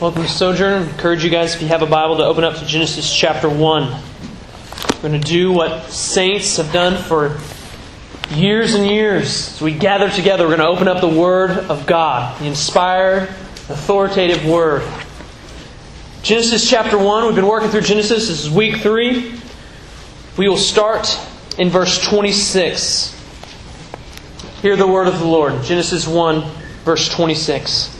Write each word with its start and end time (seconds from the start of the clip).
Welcome 0.00 0.22
to 0.22 0.28
Sojourn. 0.30 0.72
I 0.72 0.90
encourage 0.90 1.22
you 1.22 1.28
guys, 1.28 1.54
if 1.54 1.60
you 1.60 1.68
have 1.68 1.82
a 1.82 1.86
Bible, 1.86 2.16
to 2.16 2.24
open 2.24 2.42
up 2.42 2.56
to 2.56 2.64
Genesis 2.64 3.14
chapter 3.14 3.50
1. 3.50 4.02
We're 4.94 5.08
going 5.10 5.20
to 5.20 5.28
do 5.28 5.52
what 5.52 5.90
saints 5.90 6.56
have 6.56 6.72
done 6.72 6.96
for 7.02 7.38
years 8.30 8.74
and 8.74 8.88
years. 8.88 9.56
As 9.56 9.60
we 9.60 9.74
gather 9.74 10.08
together, 10.08 10.44
we're 10.48 10.56
going 10.56 10.66
to 10.66 10.74
open 10.74 10.88
up 10.88 11.02
the 11.02 11.20
Word 11.20 11.50
of 11.50 11.86
God, 11.86 12.40
the 12.40 12.46
inspired, 12.46 13.24
authoritative 13.68 14.46
Word. 14.46 14.90
Genesis 16.22 16.66
chapter 16.66 16.96
1, 16.96 17.26
we've 17.26 17.34
been 17.34 17.46
working 17.46 17.68
through 17.68 17.82
Genesis. 17.82 18.28
This 18.28 18.44
is 18.46 18.48
week 18.48 18.78
3. 18.78 19.38
We 20.38 20.48
will 20.48 20.56
start 20.56 21.14
in 21.58 21.68
verse 21.68 22.02
26. 22.08 23.14
Hear 24.62 24.76
the 24.76 24.86
word 24.86 25.08
of 25.08 25.18
the 25.18 25.26
Lord. 25.26 25.62
Genesis 25.62 26.08
1, 26.08 26.40
verse 26.86 27.06
26. 27.10 27.99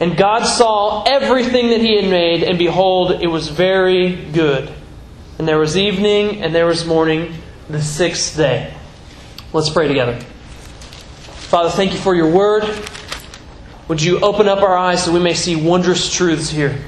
And 0.00 0.16
God 0.16 0.44
saw 0.44 1.04
everything 1.04 1.70
that 1.70 1.80
He 1.80 1.96
had 1.96 2.10
made, 2.10 2.42
and 2.42 2.58
behold, 2.58 3.12
it 3.22 3.28
was 3.28 3.48
very 3.48 4.14
good. 4.14 4.72
And 5.38 5.46
there 5.46 5.58
was 5.58 5.76
evening, 5.76 6.42
and 6.42 6.54
there 6.54 6.66
was 6.66 6.84
morning, 6.84 7.34
the 7.68 7.80
sixth 7.80 8.36
day. 8.36 8.74
Let's 9.52 9.70
pray 9.70 9.88
together. 9.88 10.18
Father, 11.48 11.70
thank 11.70 11.92
you 11.92 11.98
for 11.98 12.14
your 12.14 12.30
word. 12.30 12.64
Would 13.88 14.02
you 14.02 14.20
open 14.20 14.48
up 14.48 14.62
our 14.62 14.76
eyes 14.76 15.04
so 15.04 15.12
we 15.12 15.20
may 15.20 15.34
see 15.34 15.54
wondrous 15.54 16.12
truths 16.12 16.50
here? 16.50 16.82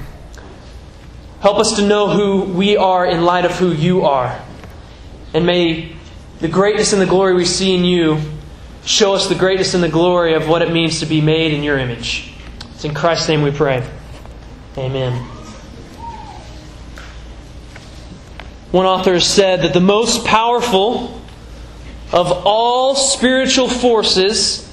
Help 1.39 1.59
us 1.59 1.75
to 1.77 1.87
know 1.87 2.09
who 2.09 2.41
we 2.41 2.75
are 2.75 3.05
in 3.05 3.23
light 3.23 3.45
of 3.45 3.51
who 3.51 3.71
you 3.71 4.01
are. 4.01 4.41
And 5.33 5.45
may 5.45 5.95
the 6.39 6.47
greatness 6.47 6.93
and 6.93 7.01
the 7.01 7.05
glory 7.05 7.35
we 7.35 7.45
see 7.45 7.75
in 7.75 7.85
you 7.85 8.19
show 8.85 9.13
us 9.13 9.27
the 9.27 9.35
greatness 9.35 9.73
and 9.73 9.83
the 9.83 9.89
glory 9.89 10.33
of 10.33 10.47
what 10.47 10.61
it 10.61 10.71
means 10.71 10.99
to 10.99 11.05
be 11.05 11.21
made 11.21 11.53
in 11.53 11.63
your 11.63 11.77
image. 11.77 12.33
It's 12.77 12.85
in 12.85 12.93
Christ's 12.93 13.27
name 13.27 13.41
we 13.41 13.49
pray. 13.49 13.83
Amen. 14.77 15.13
One 18.69 18.85
author 18.85 19.19
said 19.19 19.63
that 19.63 19.73
the 19.73 19.79
most 19.79 20.25
powerful 20.25 21.19
of 22.13 22.31
all 22.45 22.93
spiritual 22.93 23.67
forces 23.67 24.71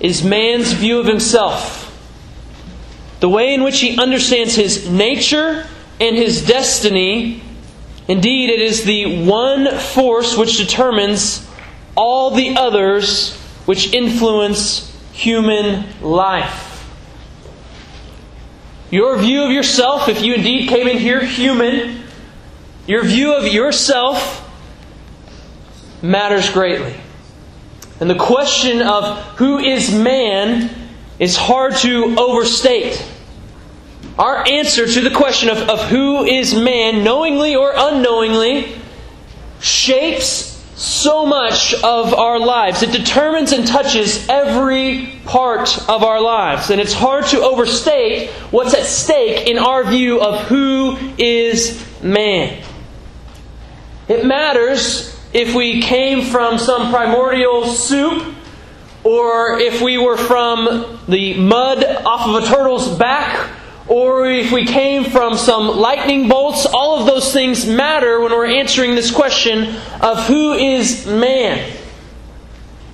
is 0.00 0.24
man's 0.24 0.72
view 0.72 0.98
of 0.98 1.06
himself. 1.06 1.96
The 3.20 3.28
way 3.28 3.54
in 3.54 3.62
which 3.62 3.78
he 3.78 3.96
understands 4.00 4.56
his 4.56 4.90
nature 4.90 5.64
and 6.00 6.16
his 6.16 6.44
destiny. 6.44 7.40
Indeed, 8.08 8.50
it 8.50 8.62
is 8.62 8.82
the 8.82 9.24
one 9.24 9.78
force 9.78 10.36
which 10.36 10.56
determines 10.56 11.48
all 11.94 12.32
the 12.32 12.56
others 12.56 13.36
which 13.64 13.92
influence 13.92 14.92
human 15.12 15.86
life. 16.02 16.72
Your 18.94 19.18
view 19.18 19.42
of 19.42 19.50
yourself, 19.50 20.08
if 20.08 20.22
you 20.22 20.34
indeed 20.34 20.68
came 20.68 20.86
in 20.86 20.98
here 20.98 21.18
human, 21.18 22.04
your 22.86 23.02
view 23.02 23.34
of 23.34 23.44
yourself 23.44 24.48
matters 26.00 26.48
greatly. 26.48 26.94
And 27.98 28.08
the 28.08 28.14
question 28.14 28.82
of 28.82 29.18
who 29.34 29.58
is 29.58 29.92
man 29.92 30.70
is 31.18 31.36
hard 31.36 31.74
to 31.78 32.14
overstate. 32.16 33.04
Our 34.16 34.48
answer 34.48 34.86
to 34.86 35.00
the 35.00 35.10
question 35.10 35.48
of, 35.48 35.68
of 35.68 35.88
who 35.88 36.22
is 36.22 36.54
man, 36.54 37.02
knowingly 37.02 37.56
or 37.56 37.72
unknowingly, 37.76 38.80
shapes 39.58 40.53
so 40.76 41.24
much 41.24 41.74
of 41.82 42.14
our 42.14 42.38
lives. 42.38 42.82
It 42.82 42.92
determines 42.92 43.52
and 43.52 43.66
touches 43.66 44.28
every 44.28 45.20
part 45.24 45.78
of 45.88 46.02
our 46.02 46.20
lives. 46.20 46.70
And 46.70 46.80
it's 46.80 46.92
hard 46.92 47.26
to 47.26 47.40
overstate 47.42 48.30
what's 48.50 48.74
at 48.74 48.86
stake 48.86 49.46
in 49.48 49.58
our 49.58 49.84
view 49.84 50.20
of 50.20 50.40
who 50.46 50.96
is 51.16 51.84
man. 52.02 52.62
It 54.08 54.26
matters 54.26 55.18
if 55.32 55.54
we 55.54 55.80
came 55.80 56.26
from 56.26 56.58
some 56.58 56.90
primordial 56.90 57.66
soup 57.66 58.34
or 59.02 59.58
if 59.58 59.80
we 59.80 59.98
were 59.98 60.16
from 60.16 60.98
the 61.08 61.34
mud 61.34 61.84
off 61.84 62.28
of 62.28 62.42
a 62.42 62.46
turtle's 62.46 62.98
back 62.98 63.50
or 63.86 64.26
if 64.26 64.50
we 64.50 64.64
came 64.64 65.04
from 65.04 65.36
some 65.36 65.68
lightning 65.68 66.28
bolts, 66.28 66.66
all 66.66 67.00
of 67.00 67.06
those 67.06 67.32
things 67.32 67.66
matter 67.66 68.20
when 68.20 68.32
we're 68.32 68.46
answering 68.46 68.94
this 68.94 69.10
question 69.10 69.76
of 70.00 70.24
who 70.26 70.54
is 70.54 71.06
man. 71.06 71.76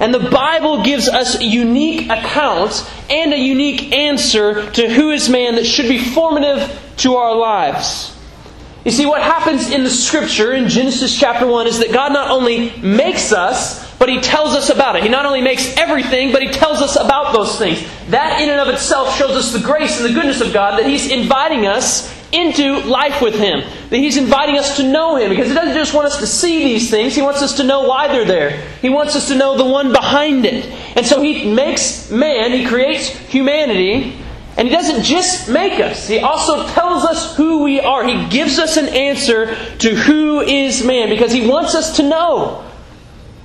And 0.01 0.15
the 0.15 0.31
Bible 0.31 0.83
gives 0.83 1.09
us 1.09 1.39
a 1.39 1.45
unique 1.45 2.09
account 2.11 2.91
and 3.09 3.33
a 3.33 3.39
unique 3.39 3.93
answer 3.93 4.71
to 4.71 4.89
who 4.89 5.11
is 5.11 5.29
man 5.29 5.57
that 5.57 5.67
should 5.67 5.89
be 5.89 5.99
formative 5.99 6.81
to 6.99 7.17
our 7.17 7.37
lives. 7.37 8.10
You 8.85 8.91
see, 8.91 9.05
what 9.05 9.23
happens 9.23 9.71
in 9.71 9.85
the 9.85 9.91
scripture 9.91 10.53
in 10.53 10.69
Genesis 10.69 11.19
chapter 11.19 11.47
1 11.47 11.67
is 11.67 11.79
that 11.81 11.93
God 11.93 12.15
not 12.15 12.31
only 12.31 12.71
makes 12.81 13.31
us, 13.31 13.87
but 13.99 14.09
He 14.09 14.21
tells 14.21 14.55
us 14.55 14.71
about 14.71 14.97
it. 14.97 15.03
He 15.03 15.11
not 15.11 15.27
only 15.27 15.43
makes 15.43 15.77
everything, 15.77 16.33
but 16.33 16.41
He 16.41 16.49
tells 16.49 16.81
us 16.81 16.97
about 16.97 17.35
those 17.35 17.59
things. 17.59 17.87
That 18.09 18.41
in 18.41 18.49
and 18.49 18.59
of 18.59 18.69
itself 18.69 19.15
shows 19.17 19.33
us 19.33 19.53
the 19.53 19.61
grace 19.61 20.01
and 20.01 20.09
the 20.09 20.15
goodness 20.15 20.41
of 20.41 20.55
God 20.55 20.79
that 20.79 20.87
He's 20.87 21.11
inviting 21.11 21.67
us 21.67 22.11
into 22.33 22.81
life 22.81 23.21
with 23.21 23.35
Him. 23.35 23.61
That 23.91 23.99
He's 23.99 24.17
inviting 24.17 24.57
us 24.57 24.79
to 24.79 24.91
know 24.91 25.17
Him 25.17 25.29
because 25.29 25.49
He 25.49 25.55
doesn't 25.55 25.75
just 25.75 25.93
want 25.93 26.07
us 26.07 26.19
to 26.21 26.27
see 26.27 26.65
these 26.65 26.89
things, 26.89 27.15
He 27.15 27.21
wants 27.21 27.43
us 27.43 27.59
to 27.59 27.65
know 27.65 27.87
why 27.87 28.09
they're 28.09 28.25
there. 28.25 28.63
He 28.81 28.89
wants 28.89 29.15
us 29.15 29.29
to 29.29 29.35
know 29.35 29.59
the 29.59 29.65
one 29.65 29.93
behind 29.93 30.47
it. 30.47 30.65
And 30.97 31.05
so 31.05 31.21
He 31.21 31.53
makes 31.53 32.11
man, 32.11 32.53
He 32.53 32.67
creates 32.67 33.09
humanity. 33.09 34.17
And 34.61 34.69
He 34.69 34.75
doesn't 34.75 35.05
just 35.05 35.49
make 35.49 35.81
us, 35.81 36.07
He 36.07 36.19
also 36.19 36.69
tells 36.69 37.03
us 37.07 37.35
who 37.35 37.63
we 37.63 37.81
are. 37.81 38.07
He 38.07 38.29
gives 38.29 38.59
us 38.59 38.77
an 38.77 38.89
answer 38.89 39.55
to 39.79 39.95
who 39.95 40.43
is 40.43 40.85
man 40.85 41.09
because 41.09 41.33
He 41.33 41.49
wants 41.49 41.75
us 41.75 41.97
to 41.97 42.03
know. 42.03 42.63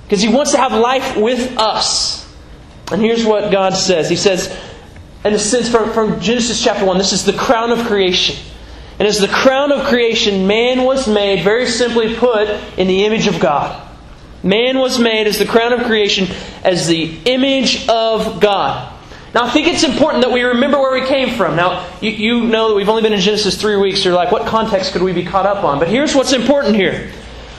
Because 0.04 0.20
He 0.20 0.28
wants 0.28 0.52
to 0.52 0.58
have 0.58 0.72
life 0.74 1.16
with 1.16 1.56
us. 1.56 2.30
And 2.92 3.00
here's 3.00 3.24
what 3.24 3.50
God 3.50 3.72
says 3.72 4.10
He 4.10 4.16
says, 4.16 4.54
in 5.24 5.32
a 5.32 5.38
sense, 5.38 5.70
from, 5.70 5.90
from 5.94 6.20
Genesis 6.20 6.62
chapter 6.62 6.84
1, 6.84 6.98
this 6.98 7.14
is 7.14 7.24
the 7.24 7.32
crown 7.32 7.70
of 7.70 7.86
creation. 7.86 8.36
And 8.98 9.08
as 9.08 9.18
the 9.18 9.26
crown 9.26 9.72
of 9.72 9.86
creation, 9.86 10.46
man 10.46 10.84
was 10.84 11.08
made, 11.08 11.42
very 11.42 11.66
simply 11.66 12.14
put, 12.14 12.50
in 12.76 12.88
the 12.88 13.06
image 13.06 13.26
of 13.26 13.40
God. 13.40 13.82
Man 14.42 14.80
was 14.80 14.98
made 14.98 15.26
as 15.26 15.38
the 15.38 15.46
crown 15.46 15.72
of 15.72 15.86
creation, 15.86 16.28
as 16.62 16.86
the 16.86 17.18
image 17.24 17.88
of 17.88 18.38
God. 18.38 18.92
Now, 19.34 19.44
I 19.44 19.50
think 19.50 19.66
it's 19.66 19.82
important 19.82 20.22
that 20.22 20.32
we 20.32 20.42
remember 20.42 20.78
where 20.78 20.98
we 20.98 21.06
came 21.06 21.36
from. 21.36 21.56
Now, 21.56 21.86
you, 22.00 22.10
you 22.10 22.46
know 22.46 22.68
that 22.68 22.74
we've 22.74 22.88
only 22.88 23.02
been 23.02 23.12
in 23.12 23.20
Genesis 23.20 23.60
three 23.60 23.76
weeks. 23.76 24.04
You're 24.04 24.14
like, 24.14 24.32
what 24.32 24.46
context 24.46 24.92
could 24.92 25.02
we 25.02 25.12
be 25.12 25.24
caught 25.24 25.46
up 25.46 25.64
on? 25.64 25.78
But 25.78 25.88
here's 25.88 26.14
what's 26.14 26.32
important 26.32 26.74
here. 26.74 27.10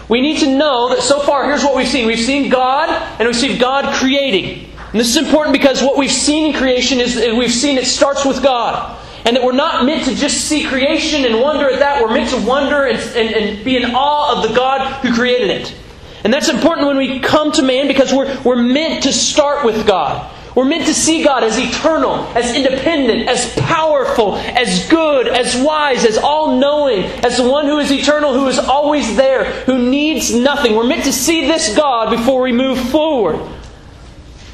We 0.10 0.22
need 0.22 0.40
to 0.40 0.58
know 0.58 0.90
that 0.90 1.02
so 1.02 1.20
far, 1.20 1.46
here's 1.46 1.64
what 1.64 1.76
we've 1.76 1.88
seen. 1.88 2.08
We've 2.08 2.20
seen 2.20 2.50
God, 2.50 2.90
and 3.20 3.28
we've 3.28 3.36
seen 3.36 3.60
God 3.60 3.94
creating. 3.96 4.70
And 4.92 5.00
this 5.00 5.10
is 5.10 5.18
important 5.18 5.54
because 5.54 5.84
what 5.84 5.98
we've 5.98 6.12
seen 6.12 6.52
in 6.52 6.54
creation 6.54 7.00
is 7.00 7.16
we've 7.38 7.52
seen 7.52 7.78
it 7.78 7.86
starts 7.86 8.26
with 8.26 8.42
God. 8.42 8.98
And 9.26 9.36
that 9.36 9.44
we're 9.44 9.52
not 9.52 9.86
meant 9.86 10.06
to 10.06 10.16
just 10.16 10.46
see 10.46 10.66
creation 10.66 11.26
and 11.26 11.42
wonder 11.42 11.70
at 11.70 11.80
that. 11.80 12.02
We're 12.02 12.14
meant 12.14 12.30
to 12.30 12.38
wonder 12.48 12.86
and, 12.86 12.98
and, 12.98 13.36
and 13.36 13.66
be 13.66 13.76
in 13.76 13.94
awe 13.94 14.38
of 14.38 14.50
the 14.50 14.56
God 14.56 15.04
who 15.04 15.14
created 15.14 15.50
it. 15.50 15.76
And 16.24 16.34
that's 16.34 16.48
important 16.48 16.88
when 16.88 16.98
we 16.98 17.20
come 17.20 17.52
to 17.54 17.62
man 17.62 17.88
because 17.88 18.14
we're, 18.14 18.42
we're 18.44 18.64
meant 18.64 19.04
to 19.04 19.12
start 19.12 19.66
with 19.66 19.86
God. 19.86 20.34
We're 20.58 20.66
meant 20.66 20.88
to 20.88 20.94
see 20.96 21.24
God 21.24 21.44
as 21.44 21.56
eternal, 21.60 22.16
as 22.36 22.56
independent, 22.56 23.30
as 23.30 23.54
powerful, 23.60 24.38
as 24.38 24.90
good, 24.90 25.28
as 25.28 25.56
wise, 25.56 26.04
as 26.04 26.18
all 26.18 26.58
knowing, 26.58 27.04
as 27.24 27.38
the 27.38 27.48
one 27.48 27.68
who 27.68 27.78
is 27.78 27.92
eternal, 27.92 28.34
who 28.34 28.48
is 28.48 28.58
always 28.58 29.16
there, 29.16 29.44
who 29.66 29.78
needs 29.78 30.34
nothing. 30.34 30.76
We're 30.76 30.88
meant 30.88 31.04
to 31.04 31.14
see 31.14 31.46
this 31.46 31.76
God 31.76 32.10
before 32.10 32.42
we 32.42 32.54
move 32.54 32.80
forward. 32.90 33.36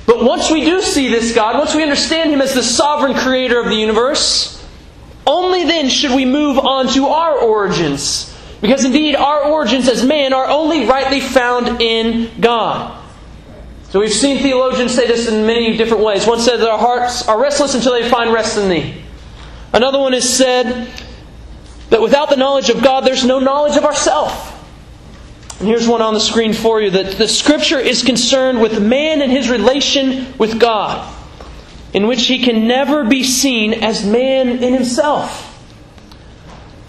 But 0.05 0.25
once 0.25 0.51
we 0.51 0.65
do 0.65 0.81
see 0.81 1.07
this 1.07 1.33
God, 1.33 1.57
once 1.57 1.73
we 1.73 1.83
understand 1.83 2.31
Him 2.31 2.41
as 2.41 2.53
the 2.53 2.63
sovereign 2.63 3.13
creator 3.13 3.61
of 3.61 3.67
the 3.67 3.75
universe, 3.77 4.61
only 5.25 5.63
then 5.63 5.87
should 5.87 6.11
we 6.11 6.25
move 6.25 6.59
on 6.59 6.89
to 6.95 7.05
our 7.05 7.37
origins. 7.37 8.37
Because 8.59 8.83
indeed, 8.83 9.15
our 9.15 9.45
origins 9.45 9.87
as 9.87 10.05
man 10.05 10.33
are 10.33 10.47
only 10.47 10.85
rightly 10.85 11.21
found 11.21 11.81
in 11.81 12.29
God. 12.41 13.02
So 13.93 13.99
we've 13.99 14.11
seen 14.11 14.39
theologians 14.39 14.91
say 14.91 15.05
this 15.05 15.27
in 15.27 15.45
many 15.45 15.77
different 15.77 16.03
ways. 16.03 16.25
One 16.25 16.39
said 16.39 16.59
that 16.61 16.67
our 16.67 16.79
hearts 16.79 17.27
are 17.27 17.39
restless 17.39 17.75
until 17.75 17.93
they 17.93 18.09
find 18.09 18.33
rest 18.33 18.57
in 18.57 18.67
Thee. 18.67 19.03
Another 19.71 19.99
one 19.99 20.13
has 20.13 20.27
said 20.27 20.91
that 21.91 22.01
without 22.01 22.31
the 22.31 22.35
knowledge 22.35 22.71
of 22.71 22.81
God, 22.81 23.01
there's 23.01 23.23
no 23.23 23.37
knowledge 23.37 23.77
of 23.77 23.85
ourself. 23.85 24.49
And 25.59 25.67
here's 25.67 25.87
one 25.87 26.01
on 26.01 26.15
the 26.15 26.19
screen 26.19 26.53
for 26.53 26.81
you 26.81 26.89
that 26.89 27.19
the 27.19 27.27
Scripture 27.27 27.77
is 27.77 28.01
concerned 28.01 28.61
with 28.61 28.81
man 28.81 29.21
and 29.21 29.31
his 29.31 29.47
relation 29.47 30.35
with 30.39 30.59
God, 30.59 31.15
in 31.93 32.07
which 32.07 32.25
he 32.25 32.43
can 32.43 32.67
never 32.67 33.03
be 33.03 33.23
seen 33.23 33.75
as 33.75 34.03
man 34.03 34.63
in 34.63 34.73
himself. 34.73 35.51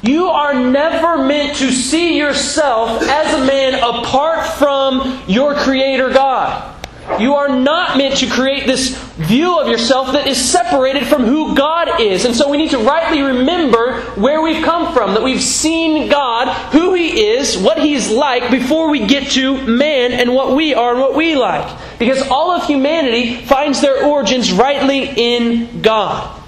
You 0.03 0.29
are 0.29 0.55
never 0.55 1.23
meant 1.23 1.59
to 1.59 1.71
see 1.71 2.17
yourself 2.17 3.03
as 3.03 3.35
a 3.35 3.45
man 3.45 3.75
apart 3.75 4.47
from 4.57 5.23
your 5.29 5.55
Creator 5.55 6.09
God. 6.09 6.71
You 7.19 7.35
are 7.35 7.49
not 7.49 7.99
meant 7.99 8.17
to 8.19 8.27
create 8.27 8.67
this 8.67 8.97
view 9.17 9.61
of 9.61 9.69
yourself 9.69 10.13
that 10.13 10.27
is 10.27 10.43
separated 10.43 11.07
from 11.07 11.25
who 11.25 11.55
God 11.55 12.01
is. 12.01 12.25
And 12.25 12.35
so 12.35 12.49
we 12.49 12.57
need 12.57 12.71
to 12.71 12.79
rightly 12.79 13.21
remember 13.21 14.01
where 14.17 14.41
we've 14.41 14.65
come 14.65 14.93
from, 14.95 15.13
that 15.13 15.23
we've 15.23 15.43
seen 15.43 16.09
God, 16.09 16.49
who 16.73 16.95
He 16.95 17.27
is, 17.27 17.59
what 17.59 17.79
He's 17.79 18.11
like, 18.11 18.51
before 18.51 18.89
we 18.89 19.07
get 19.07 19.31
to 19.33 19.65
man 19.67 20.13
and 20.13 20.35
what 20.35 20.57
we 20.57 20.75
are 20.75 20.93
and 20.93 21.01
what 21.01 21.15
we 21.15 21.37
like. 21.37 21.79
Because 21.99 22.27
all 22.29 22.51
of 22.51 22.65
humanity 22.65 23.37
finds 23.37 23.83
their 23.83 24.05
origins 24.05 24.51
rightly 24.51 25.05
in 25.05 25.83
God. 25.83 26.41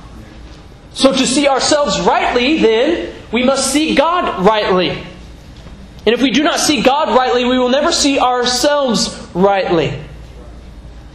So 0.94 1.12
to 1.12 1.26
see 1.26 1.47
ourselves 1.47 2.00
rightly, 2.00 2.59
then, 2.59 3.14
we 3.31 3.44
must 3.44 3.73
see 3.73 3.94
God 3.94 4.44
rightly. 4.44 4.88
And 4.88 6.14
if 6.14 6.23
we 6.23 6.31
do 6.31 6.43
not 6.43 6.61
see 6.61 6.82
God 6.82 7.14
rightly, 7.14 7.44
we 7.44 7.59
will 7.59 7.69
never 7.69 7.93
see 7.93 8.19
ourselves 8.19 9.29
rightly 9.35 10.06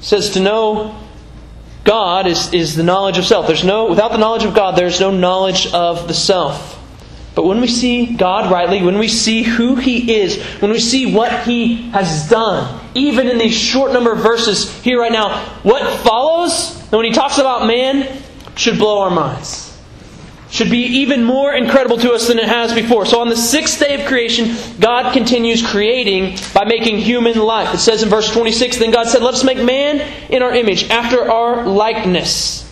says 0.02 0.32
to 0.32 0.40
know 0.40 1.00
God 1.84 2.28
is, 2.28 2.54
is 2.54 2.76
the 2.76 2.84
knowledge 2.84 3.18
of 3.18 3.26
self. 3.26 3.48
There's 3.48 3.64
no 3.64 3.90
without 3.90 4.12
the 4.12 4.18
knowledge 4.18 4.44
of 4.44 4.54
God, 4.54 4.76
there's 4.76 5.00
no 5.00 5.12
knowledge 5.12 5.68
of 5.74 6.08
the 6.08 6.14
self. 6.14 6.78
But 7.34 7.46
when 7.46 7.62
we 7.62 7.68
see 7.68 8.18
God 8.18 8.52
rightly, 8.52 8.84
when 8.84 8.98
we 8.98 9.08
see 9.08 9.42
who 9.42 9.76
He 9.76 10.20
is, 10.20 10.42
when 10.62 10.72
we 10.72 10.80
see 10.80 11.16
what 11.16 11.44
He 11.44 11.90
has 11.92 12.30
done, 12.30 12.82
even 12.94 13.30
in 13.30 13.38
these 13.38 13.56
short 13.56 13.94
number 13.94 14.12
of 14.12 14.20
verses 14.20 14.70
here 14.82 15.00
right 15.00 15.12
now, 15.12 15.46
what 15.64 16.02
follows, 16.02 16.78
when 16.90 17.06
He 17.06 17.12
talks 17.12 17.38
about 17.38 17.66
man, 17.66 18.22
should 18.56 18.78
blow 18.78 19.00
our 19.00 19.10
minds 19.10 19.71
should 20.52 20.70
be 20.70 20.80
even 20.80 21.24
more 21.24 21.54
incredible 21.54 21.98
to 21.98 22.12
us 22.12 22.28
than 22.28 22.38
it 22.38 22.48
has 22.48 22.74
before. 22.74 23.06
So 23.06 23.22
on 23.22 23.30
the 23.30 23.38
sixth 23.38 23.80
day 23.80 24.00
of 24.00 24.08
creation, 24.08 24.56
God 24.80 25.14
continues 25.14 25.66
creating 25.66 26.38
by 26.54 26.66
making 26.66 27.00
human 27.00 27.40
life. 27.40 27.74
It 27.74 27.80
says 27.80 28.04
in 28.04 28.10
verse 28.10 28.30
26, 28.32 28.78
Then 28.78 28.92
God 28.92 29.08
said, 29.08 29.24
Let 29.24 29.34
us 29.34 29.46
make 29.46 29.64
man 29.64 30.02
in 30.30 30.44
our 30.44 30.54
image, 30.54 30.90
after 30.90 31.32
our 31.32 31.66
likeness. 31.66 32.70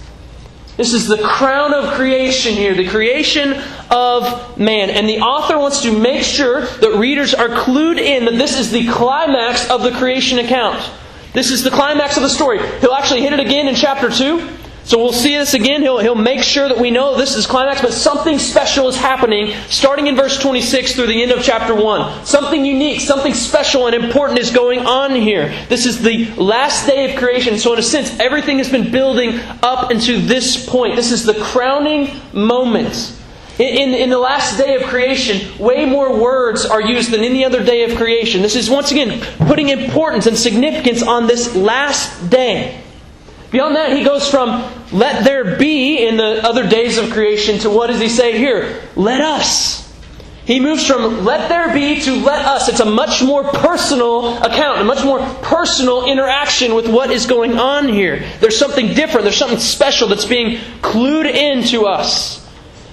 This 0.76 0.94
is 0.94 1.08
the 1.08 1.18
crown 1.18 1.74
of 1.74 1.94
creation 1.96 2.54
here, 2.54 2.74
the 2.74 2.88
creation 2.88 3.62
of 3.90 4.58
man. 4.58 4.90
And 4.90 5.08
the 5.10 5.20
author 5.20 5.58
wants 5.58 5.82
to 5.82 5.98
make 5.98 6.24
sure 6.24 6.62
that 6.62 6.98
readers 6.98 7.34
are 7.34 7.50
clued 7.50 7.98
in 7.98 8.26
that 8.26 8.38
this 8.38 8.58
is 8.58 8.72
the 8.72 8.88
climax 8.88 9.70
of 9.70 9.84
the 9.84 9.92
creation 9.92 10.40
account. 10.40 10.82
This 11.34 11.52
is 11.52 11.64
the 11.64 11.70
climax 11.70 12.18
of 12.18 12.24
the 12.24 12.30
story. 12.30 12.60
He'll 12.80 12.94
actually 12.94 13.22
hit 13.22 13.34
it 13.34 13.40
again 13.40 13.68
in 13.68 13.76
chapter 13.76 14.10
2. 14.10 14.59
So 14.90 14.98
we'll 14.98 15.14
see 15.14 15.38
this 15.38 15.54
again. 15.54 15.84
He'll, 15.84 16.00
he'll 16.00 16.16
make 16.16 16.42
sure 16.42 16.68
that 16.68 16.80
we 16.80 16.90
know 16.90 17.16
this 17.16 17.36
is 17.36 17.46
climax, 17.46 17.80
but 17.80 17.94
something 17.94 18.40
special 18.40 18.88
is 18.88 18.98
happening 18.98 19.54
starting 19.68 20.08
in 20.08 20.16
verse 20.16 20.42
26 20.42 20.96
through 20.96 21.06
the 21.06 21.22
end 21.22 21.32
of 21.32 21.44
chapter 21.44 21.76
1. 21.76 22.26
Something 22.26 22.66
unique, 22.66 23.00
something 23.00 23.36
special 23.36 23.86
and 23.86 23.94
important 23.94 24.40
is 24.40 24.50
going 24.50 24.80
on 24.88 25.14
here. 25.14 25.54
This 25.70 25.86
is 25.86 26.02
the 26.02 26.26
last 26.38 26.88
day 26.88 27.14
of 27.14 27.20
creation. 27.20 27.60
So, 27.60 27.72
in 27.74 27.78
a 27.78 27.84
sense, 27.84 28.20
everything 28.20 28.58
has 28.58 28.68
been 28.68 28.92
building 28.92 29.40
up 29.62 29.92
into 29.92 30.20
this 30.20 30.68
point. 30.68 30.96
This 30.96 31.12
is 31.12 31.24
the 31.24 31.36
crowning 31.36 32.10
moment. 32.34 33.16
In, 33.60 33.68
in, 33.68 33.94
in, 33.94 34.10
the 34.10 34.18
last 34.18 34.58
day 34.58 34.74
of 34.74 34.90
creation, 34.90 35.56
way 35.64 35.86
more 35.86 36.20
words 36.20 36.66
are 36.66 36.82
used 36.82 37.12
than 37.12 37.24
any 37.24 37.46
other 37.46 37.64
day 37.64 37.84
of 37.84 37.96
creation. 37.96 38.42
This 38.42 38.56
is 38.56 38.72
once 38.72 38.90
again 38.90 39.22
putting 39.46 39.70
importance 39.70 40.26
and 40.26 40.36
significance 40.36 41.04
on 41.04 41.28
this 41.28 41.56
last 41.56 42.32
day. 42.32 42.86
Beyond 43.52 43.76
that, 43.76 43.98
he 43.98 44.04
goes 44.04 44.30
from 44.30 44.72
let 44.92 45.24
there 45.24 45.58
be 45.58 46.06
in 46.06 46.18
the 46.18 46.46
other 46.48 46.68
days 46.68 46.98
of 46.98 47.12
creation 47.12 47.60
to 47.60 47.70
what 47.70 47.88
does 47.88 48.00
he 48.00 48.10
say 48.10 48.38
here? 48.38 48.82
Let 48.96 49.22
us. 49.22 49.80
He 50.46 50.60
moves 50.60 50.86
from 50.86 51.26
let 51.26 51.48
there 51.48 51.72
be 51.74 52.02
to 52.02 52.16
let 52.24 52.46
us. 52.46 52.70
It's 52.70 52.80
a 52.80 52.86
much 52.86 53.22
more 53.22 53.44
personal 53.44 54.38
account, 54.42 54.82
a 54.82 54.84
much 54.84 55.04
more 55.04 55.20
personal 55.44 56.08
interaction 56.08 56.74
with 56.74 56.88
what 56.88 57.12
is 57.12 57.28
going 57.28 57.60
on 57.60 57.88
here. 57.88 58.28
There's 58.40 58.58
something 58.58 58.94
different, 58.96 59.26
there's 59.26 59.38
something 59.38 59.60
special 59.60 60.08
that's 60.08 60.26
being 60.26 60.58
clued 60.82 61.32
into 61.32 61.86
us. 61.86 62.40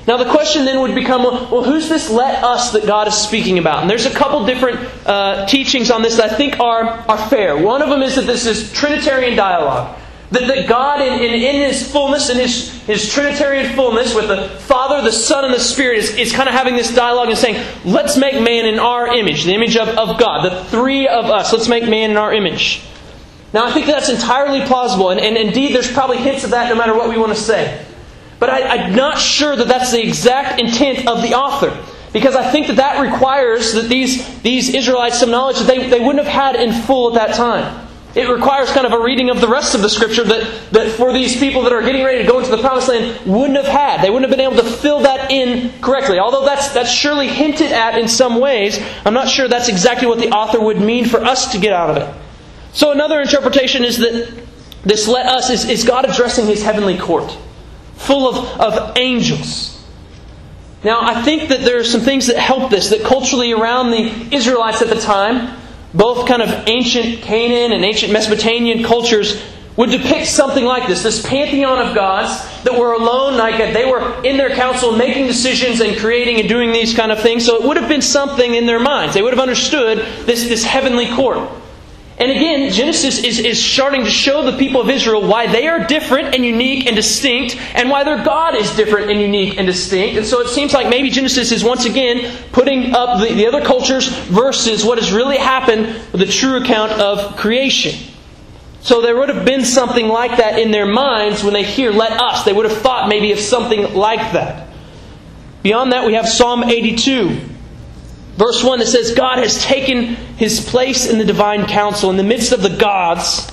Now, 0.07 0.19
the 0.19 0.31
question 0.31 0.65
then 0.65 0.81
would 0.81 0.95
become 0.95 1.23
well, 1.25 1.65
who's 1.65 1.89
this 1.89 2.11
let 2.11 2.45
us 2.45 2.73
that 2.73 2.87
God 2.87 3.09
is 3.09 3.15
speaking 3.15 3.59
about? 3.59 3.81
And 3.81 3.91
there's 3.91 4.07
a 4.07 4.15
couple 4.15 4.45
different 4.45 4.79
uh, 5.07 5.47
teachings 5.47 5.91
on 5.91 6.03
this 6.03 6.19
that 6.19 6.33
I 6.33 6.37
think 6.37 6.61
are, 6.61 6.85
are 6.85 7.29
fair. 7.29 7.57
One 7.57 7.83
of 7.83 7.89
them 7.89 8.03
is 8.03 8.15
that 8.17 8.27
this 8.27 8.47
is 8.47 8.73
Trinitarian 8.73 9.35
dialogue. 9.35 9.99
That, 10.33 10.49
that 10.49 10.69
God, 10.69 11.01
in, 11.01 11.13
in, 11.21 11.35
in, 11.35 11.55
His 11.69 11.91
fullness, 11.91 12.31
in 12.31 12.37
His, 12.37 12.83
His 12.83 13.13
Trinitarian 13.13 13.75
fullness, 13.75 14.15
with 14.15 14.27
the 14.27 14.49
Father, 14.61 15.03
the 15.03 15.13
Son, 15.13 15.45
and 15.45 15.55
the 15.55 15.61
Spirit, 15.61 15.99
is, 15.99 16.17
is 16.17 16.33
kind 16.33 16.49
of 16.49 16.55
having 16.55 16.75
this 16.75 16.95
dialogue 16.95 17.29
and 17.29 17.39
saying, 17.39 17.65
let's 17.85 18.17
make 18.17 18.35
man 18.35 18.67
in 18.67 18.81
our 18.81 19.15
image, 19.15 19.45
the 19.45 19.55
image 19.55 19.77
of, 19.77 19.89
of 19.89 20.19
God, 20.19 20.45
the 20.45 20.65
three 20.65 21.07
of 21.07 21.27
us. 21.27 21.53
Let's 21.53 21.69
make 21.69 21.89
man 21.89 22.11
in 22.11 22.17
our 22.17 22.35
image. 22.35 22.83
Now, 23.53 23.67
I 23.67 23.73
think 23.73 23.87
that's 23.87 24.09
entirely 24.09 24.63
plausible, 24.67 25.11
and, 25.11 25.21
and 25.21 25.37
indeed, 25.37 25.75
there's 25.75 25.91
probably 25.91 26.19
hints 26.19 26.43
of 26.43 26.51
that 26.51 26.69
no 26.69 26.75
matter 26.75 26.95
what 26.95 27.09
we 27.09 27.17
want 27.17 27.33
to 27.33 27.41
say. 27.41 27.85
But 28.39 28.51
I, 28.51 28.63
I'm 28.63 28.95
not 28.95 29.19
sure 29.19 29.55
that 29.55 29.69
that's 29.69 29.93
the 29.93 30.03
exact 30.03 30.61
intent 30.61 31.07
of 31.07 31.23
the 31.23 31.35
author. 31.35 31.75
Because 32.13 32.35
I 32.35 32.51
think 32.51 32.69
that 32.69 32.77
that 32.77 33.01
requires 33.01 33.75
that 33.75 33.89
these, 33.89 34.41
these 34.41 34.75
Israelites 34.75 35.21
some 35.21 35.31
knowledge 35.31 35.59
that 35.59 35.67
they, 35.67 35.89
they 35.89 36.01
wouldn't 36.01 36.25
have 36.25 36.33
had 36.33 36.57
in 36.57 36.73
full 36.73 37.17
at 37.17 37.27
that 37.27 37.37
time. 37.37 37.86
It 38.17 38.31
requires 38.31 38.71
kind 38.71 38.87
of 38.87 38.95
a 38.95 38.99
reading 38.99 39.29
of 39.29 39.43
the 39.43 39.47
rest 39.47 39.75
of 39.75 39.83
the 39.83 39.91
scripture 39.91 40.25
that, 40.25 40.73
that 40.73 40.93
for 40.93 41.13
these 41.13 41.37
people 41.37 41.63
that 41.65 41.73
are 41.75 41.83
getting 41.83 42.03
ready 42.03 42.23
to 42.23 42.27
go 42.27 42.39
into 42.39 42.51
the 42.51 42.57
promised 42.57 42.89
land 42.89 43.27
wouldn't 43.27 43.57
have 43.57 43.67
had. 43.67 44.01
They 44.01 44.09
wouldn't 44.09 44.31
have 44.31 44.39
been 44.39 44.51
able 44.51 44.57
to 44.63 44.77
fill 44.79 45.01
that 45.01 45.31
in 45.31 45.71
correctly. 45.83 46.19
Although 46.19 46.47
that's, 46.47 46.71
that's 46.71 46.91
surely 46.91 47.29
hinted 47.29 47.73
at 47.73 47.99
in 47.99 48.09
some 48.09 48.41
ways, 48.41 48.81
I'm 49.05 49.13
not 49.13 49.29
sure 49.29 49.49
that's 49.49 49.69
exactly 49.69 50.09
what 50.09 50.19
the 50.19 50.31
author 50.31 50.59
would 50.59 50.81
mean 50.81 51.05
for 51.05 51.19
us 51.19 51.53
to 51.53 51.59
get 51.59 51.75
out 51.75 51.91
of 51.91 51.99
it. 51.99 52.23
So 52.73 52.91
another 52.91 53.21
interpretation 53.21 53.85
is 53.85 53.99
that 53.99 54.33
this 54.83 55.07
let 55.07 55.27
us 55.27 55.51
is, 55.51 55.69
is 55.69 55.85
God 55.85 56.09
addressing 56.09 56.47
his 56.47 56.63
heavenly 56.63 56.97
court, 56.97 57.37
full 57.97 58.29
of, 58.29 58.59
of 58.59 58.97
angels. 58.97 59.85
Now, 60.83 61.01
I 61.03 61.21
think 61.23 61.51
that 61.51 61.61
there 61.61 61.79
are 61.79 61.85
some 61.85 62.01
things 62.01 62.29
that 62.29 62.39
help 62.39 62.71
this, 62.71 62.89
that 62.91 63.03
culturally 63.03 63.53
around 63.53 63.91
the 63.91 64.35
Israelites 64.35 64.81
at 64.81 64.89
the 64.89 65.01
time, 65.01 65.59
both 65.97 66.29
kind 66.29 66.43
of 66.43 66.69
ancient 66.69 67.23
Canaan 67.23 67.73
and 67.73 67.85
ancient 67.85 68.13
Mesopotamian 68.13 68.85
cultures 68.85 69.43
would 69.77 69.91
depict 69.91 70.27
something 70.27 70.65
like 70.65 70.89
this 70.89 71.03
this 71.03 71.25
pantheon 71.25 71.79
of 71.87 71.95
gods 71.95 72.43
that 72.65 72.79
were 72.79 72.93
alone, 72.93 73.37
like 73.37 73.59
they 73.75 73.85
were 73.85 74.23
in 74.25 74.37
their 74.37 74.51
council 74.51 74.93
making 74.93 75.27
decisions 75.27 75.81
and 75.81 75.97
creating 75.99 76.41
and 76.41 76.49
doing 76.49 76.73
these 76.73 76.95
kind 76.95 77.13
of 77.13 77.21
things. 77.21 77.45
So 77.45 77.57
it 77.57 77.67
would 77.67 77.77
have 77.77 77.89
been 77.89 78.03
something 78.03 78.55
in 78.55 78.67
their 78.67 78.81
minds. 78.81 79.15
They 79.15 79.23
would 79.23 79.33
have 79.33 79.41
understood 79.41 79.99
this, 80.27 80.45
this 80.45 80.65
heavenly 80.65 81.09
court. 81.15 81.49
And 82.19 82.31
again, 82.31 82.73
Genesis 82.73 83.23
is, 83.23 83.39
is 83.39 83.63
starting 83.63 84.05
to 84.05 84.11
show 84.11 84.43
the 84.51 84.57
people 84.57 84.81
of 84.81 84.89
Israel 84.89 85.27
why 85.27 85.47
they 85.47 85.69
are 85.69 85.87
different 85.87 86.35
and 86.35 86.47
unique 86.47 86.87
and 86.87 86.97
distinct, 86.97 87.57
and 87.75 87.91
why 87.91 88.05
their 88.05 88.25
God 88.25 88.55
is 88.55 88.75
different 88.75 89.11
and 89.11 89.21
unique 89.21 89.59
and 89.59 89.67
distinct. 89.67 90.17
And 90.17 90.27
so 90.27 90.41
it 90.41 90.49
seems 90.49 90.73
like 90.73 90.89
maybe 90.89 91.11
Genesis 91.11 91.53
is 91.53 91.63
once 91.63 91.85
again 91.85 92.35
putting 92.53 92.95
up 92.95 93.21
the, 93.21 93.35
the 93.35 93.47
other 93.47 93.63
cultures 93.63 94.09
versus 94.09 94.83
what 94.83 94.97
has 94.97 95.13
really 95.13 95.37
happened 95.37 95.87
with 96.11 96.21
the 96.21 96.27
true 96.27 96.57
account 96.57 96.93
of 96.93 97.37
creation. 97.37 98.15
So 98.81 99.03
there 99.03 99.17
would 99.17 99.29
have 99.29 99.45
been 99.45 99.65
something 99.65 100.09
like 100.09 100.39
that 100.39 100.59
in 100.59 100.71
their 100.71 100.87
minds 100.87 101.45
when 101.45 101.53
they 101.53 101.65
hear, 101.65 101.91
let 101.91 102.13
us. 102.13 102.45
They 102.45 102.53
would 102.53 102.71
have 102.71 102.79
thought 102.79 103.11
maybe 103.11 103.33
of 103.33 103.41
something 103.41 103.95
like 103.95 104.33
that. 104.33 104.69
Beyond 105.63 105.93
that, 105.93 106.07
we 106.07 106.15
have 106.15 106.29
Psalm 106.29 106.65
82. 106.65 107.56
Verse 108.37 108.63
1 108.63 108.81
that 108.81 108.87
says, 108.87 109.15
God 109.15 109.39
has 109.39 109.63
taken 109.65 110.15
his 110.37 110.61
place 110.61 111.09
in 111.09 111.19
the 111.19 111.25
divine 111.25 111.67
council. 111.67 112.11
In 112.11 112.17
the 112.17 112.23
midst 112.23 112.53
of 112.53 112.63
the 112.63 112.77
gods, 112.77 113.51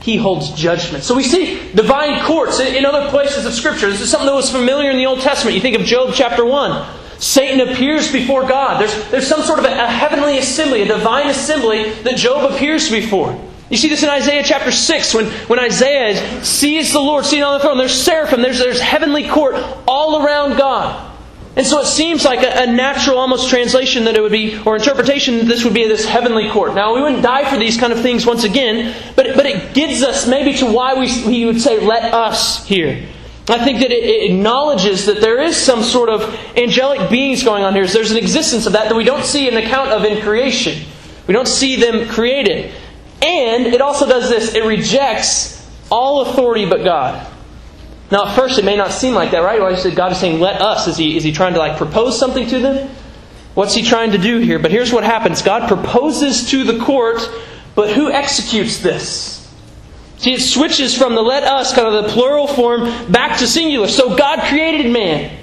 he 0.00 0.16
holds 0.16 0.52
judgment. 0.52 1.04
So 1.04 1.16
we 1.16 1.22
see 1.22 1.72
divine 1.72 2.22
courts 2.24 2.60
in 2.60 2.84
other 2.84 3.10
places 3.10 3.46
of 3.46 3.54
Scripture. 3.54 3.90
This 3.90 4.02
is 4.02 4.10
something 4.10 4.26
that 4.26 4.34
was 4.34 4.50
familiar 4.50 4.90
in 4.90 4.98
the 4.98 5.06
Old 5.06 5.20
Testament. 5.20 5.54
You 5.54 5.62
think 5.62 5.76
of 5.76 5.86
Job 5.86 6.12
chapter 6.14 6.44
1. 6.44 6.86
Satan 7.18 7.66
appears 7.66 8.12
before 8.12 8.46
God. 8.46 8.80
There's, 8.80 9.10
there's 9.10 9.26
some 9.26 9.40
sort 9.42 9.58
of 9.58 9.64
a, 9.64 9.72
a 9.72 9.86
heavenly 9.86 10.38
assembly, 10.38 10.82
a 10.82 10.86
divine 10.86 11.28
assembly 11.28 11.90
that 12.02 12.16
Job 12.16 12.52
appears 12.52 12.90
before. 12.90 13.40
You 13.70 13.76
see 13.76 13.88
this 13.88 14.02
in 14.02 14.10
Isaiah 14.10 14.42
chapter 14.44 14.70
6 14.70 15.14
when, 15.14 15.26
when 15.48 15.58
Isaiah 15.58 16.44
sees 16.44 16.92
the 16.92 17.00
Lord 17.00 17.24
sitting 17.24 17.42
on 17.42 17.54
the 17.54 17.64
throne. 17.64 17.78
There's 17.78 18.00
seraphim, 18.00 18.42
there's, 18.42 18.58
there's 18.58 18.80
heavenly 18.80 19.28
court 19.28 19.56
all 19.88 20.24
around 20.24 20.56
God. 20.56 21.05
And 21.56 21.66
so 21.66 21.80
it 21.80 21.86
seems 21.86 22.22
like 22.22 22.42
a, 22.42 22.64
a, 22.64 22.66
natural 22.66 23.16
almost 23.16 23.48
translation 23.48 24.04
that 24.04 24.14
it 24.14 24.20
would 24.20 24.30
be, 24.30 24.60
or 24.66 24.76
interpretation 24.76 25.38
that 25.38 25.44
this 25.44 25.64
would 25.64 25.72
be 25.72 25.88
this 25.88 26.04
heavenly 26.04 26.50
court. 26.50 26.74
Now, 26.74 26.94
we 26.94 27.00
wouldn't 27.00 27.22
die 27.22 27.50
for 27.50 27.58
these 27.58 27.78
kind 27.78 27.94
of 27.94 28.02
things 28.02 28.26
once 28.26 28.44
again, 28.44 28.94
but, 29.16 29.34
but 29.34 29.46
it 29.46 29.72
gives 29.72 30.02
us 30.02 30.28
maybe 30.28 30.52
to 30.58 30.66
why 30.66 30.92
we, 30.92 31.06
we 31.26 31.46
would 31.46 31.58
say, 31.58 31.80
let 31.80 32.12
us 32.12 32.66
here. 32.66 33.08
I 33.48 33.64
think 33.64 33.78
that 33.78 33.90
it 33.90 34.30
acknowledges 34.30 35.06
that 35.06 35.22
there 35.22 35.40
is 35.40 35.56
some 35.56 35.82
sort 35.82 36.10
of 36.10 36.22
angelic 36.56 37.08
beings 37.08 37.42
going 37.42 37.64
on 37.64 37.74
here. 37.74 37.86
There's 37.86 38.10
an 38.10 38.18
existence 38.18 38.66
of 38.66 38.72
that 38.74 38.90
that 38.90 38.96
we 38.96 39.04
don't 39.04 39.24
see 39.24 39.48
an 39.48 39.56
account 39.56 39.90
of 39.90 40.04
in 40.04 40.20
creation. 40.20 40.84
We 41.26 41.32
don't 41.32 41.48
see 41.48 41.76
them 41.76 42.08
created. 42.08 42.72
And 43.22 43.66
it 43.66 43.80
also 43.80 44.06
does 44.06 44.28
this 44.28 44.54
it 44.54 44.64
rejects 44.64 45.64
all 45.90 46.22
authority 46.22 46.68
but 46.68 46.84
God. 46.84 47.26
Now, 48.10 48.26
at 48.28 48.36
first, 48.36 48.58
it 48.58 48.64
may 48.64 48.76
not 48.76 48.92
seem 48.92 49.14
like 49.14 49.32
that, 49.32 49.40
right? 49.40 49.60
Why 49.60 49.72
well, 49.72 49.94
God 49.94 50.12
is 50.12 50.18
saying, 50.18 50.40
let 50.40 50.60
us. 50.60 50.86
Is 50.86 50.96
he, 50.96 51.16
is 51.16 51.24
he 51.24 51.32
trying 51.32 51.54
to 51.54 51.58
like 51.58 51.76
propose 51.76 52.18
something 52.18 52.46
to 52.48 52.58
them? 52.60 52.90
What's 53.54 53.74
he 53.74 53.82
trying 53.82 54.12
to 54.12 54.18
do 54.18 54.38
here? 54.38 54.58
But 54.58 54.70
here's 54.70 54.92
what 54.92 55.02
happens 55.02 55.42
God 55.42 55.66
proposes 55.66 56.50
to 56.50 56.62
the 56.62 56.78
court, 56.78 57.20
but 57.74 57.90
who 57.90 58.10
executes 58.10 58.78
this? 58.78 59.36
See, 60.18 60.34
it 60.34 60.40
switches 60.40 60.96
from 60.96 61.14
the 61.14 61.22
let 61.22 61.42
us, 61.42 61.74
kind 61.74 61.88
of 61.88 62.04
the 62.04 62.10
plural 62.10 62.46
form, 62.46 63.10
back 63.10 63.38
to 63.38 63.46
singular. 63.46 63.88
So 63.88 64.16
God 64.16 64.40
created 64.48 64.92
man. 64.92 65.38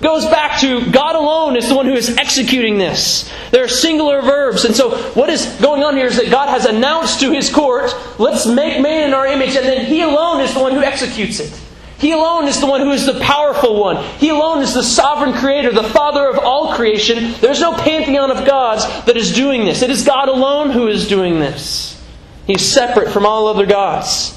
Goes 0.00 0.26
back 0.26 0.60
to 0.60 0.90
God 0.90 1.14
alone 1.14 1.56
is 1.56 1.68
the 1.68 1.74
one 1.74 1.86
who 1.86 1.94
is 1.94 2.16
executing 2.16 2.78
this. 2.78 3.32
There 3.50 3.64
are 3.64 3.68
singular 3.68 4.20
verbs. 4.22 4.64
And 4.64 4.74
so 4.74 4.96
what 5.12 5.30
is 5.30 5.46
going 5.60 5.82
on 5.82 5.96
here 5.96 6.06
is 6.06 6.16
that 6.16 6.30
God 6.30 6.48
has 6.48 6.66
announced 6.66 7.20
to 7.20 7.32
his 7.32 7.50
court, 7.50 7.92
let's 8.18 8.46
make 8.46 8.80
man 8.80 9.08
in 9.08 9.14
our 9.14 9.26
image, 9.26 9.56
and 9.56 9.64
then 9.64 9.86
he 9.86 10.02
alone 10.02 10.42
is 10.42 10.52
the 10.52 10.60
one 10.60 10.72
who 10.72 10.82
executes 10.82 11.40
it. 11.40 11.60
He 11.98 12.12
alone 12.12 12.46
is 12.46 12.60
the 12.60 12.66
one 12.66 12.82
who 12.82 12.90
is 12.90 13.06
the 13.06 13.18
powerful 13.20 13.80
one. 13.80 14.04
He 14.18 14.28
alone 14.28 14.62
is 14.62 14.74
the 14.74 14.82
sovereign 14.82 15.32
creator, 15.32 15.72
the 15.72 15.82
father 15.82 16.28
of 16.28 16.38
all 16.38 16.74
creation. 16.74 17.34
There's 17.40 17.60
no 17.60 17.72
pantheon 17.72 18.30
of 18.30 18.46
gods 18.46 18.84
that 19.06 19.16
is 19.16 19.32
doing 19.32 19.64
this. 19.64 19.80
It 19.80 19.90
is 19.90 20.04
God 20.04 20.28
alone 20.28 20.70
who 20.70 20.88
is 20.88 21.08
doing 21.08 21.40
this. 21.40 22.02
He's 22.46 22.60
separate 22.60 23.10
from 23.10 23.24
all 23.24 23.46
other 23.46 23.64
gods. 23.64 24.32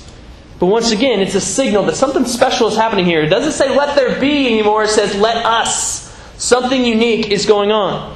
But 0.60 0.68
once 0.68 0.92
again, 0.92 1.20
it's 1.20 1.36
a 1.36 1.42
signal 1.42 1.84
that 1.86 1.96
something 1.96 2.26
special 2.26 2.68
is 2.68 2.76
happening 2.76 3.06
here. 3.06 3.24
It 3.24 3.30
doesn't 3.30 3.54
say 3.54 3.76
let 3.76 3.96
there 3.96 4.20
be 4.20 4.48
anymore, 4.48 4.84
it 4.84 4.90
says 4.90 5.16
let 5.16 5.46
us. 5.46 6.10
Something 6.38 6.86
unique 6.86 7.30
is 7.30 7.46
going 7.46 7.72
on. 7.72 8.16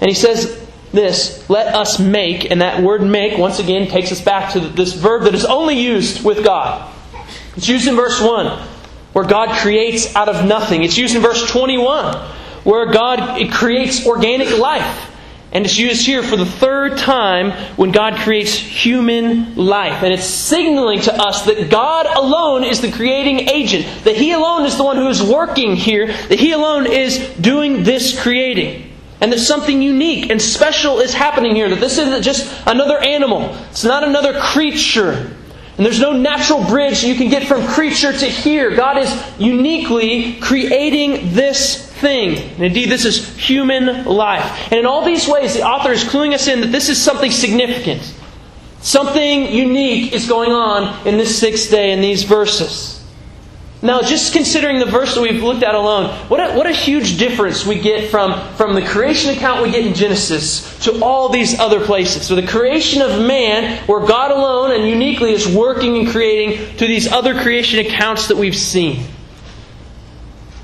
And 0.00 0.08
he 0.08 0.14
says 0.14 0.66
this, 0.92 1.48
let 1.48 1.74
us 1.74 1.98
make, 1.98 2.50
and 2.50 2.60
that 2.60 2.82
word 2.82 3.02
make, 3.02 3.38
once 3.38 3.58
again, 3.58 3.88
takes 3.88 4.12
us 4.12 4.20
back 4.20 4.52
to 4.52 4.60
this 4.60 4.92
verb 4.92 5.24
that 5.24 5.34
is 5.34 5.44
only 5.44 5.78
used 5.78 6.24
with 6.24 6.44
God. 6.44 6.92
It's 7.56 7.68
used 7.68 7.88
in 7.88 7.96
verse 7.96 8.20
1, 8.20 8.46
where 9.12 9.24
God 9.24 9.56
creates 9.56 10.14
out 10.14 10.28
of 10.28 10.44
nothing. 10.44 10.82
It's 10.82 10.98
used 10.98 11.16
in 11.16 11.22
verse 11.22 11.50
21, 11.50 12.14
where 12.64 12.92
God 12.92 13.50
creates 13.50 14.06
organic 14.06 14.58
life. 14.58 15.12
And 15.52 15.64
it's 15.64 15.78
used 15.78 16.04
here 16.04 16.22
for 16.22 16.36
the 16.36 16.44
third 16.44 16.98
time 16.98 17.52
when 17.76 17.92
God 17.92 18.16
creates 18.16 18.52
human 18.52 19.54
life. 19.54 20.02
And 20.02 20.12
it's 20.12 20.26
signaling 20.26 21.00
to 21.02 21.14
us 21.14 21.46
that 21.46 21.70
God 21.70 22.06
alone 22.06 22.64
is 22.64 22.82
the 22.82 22.92
creating 22.92 23.48
agent, 23.48 23.86
that 24.04 24.16
He 24.16 24.32
alone 24.32 24.66
is 24.66 24.76
the 24.76 24.84
one 24.84 24.96
who 24.96 25.08
is 25.08 25.22
working 25.22 25.76
here, 25.76 26.08
that 26.08 26.38
He 26.38 26.52
alone 26.52 26.86
is 26.86 27.18
doing 27.40 27.84
this 27.84 28.20
creating. 28.20 28.92
And 29.20 29.32
that 29.32 29.38
something 29.38 29.80
unique 29.80 30.30
and 30.30 30.42
special 30.42 30.98
is 30.98 31.14
happening 31.14 31.54
here, 31.54 31.70
that 31.70 31.80
this 31.80 31.96
isn't 31.96 32.22
just 32.22 32.52
another 32.66 32.98
animal, 32.98 33.56
it's 33.70 33.84
not 33.84 34.04
another 34.04 34.38
creature. 34.38 35.35
And 35.76 35.84
there's 35.84 36.00
no 36.00 36.12
natural 36.12 36.64
bridge 36.64 37.04
you 37.04 37.14
can 37.14 37.28
get 37.28 37.46
from 37.46 37.66
creature 37.66 38.10
to 38.10 38.26
here. 38.26 38.74
God 38.74 38.96
is 38.96 39.12
uniquely 39.38 40.34
creating 40.40 41.34
this 41.34 41.90
thing. 42.00 42.38
And 42.54 42.64
indeed, 42.64 42.88
this 42.88 43.04
is 43.04 43.36
human 43.36 44.06
life. 44.06 44.72
And 44.72 44.80
in 44.80 44.86
all 44.86 45.04
these 45.04 45.28
ways, 45.28 45.52
the 45.52 45.62
author 45.62 45.92
is 45.92 46.02
cluing 46.04 46.32
us 46.32 46.46
in 46.46 46.62
that 46.62 46.72
this 46.72 46.88
is 46.88 47.02
something 47.02 47.30
significant. 47.30 48.14
Something 48.80 49.52
unique 49.52 50.12
is 50.12 50.28
going 50.28 50.52
on 50.52 51.06
in 51.06 51.18
this 51.18 51.38
sixth 51.38 51.70
day 51.70 51.92
in 51.92 52.00
these 52.00 52.22
verses. 52.22 52.95
Now, 53.82 54.00
just 54.00 54.32
considering 54.32 54.78
the 54.78 54.86
verse 54.86 55.14
that 55.14 55.20
we've 55.20 55.42
looked 55.42 55.62
at 55.62 55.74
alone, 55.74 56.08
what 56.28 56.40
a, 56.40 56.56
what 56.56 56.66
a 56.66 56.72
huge 56.72 57.18
difference 57.18 57.66
we 57.66 57.78
get 57.78 58.10
from, 58.10 58.40
from 58.54 58.74
the 58.74 58.80
creation 58.80 59.36
account 59.36 59.62
we 59.62 59.70
get 59.70 59.84
in 59.84 59.92
Genesis 59.92 60.78
to 60.84 61.04
all 61.04 61.28
these 61.28 61.58
other 61.60 61.84
places. 61.84 62.26
So, 62.26 62.34
the 62.34 62.46
creation 62.46 63.02
of 63.02 63.20
man, 63.20 63.84
where 63.86 64.00
God 64.00 64.30
alone 64.30 64.72
and 64.72 64.88
uniquely 64.88 65.32
is 65.32 65.46
working 65.46 65.98
and 65.98 66.08
creating, 66.08 66.76
to 66.78 66.86
these 66.86 67.12
other 67.12 67.38
creation 67.42 67.80
accounts 67.80 68.28
that 68.28 68.38
we've 68.38 68.56
seen. 68.56 69.04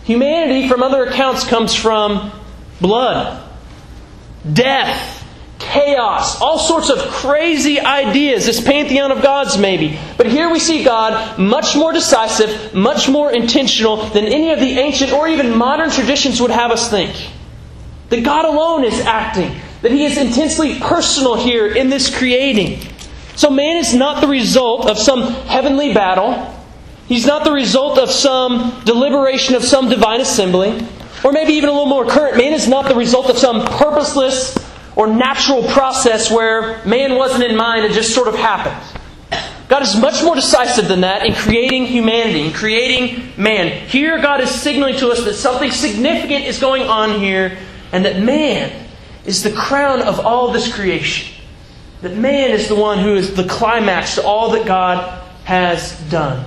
Humanity, 0.04 0.68
from 0.68 0.82
other 0.82 1.04
accounts, 1.04 1.46
comes 1.46 1.74
from 1.74 2.32
blood, 2.80 3.46
death, 4.50 5.11
chaos, 5.72 6.40
all 6.40 6.58
sorts 6.58 6.90
of 6.90 6.98
crazy 6.98 7.80
ideas, 7.80 8.44
this 8.44 8.60
pantheon 8.60 9.10
of 9.10 9.22
gods, 9.22 9.56
maybe. 9.56 9.98
But 10.18 10.26
here 10.26 10.50
we 10.50 10.58
see 10.58 10.84
God 10.84 11.38
much 11.38 11.74
more 11.74 11.92
decisive, 11.92 12.74
much 12.74 13.08
more 13.08 13.32
intentional 13.32 13.96
than 14.10 14.26
any 14.26 14.52
of 14.52 14.60
the 14.60 14.78
ancient 14.78 15.12
or 15.12 15.28
even 15.28 15.56
modern 15.56 15.90
traditions 15.90 16.40
would 16.42 16.50
have 16.50 16.70
us 16.70 16.90
think. 16.90 17.30
That 18.10 18.22
God 18.22 18.44
alone 18.44 18.84
is 18.84 19.00
acting, 19.00 19.56
that 19.80 19.90
He 19.90 20.04
is 20.04 20.18
intensely 20.18 20.78
personal 20.78 21.36
here 21.36 21.74
in 21.74 21.88
this 21.88 22.14
creating. 22.14 22.80
So 23.36 23.48
man 23.48 23.78
is 23.78 23.94
not 23.94 24.20
the 24.20 24.28
result 24.28 24.90
of 24.90 24.98
some 24.98 25.22
heavenly 25.22 25.94
battle. 25.94 26.54
He's 27.08 27.24
not 27.24 27.44
the 27.44 27.52
result 27.52 27.98
of 27.98 28.10
some 28.10 28.82
deliberation 28.84 29.54
of 29.54 29.64
some 29.64 29.88
divine 29.88 30.20
assembly, 30.20 30.86
or 31.24 31.32
maybe 31.32 31.54
even 31.54 31.70
a 31.70 31.72
little 31.72 31.86
more 31.86 32.04
current. 32.04 32.36
Man 32.36 32.52
is 32.52 32.68
not 32.68 32.88
the 32.88 32.94
result 32.94 33.30
of 33.30 33.38
some 33.38 33.64
purposeless 33.64 34.58
or 34.96 35.06
natural 35.06 35.64
process 35.68 36.30
where 36.30 36.84
man 36.84 37.14
wasn't 37.16 37.42
in 37.42 37.56
mind 37.56 37.84
and 37.84 37.94
just 37.94 38.14
sort 38.14 38.28
of 38.28 38.34
happened. 38.34 39.00
God 39.68 39.82
is 39.82 39.98
much 39.98 40.22
more 40.22 40.34
decisive 40.34 40.86
than 40.86 41.00
that 41.00 41.24
in 41.24 41.34
creating 41.34 41.86
humanity, 41.86 42.42
in 42.42 42.52
creating 42.52 43.32
man. 43.38 43.88
Here, 43.88 44.20
God 44.20 44.42
is 44.42 44.50
signaling 44.50 44.96
to 44.98 45.08
us 45.08 45.24
that 45.24 45.34
something 45.34 45.70
significant 45.70 46.44
is 46.44 46.58
going 46.58 46.82
on 46.82 47.18
here, 47.20 47.56
and 47.90 48.04
that 48.04 48.20
man 48.20 48.86
is 49.24 49.42
the 49.42 49.52
crown 49.52 50.02
of 50.02 50.20
all 50.20 50.52
this 50.52 50.70
creation. 50.74 51.34
That 52.02 52.16
man 52.16 52.50
is 52.50 52.68
the 52.68 52.74
one 52.74 52.98
who 52.98 53.14
is 53.14 53.34
the 53.34 53.44
climax 53.44 54.16
to 54.16 54.24
all 54.24 54.50
that 54.50 54.66
God 54.66 55.22
has 55.44 55.98
done. 56.10 56.44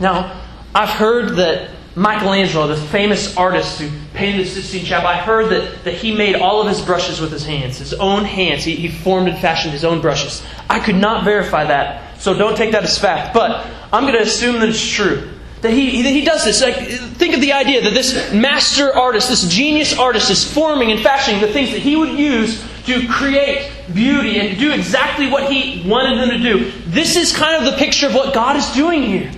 Now, 0.00 0.40
I've 0.74 0.88
heard 0.88 1.36
that 1.36 1.70
Michelangelo, 1.98 2.68
the 2.68 2.76
famous 2.76 3.36
artist 3.36 3.80
who 3.80 3.90
painted 4.14 4.46
the 4.46 4.48
Sistine 4.48 4.84
Chapel, 4.84 5.08
I 5.08 5.16
heard 5.16 5.50
that, 5.50 5.82
that 5.82 5.94
he 5.94 6.14
made 6.14 6.36
all 6.36 6.62
of 6.62 6.68
his 6.68 6.80
brushes 6.80 7.20
with 7.20 7.32
his 7.32 7.44
hands, 7.44 7.78
his 7.78 7.92
own 7.94 8.24
hands. 8.24 8.62
He, 8.62 8.76
he 8.76 8.86
formed 8.86 9.28
and 9.28 9.36
fashioned 9.38 9.72
his 9.72 9.84
own 9.84 10.00
brushes. 10.00 10.44
I 10.70 10.78
could 10.78 10.94
not 10.94 11.24
verify 11.24 11.64
that, 11.64 12.20
so 12.20 12.34
don't 12.34 12.56
take 12.56 12.70
that 12.70 12.84
as 12.84 12.96
fact. 12.96 13.34
But 13.34 13.66
I'm 13.92 14.04
going 14.04 14.14
to 14.14 14.22
assume 14.22 14.60
that 14.60 14.68
it's 14.68 14.88
true. 14.88 15.28
That 15.62 15.72
he, 15.72 16.02
that 16.02 16.10
he 16.10 16.24
does 16.24 16.44
this. 16.44 16.62
Like, 16.62 16.76
think 16.76 17.34
of 17.34 17.40
the 17.40 17.52
idea 17.52 17.82
that 17.82 17.94
this 17.94 18.32
master 18.32 18.94
artist, 18.94 19.28
this 19.28 19.48
genius 19.48 19.98
artist, 19.98 20.30
is 20.30 20.44
forming 20.48 20.92
and 20.92 21.00
fashioning 21.00 21.40
the 21.40 21.48
things 21.48 21.72
that 21.72 21.80
he 21.80 21.96
would 21.96 22.16
use 22.16 22.64
to 22.86 23.08
create 23.08 23.72
beauty 23.92 24.38
and 24.38 24.50
to 24.50 24.56
do 24.56 24.72
exactly 24.72 25.28
what 25.28 25.50
he 25.50 25.82
wanted 25.84 26.18
them 26.18 26.30
to 26.30 26.38
do. 26.38 26.70
This 26.86 27.16
is 27.16 27.36
kind 27.36 27.56
of 27.56 27.72
the 27.72 27.76
picture 27.76 28.06
of 28.06 28.14
what 28.14 28.32
God 28.32 28.54
is 28.54 28.70
doing 28.70 29.02
here. 29.02 29.32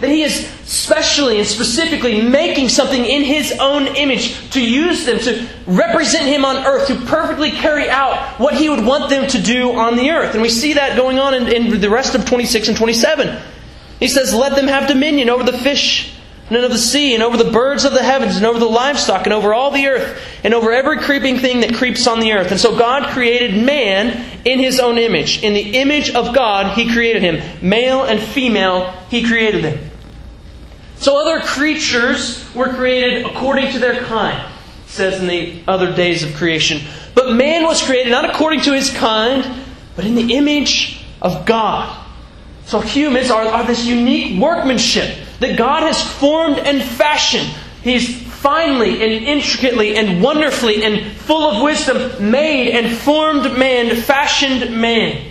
That 0.00 0.10
He 0.10 0.22
is 0.22 0.46
specially 0.64 1.38
and 1.38 1.46
specifically 1.46 2.22
making 2.22 2.68
something 2.70 3.04
in 3.04 3.22
His 3.22 3.54
own 3.60 3.86
image 3.86 4.50
to 4.50 4.60
use 4.60 5.04
them 5.04 5.18
to 5.20 5.46
represent 5.66 6.26
Him 6.26 6.44
on 6.44 6.56
earth, 6.64 6.88
to 6.88 6.96
perfectly 7.06 7.50
carry 7.50 7.88
out 7.88 8.38
what 8.40 8.54
He 8.54 8.68
would 8.68 8.84
want 8.84 9.10
them 9.10 9.28
to 9.28 9.40
do 9.40 9.72
on 9.72 9.96
the 9.96 10.10
earth. 10.10 10.34
And 10.34 10.42
we 10.42 10.48
see 10.48 10.74
that 10.74 10.96
going 10.96 11.18
on 11.18 11.34
in, 11.34 11.48
in 11.48 11.80
the 11.80 11.90
rest 11.90 12.14
of 12.14 12.24
26 12.24 12.68
and 12.68 12.76
27. 12.76 13.42
He 13.98 14.08
says, 14.08 14.34
Let 14.34 14.56
them 14.56 14.66
have 14.66 14.88
dominion 14.88 15.28
over 15.28 15.44
the 15.44 15.56
fish 15.58 16.14
and 16.50 16.58
over 16.58 16.68
the 16.68 16.78
sea, 16.78 17.14
and 17.14 17.22
over 17.22 17.36
the 17.36 17.52
birds 17.52 17.84
of 17.84 17.92
the 17.92 18.02
heavens, 18.02 18.36
and 18.36 18.44
over 18.44 18.58
the 18.58 18.64
livestock, 18.64 19.24
and 19.24 19.32
over 19.32 19.54
all 19.54 19.70
the 19.70 19.86
earth, 19.86 20.20
and 20.42 20.52
over 20.52 20.72
every 20.72 20.98
creeping 20.98 21.38
thing 21.38 21.60
that 21.60 21.74
creeps 21.74 22.08
on 22.08 22.18
the 22.18 22.32
earth. 22.32 22.50
And 22.50 22.58
so 22.58 22.76
God 22.76 23.08
created 23.10 23.64
man 23.64 24.40
in 24.44 24.58
his 24.58 24.80
own 24.80 24.98
image. 24.98 25.44
In 25.44 25.54
the 25.54 25.76
image 25.76 26.10
of 26.10 26.34
God, 26.34 26.76
he 26.76 26.92
created 26.92 27.22
him. 27.22 27.40
Male 27.62 28.02
and 28.02 28.20
female, 28.20 28.90
he 29.10 29.22
created 29.22 29.62
them. 29.62 29.89
So 31.00 31.18
other 31.18 31.40
creatures 31.40 32.44
were 32.54 32.68
created 32.68 33.24
according 33.24 33.72
to 33.72 33.78
their 33.78 34.04
kind, 34.04 34.52
says 34.86 35.18
in 35.18 35.26
the 35.28 35.62
other 35.66 35.94
days 35.94 36.22
of 36.22 36.34
creation. 36.34 36.82
But 37.14 37.32
man 37.32 37.64
was 37.64 37.82
created 37.82 38.10
not 38.10 38.28
according 38.28 38.60
to 38.62 38.74
his 38.74 38.90
kind, 38.90 39.64
but 39.96 40.04
in 40.04 40.14
the 40.14 40.34
image 40.34 41.02
of 41.22 41.46
God. 41.46 41.96
So 42.66 42.80
humans 42.80 43.30
are, 43.30 43.46
are 43.46 43.66
this 43.66 43.86
unique 43.86 44.38
workmanship 44.38 45.16
that 45.40 45.56
God 45.56 45.84
has 45.84 46.02
formed 46.02 46.58
and 46.58 46.82
fashioned. 46.82 47.48
He's 47.82 48.22
finely 48.22 49.02
and 49.02 49.24
intricately 49.24 49.96
and 49.96 50.22
wonderfully 50.22 50.84
and 50.84 51.16
full 51.16 51.50
of 51.50 51.62
wisdom 51.62 52.30
made 52.30 52.72
and 52.72 52.94
formed 52.94 53.56
man, 53.58 53.96
fashioned 53.96 54.78
man. 54.78 55.29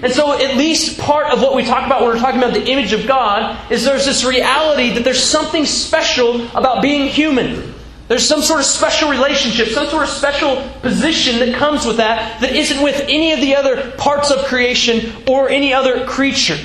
And 0.00 0.12
so, 0.12 0.32
at 0.32 0.56
least 0.56 0.98
part 0.98 1.30
of 1.32 1.42
what 1.42 1.54
we 1.54 1.64
talk 1.64 1.86
about 1.86 2.00
when 2.00 2.10
we're 2.10 2.18
talking 2.18 2.38
about 2.38 2.54
the 2.54 2.66
image 2.66 2.92
of 2.92 3.06
God 3.06 3.70
is 3.70 3.84
there's 3.84 4.06
this 4.06 4.24
reality 4.24 4.94
that 4.94 5.04
there's 5.04 5.22
something 5.22 5.66
special 5.66 6.46
about 6.56 6.82
being 6.82 7.08
human. 7.08 7.74
There's 8.08 8.26
some 8.26 8.42
sort 8.42 8.60
of 8.60 8.66
special 8.66 9.10
relationship, 9.10 9.68
some 9.68 9.86
sort 9.88 10.04
of 10.04 10.08
special 10.08 10.68
position 10.80 11.38
that 11.38 11.54
comes 11.54 11.86
with 11.86 11.98
that 11.98 12.40
that 12.40 12.54
isn't 12.54 12.82
with 12.82 13.00
any 13.02 13.32
of 13.32 13.40
the 13.40 13.54
other 13.54 13.92
parts 13.92 14.30
of 14.30 14.44
creation 14.46 15.12
or 15.28 15.48
any 15.48 15.72
other 15.72 16.04
creature. 16.06 16.58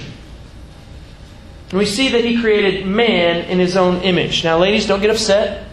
And 1.70 1.80
we 1.80 1.86
see 1.86 2.10
that 2.10 2.24
he 2.24 2.40
created 2.40 2.88
man 2.88 3.46
in 3.46 3.60
his 3.60 3.76
own 3.76 4.02
image. 4.02 4.44
Now, 4.44 4.58
ladies, 4.58 4.88
don't 4.88 5.02
get 5.02 5.10
upset. 5.10 5.68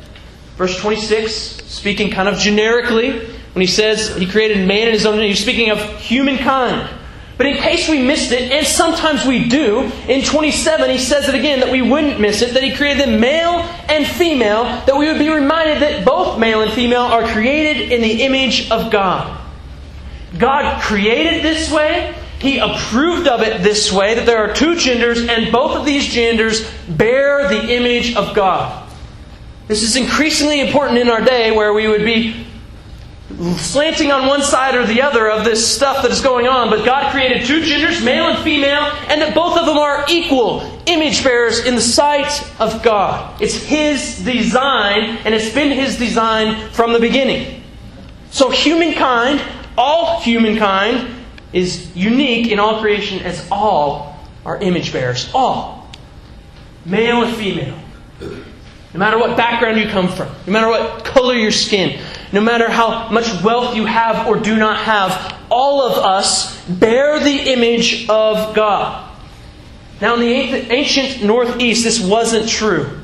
Verse 0.57 0.79
26, 0.81 1.33
speaking 1.67 2.11
kind 2.11 2.29
of 2.29 2.39
generically, 2.39 3.21
when 3.21 3.61
he 3.61 3.67
says 3.67 4.15
he 4.17 4.27
created 4.27 4.67
man 4.67 4.89
in 4.89 4.93
his 4.93 5.07
own 5.07 5.15
image, 5.15 5.29
he's 5.29 5.41
speaking 5.41 5.71
of 5.71 5.81
humankind. 5.99 6.89
But 7.37 7.47
in 7.47 7.57
case 7.57 7.89
we 7.89 8.01
missed 8.01 8.31
it, 8.31 8.53
and 8.53 8.65
sometimes 8.65 9.27
we 9.27 9.49
do, 9.49 9.91
in 10.07 10.25
27 10.25 10.89
he 10.89 10.99
says 10.99 11.29
it 11.29 11.35
again 11.35 11.61
that 11.61 11.71
we 11.73 11.83
wouldn't 11.83 12.21
miss 12.21 12.43
it, 12.43 12.55
that 12.55 12.63
he 12.63 12.75
created 12.77 13.09
them 13.09 13.21
male 13.21 13.59
and 13.89 14.07
female, 14.07 14.65
that 14.87 14.97
we 14.97 15.09
would 15.09 15.19
be 15.19 15.29
reminded 15.29 15.83
that 15.83 16.05
both 16.05 16.39
male 16.39 16.63
and 16.63 16.73
female 16.73 17.03
are 17.03 17.27
created 17.27 17.91
in 17.91 18.03
the 18.03 18.23
image 18.23 18.71
of 18.71 18.93
God. 18.93 19.41
God 20.39 20.81
created 20.83 21.43
this 21.43 21.73
way, 21.73 22.15
he 22.39 22.59
approved 22.59 23.27
of 23.27 23.41
it 23.43 23.63
this 23.63 23.93
way, 23.93 24.15
that 24.15 24.27
there 24.27 24.39
are 24.39 24.55
two 24.55 24.77
genders, 24.77 25.27
and 25.27 25.51
both 25.51 25.77
of 25.77 25.85
these 25.85 26.07
genders 26.07 26.71
bear 26.89 27.49
the 27.49 27.75
image 27.75 28.15
of 28.15 28.35
God. 28.35 28.89
This 29.67 29.83
is 29.83 29.97
increasingly 29.97 30.61
important 30.61 30.99
in 30.99 31.09
our 31.09 31.25
day 31.25 31.51
where 31.51 31.73
we 31.73 31.89
would 31.89 32.05
be 32.05 32.44
slanting 33.57 34.13
on 34.13 34.27
one 34.27 34.43
side 34.43 34.75
or 34.75 34.87
the 34.87 35.03
other 35.03 35.31
of 35.31 35.45
this 35.45 35.75
stuff 35.75 36.03
that 36.03 36.11
is 36.11 36.21
going 36.21 36.47
on, 36.47 36.71
but 36.71 36.85
God 36.85 37.11
created 37.11 37.47
two 37.47 37.63
genders, 37.65 38.03
male 38.05 38.29
and 38.29 38.43
female, 38.45 38.83
and 39.09 39.21
that 39.23 39.35
both 39.35 39.57
of 39.57 39.67
them 39.67 39.79
are 39.79 40.05
equal 40.09 40.61
image 40.87 41.25
bearers 41.25 41.65
in 41.65 41.75
the 41.75 41.81
sight 41.81 42.43
of 42.61 42.83
God. 42.83 43.41
It's 43.41 43.55
His 43.55 44.23
design, 44.25 45.19
and 45.25 45.35
it's 45.35 45.53
been 45.55 45.71
His 45.71 45.99
design 45.99 46.71
from 46.71 46.93
the 46.93 47.01
beginning. 47.01 47.63
So, 48.31 48.51
humankind, 48.51 49.41
all 49.79 50.21
humankind, 50.21 51.11
is 51.53 51.95
unique 51.97 52.49
in 52.49 52.59
all 52.59 52.81
creation 52.81 53.21
as 53.21 53.47
all 53.51 54.19
are 54.45 54.59
image 54.59 54.93
bearers. 54.93 55.31
All. 55.35 55.89
Male 56.85 57.23
and 57.23 57.37
female. 57.37 57.79
No 58.21 59.01
matter 59.01 59.19
what 59.19 59.37
background 59.37 59.79
you 59.79 59.89
come 59.89 60.09
from, 60.09 60.29
no 60.47 60.53
matter 60.53 60.69
what 60.69 61.05
color 61.05 61.35
your 61.35 61.51
skin, 61.51 61.99
no 62.35 62.41
matter 62.41 62.69
how 62.69 63.11
much 63.11 63.43
wealth 63.45 63.77
you 63.77 63.87
have 63.87 64.27
or 64.27 64.37
do 64.37 64.57
not 64.57 64.79
have, 64.79 65.41
all 65.53 65.83
of 65.83 66.05
us 66.05 66.61
bear 66.67 67.21
the 67.21 67.53
image 67.53 68.09
of 68.09 68.57
God. 68.57 69.09
Now, 70.01 70.15
in 70.15 70.21
the 70.21 70.73
ancient 70.73 71.23
Near 71.23 71.57
East, 71.59 71.85
this 71.85 72.01
wasn't 72.01 72.49
true. 72.49 73.01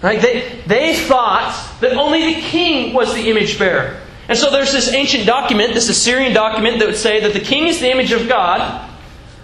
Right? 0.00 0.22
They, 0.22 0.58
they 0.66 0.96
thought 0.96 1.54
that 1.82 1.92
only 1.92 2.32
the 2.32 2.40
king 2.40 2.94
was 2.94 3.12
the 3.12 3.28
image 3.28 3.58
bearer. 3.58 4.00
And 4.26 4.38
so 4.38 4.50
there's 4.50 4.72
this 4.72 4.90
ancient 4.90 5.26
document, 5.26 5.74
this 5.74 5.90
Assyrian 5.90 6.32
document, 6.32 6.78
that 6.78 6.86
would 6.88 6.96
say 6.96 7.20
that 7.20 7.34
the 7.34 7.40
king 7.40 7.66
is 7.66 7.78
the 7.80 7.90
image 7.90 8.12
of 8.12 8.26
God, 8.26 8.88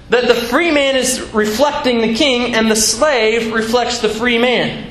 that 0.09 0.27
the 0.27 0.35
free 0.35 0.71
man 0.71 0.97
is 0.97 1.21
reflecting 1.35 2.01
the 2.01 2.15
king, 2.15 2.55
and 2.55 2.71
the 2.71 2.77
slave 2.77 3.53
reflects 3.53 3.99
the 3.99 4.09
free 4.09 4.39
man. 4.39 4.91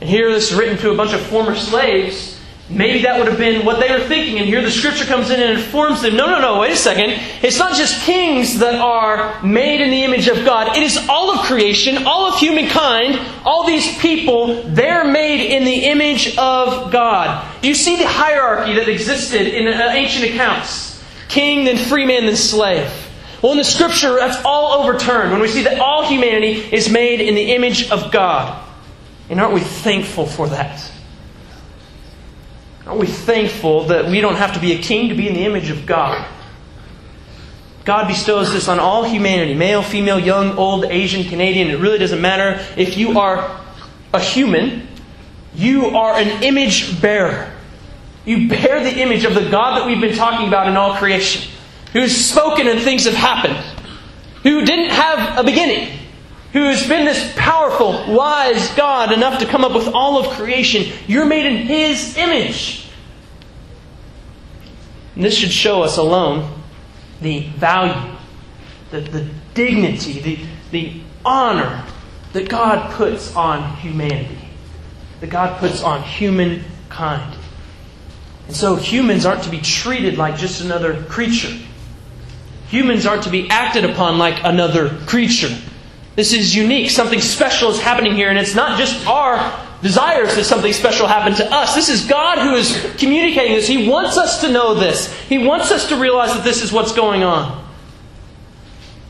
And 0.00 0.10
here 0.10 0.32
this 0.32 0.50
is 0.50 0.58
written 0.58 0.76
to 0.78 0.90
a 0.90 0.96
bunch 0.96 1.12
of 1.12 1.20
former 1.20 1.54
slaves 1.54 2.35
Maybe 2.68 3.02
that 3.02 3.16
would 3.16 3.28
have 3.28 3.38
been 3.38 3.64
what 3.64 3.78
they 3.78 3.92
were 3.92 4.04
thinking, 4.08 4.38
and 4.40 4.46
here 4.48 4.60
the 4.60 4.72
scripture 4.72 5.04
comes 5.04 5.30
in 5.30 5.38
and 5.38 5.56
informs 5.56 6.02
them 6.02 6.16
no, 6.16 6.26
no, 6.26 6.40
no, 6.40 6.58
wait 6.58 6.72
a 6.72 6.76
second. 6.76 7.10
It's 7.40 7.60
not 7.60 7.76
just 7.76 8.02
kings 8.02 8.58
that 8.58 8.74
are 8.74 9.40
made 9.44 9.80
in 9.80 9.90
the 9.90 10.02
image 10.02 10.26
of 10.26 10.44
God, 10.44 10.76
it 10.76 10.82
is 10.82 10.98
all 11.08 11.30
of 11.30 11.46
creation, 11.46 12.04
all 12.06 12.26
of 12.26 12.40
humankind, 12.40 13.20
all 13.44 13.64
these 13.64 13.96
people, 13.98 14.64
they're 14.64 15.04
made 15.04 15.54
in 15.54 15.64
the 15.64 15.84
image 15.84 16.36
of 16.36 16.90
God. 16.90 17.46
Do 17.62 17.68
you 17.68 17.74
see 17.74 17.96
the 17.96 18.08
hierarchy 18.08 18.74
that 18.74 18.88
existed 18.88 19.46
in 19.46 19.68
uh, 19.68 19.90
ancient 19.92 20.32
accounts? 20.32 21.00
King, 21.28 21.66
then 21.66 21.76
free 21.76 22.04
man, 22.04 22.26
then 22.26 22.34
slave. 22.34 22.90
Well, 23.42 23.52
in 23.52 23.58
the 23.58 23.64
scripture, 23.64 24.16
that's 24.16 24.44
all 24.44 24.82
overturned 24.82 25.30
when 25.30 25.40
we 25.40 25.46
see 25.46 25.62
that 25.64 25.78
all 25.78 26.04
humanity 26.04 26.54
is 26.72 26.90
made 26.90 27.20
in 27.20 27.36
the 27.36 27.52
image 27.52 27.92
of 27.92 28.10
God. 28.10 28.60
And 29.30 29.40
aren't 29.40 29.54
we 29.54 29.60
thankful 29.60 30.26
for 30.26 30.48
that? 30.48 30.90
Aren't 32.86 33.00
we 33.00 33.06
thankful 33.06 33.84
that 33.86 34.06
we 34.06 34.20
don't 34.20 34.36
have 34.36 34.54
to 34.54 34.60
be 34.60 34.72
a 34.72 34.78
king 34.78 35.08
to 35.08 35.14
be 35.14 35.26
in 35.26 35.34
the 35.34 35.44
image 35.44 35.70
of 35.70 35.86
God? 35.86 36.24
God 37.84 38.08
bestows 38.08 38.52
this 38.52 38.68
on 38.68 38.78
all 38.78 39.04
humanity 39.04 39.54
male, 39.54 39.82
female, 39.82 40.18
young, 40.18 40.56
old, 40.56 40.84
Asian, 40.84 41.24
Canadian. 41.24 41.68
It 41.68 41.78
really 41.78 41.98
doesn't 41.98 42.20
matter. 42.20 42.64
If 42.76 42.96
you 42.96 43.18
are 43.18 43.60
a 44.12 44.20
human, 44.20 44.88
you 45.54 45.96
are 45.96 46.14
an 46.14 46.42
image 46.42 47.00
bearer. 47.00 47.52
You 48.24 48.48
bear 48.48 48.82
the 48.82 49.00
image 49.00 49.24
of 49.24 49.34
the 49.34 49.48
God 49.48 49.78
that 49.78 49.86
we've 49.86 50.00
been 50.00 50.16
talking 50.16 50.48
about 50.48 50.68
in 50.68 50.76
all 50.76 50.94
creation, 50.96 51.50
who's 51.92 52.14
spoken 52.14 52.66
and 52.66 52.80
things 52.80 53.04
have 53.04 53.14
happened, 53.14 53.56
who 54.42 54.64
didn't 54.64 54.90
have 54.90 55.38
a 55.38 55.44
beginning, 55.44 55.95
who 56.56 56.62
has 56.62 56.88
been 56.88 57.04
this 57.04 57.34
powerful, 57.36 58.14
wise 58.14 58.70
God 58.70 59.12
enough 59.12 59.40
to 59.40 59.44
come 59.46 59.62
up 59.62 59.74
with 59.74 59.88
all 59.88 60.18
of 60.18 60.38
creation. 60.38 60.90
You're 61.06 61.26
made 61.26 61.44
in 61.44 61.66
His 61.66 62.16
image. 62.16 62.88
And 65.14 65.22
this 65.22 65.36
should 65.36 65.52
show 65.52 65.82
us 65.82 65.98
alone 65.98 66.50
the 67.20 67.48
value, 67.58 68.16
the, 68.90 69.02
the 69.02 69.28
dignity, 69.52 70.20
the, 70.20 70.38
the 70.70 71.00
honor 71.26 71.84
that 72.32 72.48
God 72.48 72.90
puts 72.94 73.36
on 73.36 73.76
humanity, 73.76 74.48
that 75.20 75.28
God 75.28 75.58
puts 75.58 75.82
on 75.82 76.02
humankind. 76.04 77.36
And 78.46 78.56
so 78.56 78.76
humans 78.76 79.26
aren't 79.26 79.42
to 79.42 79.50
be 79.50 79.60
treated 79.60 80.16
like 80.16 80.38
just 80.38 80.62
another 80.62 81.02
creature. 81.02 81.54
Humans 82.68 83.04
aren't 83.04 83.24
to 83.24 83.30
be 83.30 83.46
acted 83.50 83.84
upon 83.84 84.16
like 84.16 84.42
another 84.42 84.88
creature. 85.00 85.54
This 86.16 86.32
is 86.32 86.54
unique. 86.54 86.90
Something 86.90 87.20
special 87.20 87.70
is 87.70 87.78
happening 87.78 88.14
here, 88.14 88.30
and 88.30 88.38
it's 88.38 88.54
not 88.54 88.78
just 88.78 89.06
our 89.06 89.66
desires 89.82 90.34
that 90.34 90.44
something 90.44 90.72
special 90.72 91.06
happen 91.06 91.34
to 91.34 91.54
us. 91.54 91.74
This 91.74 91.90
is 91.90 92.06
God 92.06 92.38
who 92.38 92.54
is 92.54 92.94
communicating 92.98 93.54
this. 93.54 93.68
He 93.68 93.88
wants 93.88 94.16
us 94.16 94.40
to 94.40 94.50
know 94.50 94.74
this, 94.74 95.12
He 95.24 95.38
wants 95.38 95.70
us 95.70 95.90
to 95.90 95.96
realize 95.96 96.34
that 96.34 96.42
this 96.42 96.62
is 96.62 96.72
what's 96.72 96.92
going 96.92 97.22
on. 97.22 97.64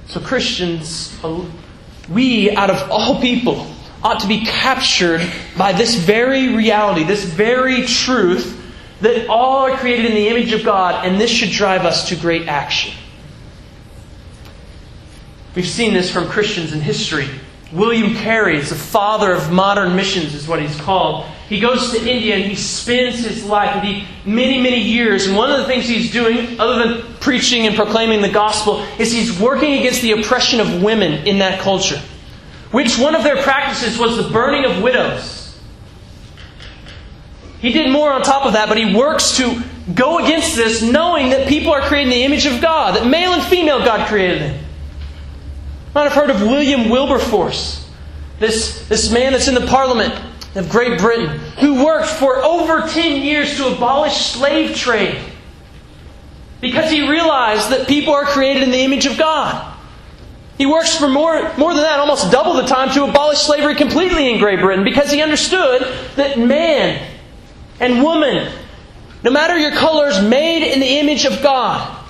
So, 0.08 0.20
Christians, 0.20 1.18
we, 2.08 2.50
out 2.50 2.70
of 2.70 2.90
all 2.90 3.20
people, 3.20 3.66
ought 4.02 4.20
to 4.20 4.28
be 4.28 4.44
captured 4.44 5.20
by 5.56 5.72
this 5.72 5.96
very 5.96 6.54
reality, 6.54 7.02
this 7.02 7.24
very 7.24 7.82
truth 7.86 8.52
that 9.00 9.28
all 9.28 9.66
are 9.66 9.76
created 9.76 10.06
in 10.06 10.14
the 10.14 10.28
image 10.28 10.52
of 10.52 10.64
God, 10.64 11.06
and 11.06 11.20
this 11.20 11.30
should 11.30 11.50
drive 11.50 11.84
us 11.84 12.08
to 12.08 12.16
great 12.16 12.48
action. 12.48 12.94
We've 15.56 15.66
seen 15.66 15.94
this 15.94 16.12
from 16.12 16.28
Christians 16.28 16.74
in 16.74 16.82
history. 16.82 17.30
William 17.72 18.14
Carey 18.14 18.58
is 18.58 18.68
the 18.68 18.76
father 18.76 19.32
of 19.32 19.50
modern 19.50 19.96
missions, 19.96 20.34
is 20.34 20.46
what 20.46 20.60
he's 20.60 20.78
called. 20.78 21.24
He 21.48 21.60
goes 21.60 21.92
to 21.92 21.98
India 21.98 22.36
and 22.36 22.44
he 22.44 22.54
spends 22.54 23.24
his 23.24 23.42
life, 23.42 23.82
he, 23.82 24.06
many, 24.26 24.60
many 24.60 24.82
years. 24.82 25.26
And 25.26 25.34
one 25.34 25.50
of 25.50 25.58
the 25.58 25.64
things 25.64 25.88
he's 25.88 26.12
doing, 26.12 26.60
other 26.60 26.86
than 26.86 27.14
preaching 27.20 27.66
and 27.66 27.74
proclaiming 27.74 28.20
the 28.20 28.28
gospel, 28.28 28.82
is 28.98 29.10
he's 29.10 29.40
working 29.40 29.78
against 29.78 30.02
the 30.02 30.12
oppression 30.12 30.60
of 30.60 30.82
women 30.82 31.26
in 31.26 31.38
that 31.38 31.60
culture. 31.60 32.00
Which 32.70 32.98
one 32.98 33.14
of 33.14 33.24
their 33.24 33.42
practices 33.42 33.98
was 33.98 34.18
the 34.18 34.30
burning 34.30 34.70
of 34.70 34.82
widows. 34.82 35.58
He 37.60 37.72
did 37.72 37.90
more 37.90 38.12
on 38.12 38.22
top 38.22 38.44
of 38.44 38.52
that, 38.52 38.68
but 38.68 38.76
he 38.76 38.94
works 38.94 39.38
to 39.38 39.62
go 39.94 40.18
against 40.18 40.54
this, 40.54 40.82
knowing 40.82 41.30
that 41.30 41.48
people 41.48 41.72
are 41.72 41.80
created 41.80 42.12
in 42.12 42.18
the 42.18 42.24
image 42.24 42.44
of 42.44 42.60
God, 42.60 42.94
that 42.94 43.06
male 43.06 43.32
and 43.32 43.42
female 43.44 43.78
God 43.78 44.06
created 44.06 44.42
them 44.42 44.65
might 45.96 46.04
have 46.04 46.12
heard 46.12 46.28
of 46.28 46.42
William 46.42 46.90
Wilberforce, 46.90 47.88
this, 48.38 48.86
this 48.88 49.10
man 49.10 49.32
that's 49.32 49.48
in 49.48 49.54
the 49.54 49.66
Parliament 49.66 50.14
of 50.54 50.68
Great 50.68 51.00
Britain, 51.00 51.38
who 51.58 51.82
worked 51.82 52.08
for 52.08 52.36
over 52.44 52.86
10 52.86 53.22
years 53.22 53.56
to 53.56 53.74
abolish 53.74 54.14
slave 54.14 54.76
trade 54.76 55.18
because 56.60 56.90
he 56.90 57.08
realized 57.08 57.70
that 57.70 57.88
people 57.88 58.12
are 58.12 58.24
created 58.24 58.62
in 58.62 58.70
the 58.70 58.80
image 58.80 59.06
of 59.06 59.16
God. 59.16 59.74
He 60.58 60.66
works 60.66 60.94
for 60.94 61.08
more, 61.08 61.50
more 61.56 61.72
than 61.72 61.82
that, 61.82 61.98
almost 61.98 62.30
double 62.30 62.52
the 62.54 62.66
time, 62.66 62.90
to 62.90 63.04
abolish 63.04 63.38
slavery 63.38 63.74
completely 63.74 64.30
in 64.30 64.38
Great 64.38 64.60
Britain 64.60 64.84
because 64.84 65.10
he 65.10 65.22
understood 65.22 65.82
that 66.16 66.38
man 66.38 67.10
and 67.80 68.02
woman, 68.02 68.52
no 69.22 69.30
matter 69.30 69.56
your 69.56 69.72
colors, 69.72 70.22
made 70.22 70.62
in 70.70 70.80
the 70.80 70.98
image 70.98 71.24
of 71.24 71.42
God. 71.42 72.04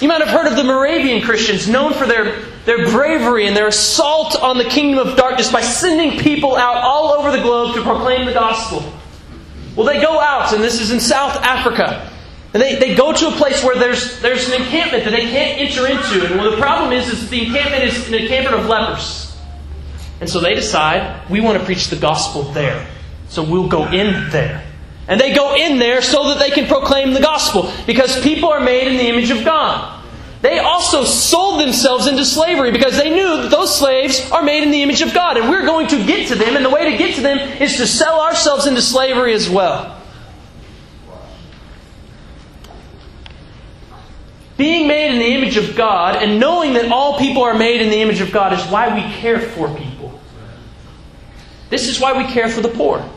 You 0.00 0.08
might 0.08 0.20
have 0.20 0.30
heard 0.30 0.48
of 0.48 0.56
the 0.56 0.64
Moravian 0.64 1.22
Christians, 1.22 1.68
known 1.68 1.92
for 1.92 2.06
their, 2.06 2.47
their 2.68 2.84
bravery 2.90 3.46
and 3.46 3.56
their 3.56 3.68
assault 3.68 4.36
on 4.36 4.58
the 4.58 4.64
kingdom 4.64 5.08
of 5.08 5.16
darkness 5.16 5.50
by 5.50 5.62
sending 5.62 6.20
people 6.20 6.54
out 6.54 6.76
all 6.76 7.14
over 7.14 7.34
the 7.34 7.42
globe 7.42 7.74
to 7.74 7.82
proclaim 7.82 8.26
the 8.26 8.34
gospel. 8.34 8.84
Well, 9.74 9.86
they 9.86 10.02
go 10.02 10.20
out, 10.20 10.52
and 10.52 10.62
this 10.62 10.78
is 10.78 10.90
in 10.90 11.00
South 11.00 11.42
Africa, 11.42 12.12
And 12.52 12.62
they, 12.62 12.76
they 12.76 12.94
go 12.94 13.12
to 13.12 13.28
a 13.28 13.30
place 13.30 13.64
where 13.64 13.74
there's, 13.74 14.20
there's 14.20 14.48
an 14.48 14.60
encampment 14.60 15.04
that 15.04 15.12
they 15.12 15.30
can't 15.30 15.58
enter 15.58 15.86
into. 15.86 16.26
And 16.26 16.38
well, 16.38 16.50
the 16.50 16.58
problem 16.58 16.92
is, 16.92 17.08
is 17.08 17.30
the 17.30 17.46
encampment 17.46 17.84
is 17.84 18.06
an 18.08 18.14
encampment 18.14 18.54
of 18.54 18.66
lepers. 18.66 19.34
And 20.20 20.28
so 20.28 20.38
they 20.38 20.54
decide, 20.54 21.26
we 21.30 21.40
want 21.40 21.58
to 21.58 21.64
preach 21.64 21.88
the 21.88 21.96
gospel 21.96 22.42
there. 22.42 22.86
So 23.30 23.42
we'll 23.42 23.68
go 23.68 23.86
in 23.86 24.28
there. 24.28 24.62
And 25.06 25.18
they 25.18 25.34
go 25.34 25.56
in 25.56 25.78
there 25.78 26.02
so 26.02 26.28
that 26.28 26.38
they 26.38 26.50
can 26.50 26.66
proclaim 26.66 27.14
the 27.14 27.20
gospel. 27.20 27.72
Because 27.86 28.20
people 28.22 28.50
are 28.50 28.60
made 28.60 28.88
in 28.88 28.98
the 28.98 29.08
image 29.08 29.30
of 29.30 29.42
God. 29.42 29.97
They 30.40 30.60
also 30.60 31.04
sold 31.04 31.60
themselves 31.60 32.06
into 32.06 32.24
slavery 32.24 32.70
because 32.70 32.96
they 32.96 33.10
knew 33.10 33.42
that 33.42 33.50
those 33.50 33.76
slaves 33.76 34.30
are 34.30 34.42
made 34.42 34.62
in 34.62 34.70
the 34.70 34.82
image 34.82 35.02
of 35.02 35.12
God. 35.12 35.36
And 35.36 35.50
we're 35.50 35.66
going 35.66 35.88
to 35.88 36.04
get 36.04 36.28
to 36.28 36.36
them. 36.36 36.54
And 36.54 36.64
the 36.64 36.70
way 36.70 36.90
to 36.92 36.96
get 36.96 37.16
to 37.16 37.20
them 37.20 37.38
is 37.60 37.76
to 37.78 37.86
sell 37.86 38.20
ourselves 38.20 38.66
into 38.66 38.80
slavery 38.80 39.34
as 39.34 39.50
well. 39.50 40.00
Being 44.56 44.86
made 44.86 45.12
in 45.12 45.18
the 45.18 45.34
image 45.34 45.56
of 45.56 45.76
God 45.76 46.16
and 46.16 46.38
knowing 46.40 46.74
that 46.74 46.90
all 46.90 47.18
people 47.18 47.42
are 47.42 47.54
made 47.54 47.80
in 47.80 47.90
the 47.90 48.00
image 48.00 48.20
of 48.20 48.32
God 48.32 48.52
is 48.52 48.64
why 48.66 48.94
we 48.94 49.02
care 49.14 49.40
for 49.40 49.72
people. 49.76 50.20
This 51.70 51.88
is 51.88 52.00
why 52.00 52.16
we 52.16 52.24
care 52.32 52.48
for 52.48 52.60
the 52.60 52.68
poor. 52.68 53.08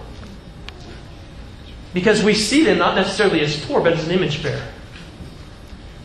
Because 1.94 2.24
we 2.24 2.34
see 2.34 2.64
them 2.64 2.78
not 2.78 2.96
necessarily 2.96 3.42
as 3.42 3.64
poor, 3.66 3.82
but 3.82 3.94
as 3.94 4.06
an 4.06 4.12
image 4.12 4.42
bearer. 4.42 4.68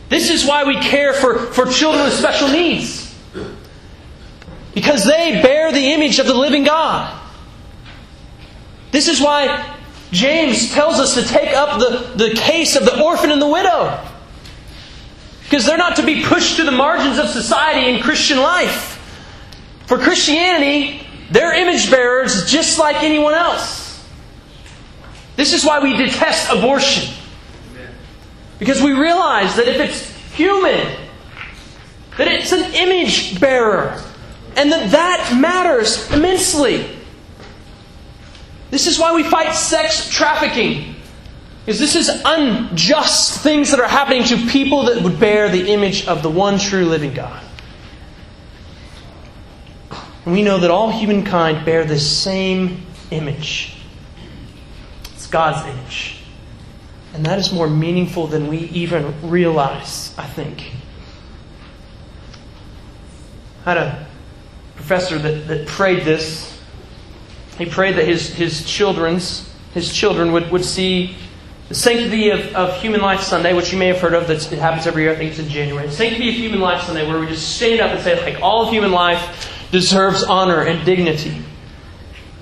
This 0.08 0.30
is 0.30 0.46
why 0.46 0.64
we 0.64 0.78
care 0.80 1.12
for, 1.12 1.38
for 1.38 1.66
children 1.66 2.04
with 2.04 2.14
special 2.14 2.48
needs. 2.48 3.14
Because 4.74 5.04
they 5.04 5.40
bear 5.42 5.72
the 5.72 5.92
image 5.92 6.18
of 6.18 6.26
the 6.26 6.34
living 6.34 6.64
God. 6.64 7.20
This 8.92 9.08
is 9.08 9.20
why 9.20 9.76
James 10.12 10.72
tells 10.72 11.00
us 11.00 11.14
to 11.14 11.24
take 11.24 11.56
up 11.56 11.80
the, 11.80 12.24
the 12.28 12.34
case 12.34 12.76
of 12.76 12.84
the 12.84 13.02
orphan 13.02 13.30
and 13.30 13.42
the 13.42 13.48
widow. 13.48 14.00
Because 15.42 15.66
they're 15.66 15.78
not 15.78 15.96
to 15.96 16.04
be 16.04 16.24
pushed 16.24 16.56
to 16.56 16.64
the 16.64 16.72
margins 16.72 17.18
of 17.18 17.28
society 17.28 17.90
in 17.92 18.02
Christian 18.02 18.38
life. 18.38 18.92
For 19.86 19.98
Christianity, 19.98 21.06
they're 21.30 21.54
image 21.54 21.90
bearers 21.90 22.50
just 22.50 22.78
like 22.78 23.02
anyone 23.02 23.34
else. 23.34 24.04
This 25.36 25.52
is 25.52 25.64
why 25.64 25.80
we 25.80 25.96
detest 25.96 26.50
abortion. 26.50 27.12
Because 28.58 28.82
we 28.82 28.92
realize 28.92 29.56
that 29.56 29.68
if 29.68 29.80
it's 29.80 30.10
human, 30.34 30.96
that 32.16 32.28
it's 32.28 32.52
an 32.52 32.74
image 32.74 33.38
bearer, 33.40 34.02
and 34.56 34.72
that 34.72 34.90
that 34.92 35.38
matters 35.38 36.10
immensely. 36.12 36.88
This 38.70 38.86
is 38.86 38.98
why 38.98 39.14
we 39.14 39.22
fight 39.22 39.54
sex 39.54 40.08
trafficking. 40.10 40.94
Because 41.64 41.78
this 41.78 41.96
is 41.96 42.22
unjust 42.24 43.40
things 43.42 43.70
that 43.72 43.80
are 43.80 43.88
happening 43.88 44.24
to 44.24 44.36
people 44.46 44.84
that 44.84 45.02
would 45.02 45.18
bear 45.18 45.48
the 45.48 45.68
image 45.68 46.06
of 46.06 46.22
the 46.22 46.30
one 46.30 46.58
true 46.58 46.86
living 46.86 47.12
God. 47.12 47.42
And 50.24 50.32
we 50.32 50.42
know 50.42 50.58
that 50.58 50.70
all 50.70 50.90
humankind 50.90 51.64
bear 51.64 51.84
the 51.84 51.98
same 51.98 52.86
image. 53.10 53.76
It's 55.14 55.26
God's 55.26 55.68
image. 55.68 56.15
And 57.16 57.26
that 57.26 57.38
is 57.38 57.52
more 57.52 57.68
meaningful 57.68 58.26
than 58.26 58.46
we 58.46 58.58
even 58.58 59.28
realize, 59.28 60.14
I 60.16 60.26
think. 60.26 60.70
I 63.64 63.74
had 63.74 63.78
a 63.78 64.06
professor 64.76 65.18
that, 65.18 65.48
that 65.48 65.66
prayed 65.66 66.04
this. 66.04 66.60
He 67.58 67.66
prayed 67.66 67.96
that 67.96 68.06
his, 68.06 68.28
his 68.34 68.64
children's 68.64 69.52
his 69.76 69.92
children 69.92 70.32
would, 70.32 70.50
would 70.50 70.64
see 70.64 71.16
the 71.68 71.74
Sanctity 71.74 72.30
of, 72.30 72.40
of 72.54 72.80
Human 72.80 73.02
Life 73.02 73.20
Sunday, 73.20 73.52
which 73.52 73.74
you 73.74 73.78
may 73.78 73.88
have 73.88 74.00
heard 74.00 74.14
of, 74.14 74.26
that 74.28 74.50
it 74.50 74.58
happens 74.58 74.86
every 74.86 75.02
year, 75.02 75.12
I 75.12 75.16
think 75.16 75.32
it's 75.32 75.38
in 75.38 75.50
January. 75.50 75.86
The 75.86 75.92
Sanctity 75.92 76.30
of 76.30 76.34
Human 76.34 76.60
Life 76.60 76.84
Sunday, 76.84 77.06
where 77.06 77.20
we 77.20 77.26
just 77.26 77.56
stand 77.56 77.82
up 77.82 77.90
and 77.90 78.00
say, 78.02 78.18
like, 78.22 78.42
all 78.42 78.64
of 78.64 78.72
human 78.72 78.90
life 78.90 79.68
deserves 79.70 80.24
honor 80.24 80.62
and 80.62 80.82
dignity. 80.86 81.42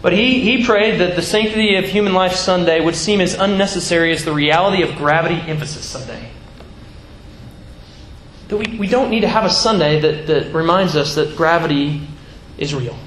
But 0.04 0.12
he, 0.12 0.40
he 0.40 0.66
prayed 0.66 1.00
that 1.00 1.16
the 1.16 1.22
Sanctity 1.22 1.76
of 1.76 1.86
Human 1.86 2.12
Life 2.12 2.34
Sunday 2.34 2.78
would 2.78 2.94
seem 2.94 3.22
as 3.22 3.32
unnecessary 3.32 4.12
as 4.12 4.22
the 4.22 4.34
reality 4.34 4.82
of 4.82 4.96
Gravity 4.96 5.36
Emphasis 5.50 5.82
Sunday. 5.82 6.28
That 8.48 8.58
we, 8.58 8.76
we 8.76 8.86
don't 8.86 9.08
need 9.08 9.20
to 9.20 9.28
have 9.28 9.46
a 9.46 9.50
Sunday 9.50 10.00
that, 10.00 10.26
that 10.26 10.52
reminds 10.54 10.94
us 10.94 11.14
that 11.14 11.34
gravity 11.38 12.06
is 12.58 12.74
real. 12.74 12.98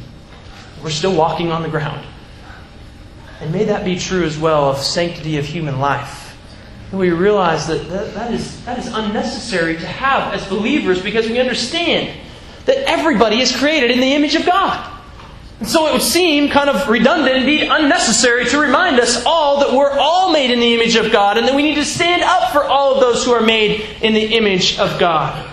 We're 0.84 0.90
still 0.90 1.16
walking 1.16 1.52
on 1.52 1.62
the 1.62 1.70
ground. 1.70 2.04
And 3.42 3.52
may 3.52 3.66
that 3.66 3.86
be 3.86 4.00
true 4.00 4.24
as 4.24 4.40
well 4.40 4.68
of 4.68 4.80
sanctity 4.80 5.38
of 5.38 5.46
human 5.46 5.78
life. 5.78 6.36
And 6.90 7.00
we 7.00 7.12
realize 7.12 7.68
that, 7.68 7.88
that 7.90 8.16
that, 8.16 8.34
is, 8.34 8.66
that 8.66 8.80
is 8.80 8.88
unnecessary 8.88 9.76
to 9.76 9.86
have 9.86 10.34
as 10.34 10.48
believers 10.48 11.00
because 11.00 11.30
we 11.30 11.40
understand 11.40 12.20
that 12.66 12.78
everybody 12.90 13.40
is 13.40 13.56
created 13.56 13.92
in 13.92 14.00
the 14.00 14.16
image 14.16 14.34
of 14.34 14.48
God. 14.48 14.97
And 15.60 15.68
so 15.68 15.88
it 15.88 15.94
would 15.94 16.02
seem 16.02 16.50
kind 16.50 16.70
of 16.70 16.88
redundant, 16.88 17.36
indeed 17.38 17.68
unnecessary, 17.70 18.46
to 18.46 18.60
remind 18.60 19.00
us 19.00 19.24
all 19.26 19.60
that 19.62 19.74
we're 19.74 19.92
all 19.92 20.32
made 20.32 20.52
in 20.52 20.60
the 20.60 20.76
image 20.76 20.96
of 20.96 21.12
God 21.12 21.38
and 21.38 21.48
that 21.48 21.56
we 21.56 21.64
need 21.64 21.76
to 21.76 21.86
stand 21.86 22.22
up 22.22 22.52
for 22.52 22.64
all 22.64 22.94
of 22.94 23.02
those 23.02 23.26
who 23.26 23.32
are 23.32 23.42
made 23.42 23.82
in 24.02 24.14
the 24.14 24.36
image 24.36 24.78
of 24.78 25.00
God. 25.00 25.52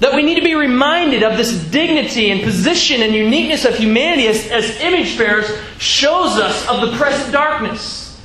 That 0.00 0.14
we 0.14 0.22
need 0.22 0.36
to 0.36 0.44
be 0.44 0.54
reminded 0.54 1.22
of 1.22 1.36
this 1.36 1.64
dignity 1.70 2.30
and 2.30 2.42
position 2.42 3.02
and 3.02 3.14
uniqueness 3.14 3.64
of 3.64 3.74
humanity 3.76 4.28
as, 4.28 4.48
as 4.50 4.80
image 4.80 5.16
bearers 5.16 5.50
shows 5.78 6.38
us 6.38 6.68
of 6.68 6.88
the 6.88 6.96
present 6.96 7.32
darkness 7.32 8.20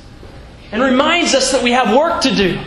and 0.72 0.82
reminds 0.82 1.34
us 1.34 1.52
that 1.52 1.62
we 1.62 1.72
have 1.72 1.96
work 1.96 2.20
to 2.22 2.34
do 2.34 2.60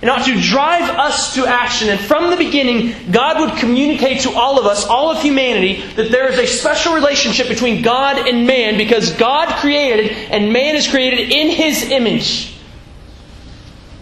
and 0.00 0.10
ought 0.10 0.24
to 0.24 0.40
drive 0.40 0.88
us 0.90 1.34
to 1.34 1.46
action. 1.46 1.88
And 1.88 1.98
from 1.98 2.30
the 2.30 2.36
beginning, 2.36 2.94
God 3.10 3.40
would 3.40 3.58
communicate 3.58 4.20
to 4.22 4.32
all 4.32 4.58
of 4.58 4.66
us, 4.66 4.86
all 4.86 5.10
of 5.10 5.20
humanity, 5.20 5.82
that 5.96 6.10
there 6.10 6.30
is 6.30 6.38
a 6.38 6.46
special 6.46 6.94
relationship 6.94 7.48
between 7.48 7.82
God 7.82 8.28
and 8.28 8.46
man 8.46 8.76
because 8.76 9.12
God 9.12 9.48
created 9.56 10.12
and 10.30 10.52
man 10.52 10.76
is 10.76 10.86
created 10.86 11.32
in 11.32 11.50
His 11.50 11.90
image. 11.90 12.54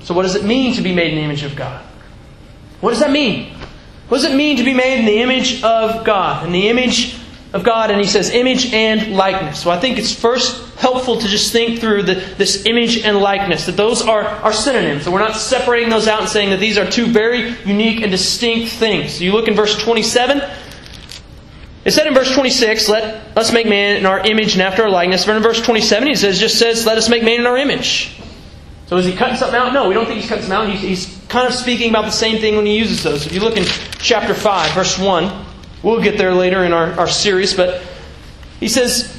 So, 0.02 0.14
what 0.14 0.22
does 0.22 0.34
it 0.34 0.44
mean 0.44 0.74
to 0.74 0.82
be 0.82 0.94
made 0.94 1.10
in 1.10 1.16
the 1.16 1.24
image 1.24 1.42
of 1.42 1.56
God? 1.56 1.84
What 2.80 2.90
does 2.90 3.00
that 3.00 3.10
mean? 3.10 3.54
What 4.08 4.18
does 4.18 4.30
it 4.30 4.36
mean 4.36 4.58
to 4.58 4.64
be 4.64 4.74
made 4.74 5.00
in 5.00 5.06
the 5.06 5.18
image 5.18 5.62
of 5.64 6.04
God? 6.04 6.46
In 6.46 6.52
the 6.52 6.68
image 6.68 7.15
of 7.52 7.64
God, 7.64 7.90
and 7.90 8.00
he 8.00 8.06
says 8.06 8.30
image 8.30 8.72
and 8.72 9.16
likeness. 9.16 9.62
So 9.62 9.70
I 9.70 9.78
think 9.78 9.98
it's 9.98 10.12
first 10.12 10.74
helpful 10.76 11.18
to 11.18 11.26
just 11.26 11.52
think 11.52 11.80
through 11.80 12.02
the, 12.02 12.14
this 12.36 12.66
image 12.66 12.98
and 12.98 13.18
likeness, 13.18 13.66
that 13.66 13.76
those 13.76 14.02
are, 14.02 14.24
are 14.24 14.52
synonyms. 14.52 15.04
So 15.04 15.10
we're 15.10 15.20
not 15.20 15.36
separating 15.36 15.88
those 15.88 16.08
out 16.08 16.20
and 16.20 16.28
saying 16.28 16.50
that 16.50 16.60
these 16.60 16.76
are 16.76 16.88
two 16.88 17.06
very 17.06 17.50
unique 17.64 18.02
and 18.02 18.10
distinct 18.10 18.72
things. 18.72 19.14
So 19.14 19.24
you 19.24 19.32
look 19.32 19.48
in 19.48 19.54
verse 19.54 19.80
27. 19.82 20.42
It 21.84 21.92
said 21.92 22.08
in 22.08 22.14
verse 22.14 22.34
26, 22.34 22.88
let 22.88 23.36
us 23.36 23.52
make 23.52 23.68
man 23.68 23.96
in 23.96 24.06
our 24.06 24.18
image 24.20 24.54
and 24.54 24.62
after 24.62 24.82
our 24.82 24.90
likeness. 24.90 25.24
But 25.24 25.36
in 25.36 25.42
verse 25.42 25.62
27, 25.62 26.08
he 26.08 26.14
says, 26.16 26.40
just 26.40 26.58
says, 26.58 26.84
let 26.84 26.98
us 26.98 27.08
make 27.08 27.22
man 27.22 27.40
in 27.40 27.46
our 27.46 27.56
image. 27.56 28.20
So 28.86 28.96
is 28.96 29.06
he 29.06 29.14
cutting 29.14 29.36
something 29.36 29.58
out? 29.58 29.72
No, 29.72 29.88
we 29.88 29.94
don't 29.94 30.06
think 30.06 30.20
he's 30.20 30.28
cutting 30.28 30.44
something 30.44 30.72
out. 30.72 30.76
He's, 30.76 31.06
he's 31.06 31.26
kind 31.28 31.46
of 31.46 31.54
speaking 31.54 31.90
about 31.90 32.04
the 32.04 32.10
same 32.10 32.40
thing 32.40 32.56
when 32.56 32.66
he 32.66 32.76
uses 32.76 33.02
those. 33.02 33.24
If 33.24 33.32
you 33.32 33.40
look 33.40 33.56
in 33.56 33.64
chapter 33.98 34.34
5, 34.34 34.74
verse 34.74 34.98
1, 34.98 35.45
we'll 35.86 36.02
get 36.02 36.18
there 36.18 36.34
later 36.34 36.64
in 36.64 36.72
our, 36.72 36.90
our 36.98 37.08
series, 37.08 37.54
but 37.54 37.80
he 38.58 38.68
says, 38.68 39.16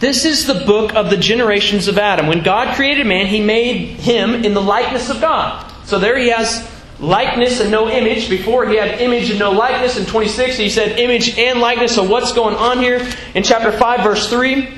This 0.00 0.24
is 0.24 0.46
the 0.46 0.64
book 0.64 0.94
of 0.94 1.10
the 1.10 1.16
generations 1.18 1.88
of 1.88 1.98
Adam. 1.98 2.26
When 2.26 2.42
God 2.42 2.74
created 2.74 3.06
man, 3.06 3.26
he 3.26 3.44
made 3.44 3.76
him 4.00 4.34
in 4.34 4.54
the 4.54 4.62
likeness 4.62 5.10
of 5.10 5.20
God. 5.20 5.70
So 5.84 5.98
there 5.98 6.16
he 6.16 6.30
has 6.30 6.66
likeness 7.00 7.60
and 7.60 7.70
no 7.70 7.90
image. 7.90 8.30
Before 8.30 8.66
he 8.66 8.76
had 8.76 8.98
image 9.00 9.28
and 9.28 9.38
no 9.38 9.52
likeness. 9.52 9.98
In 9.98 10.06
26, 10.06 10.56
he 10.56 10.70
said 10.70 10.98
image 10.98 11.36
and 11.38 11.60
likeness. 11.60 11.94
So 11.94 12.02
what's 12.02 12.32
going 12.32 12.54
on 12.54 12.78
here? 12.78 13.06
In 13.34 13.42
chapter 13.42 13.70
5, 13.70 14.02
verse 14.02 14.30
3, 14.30 14.72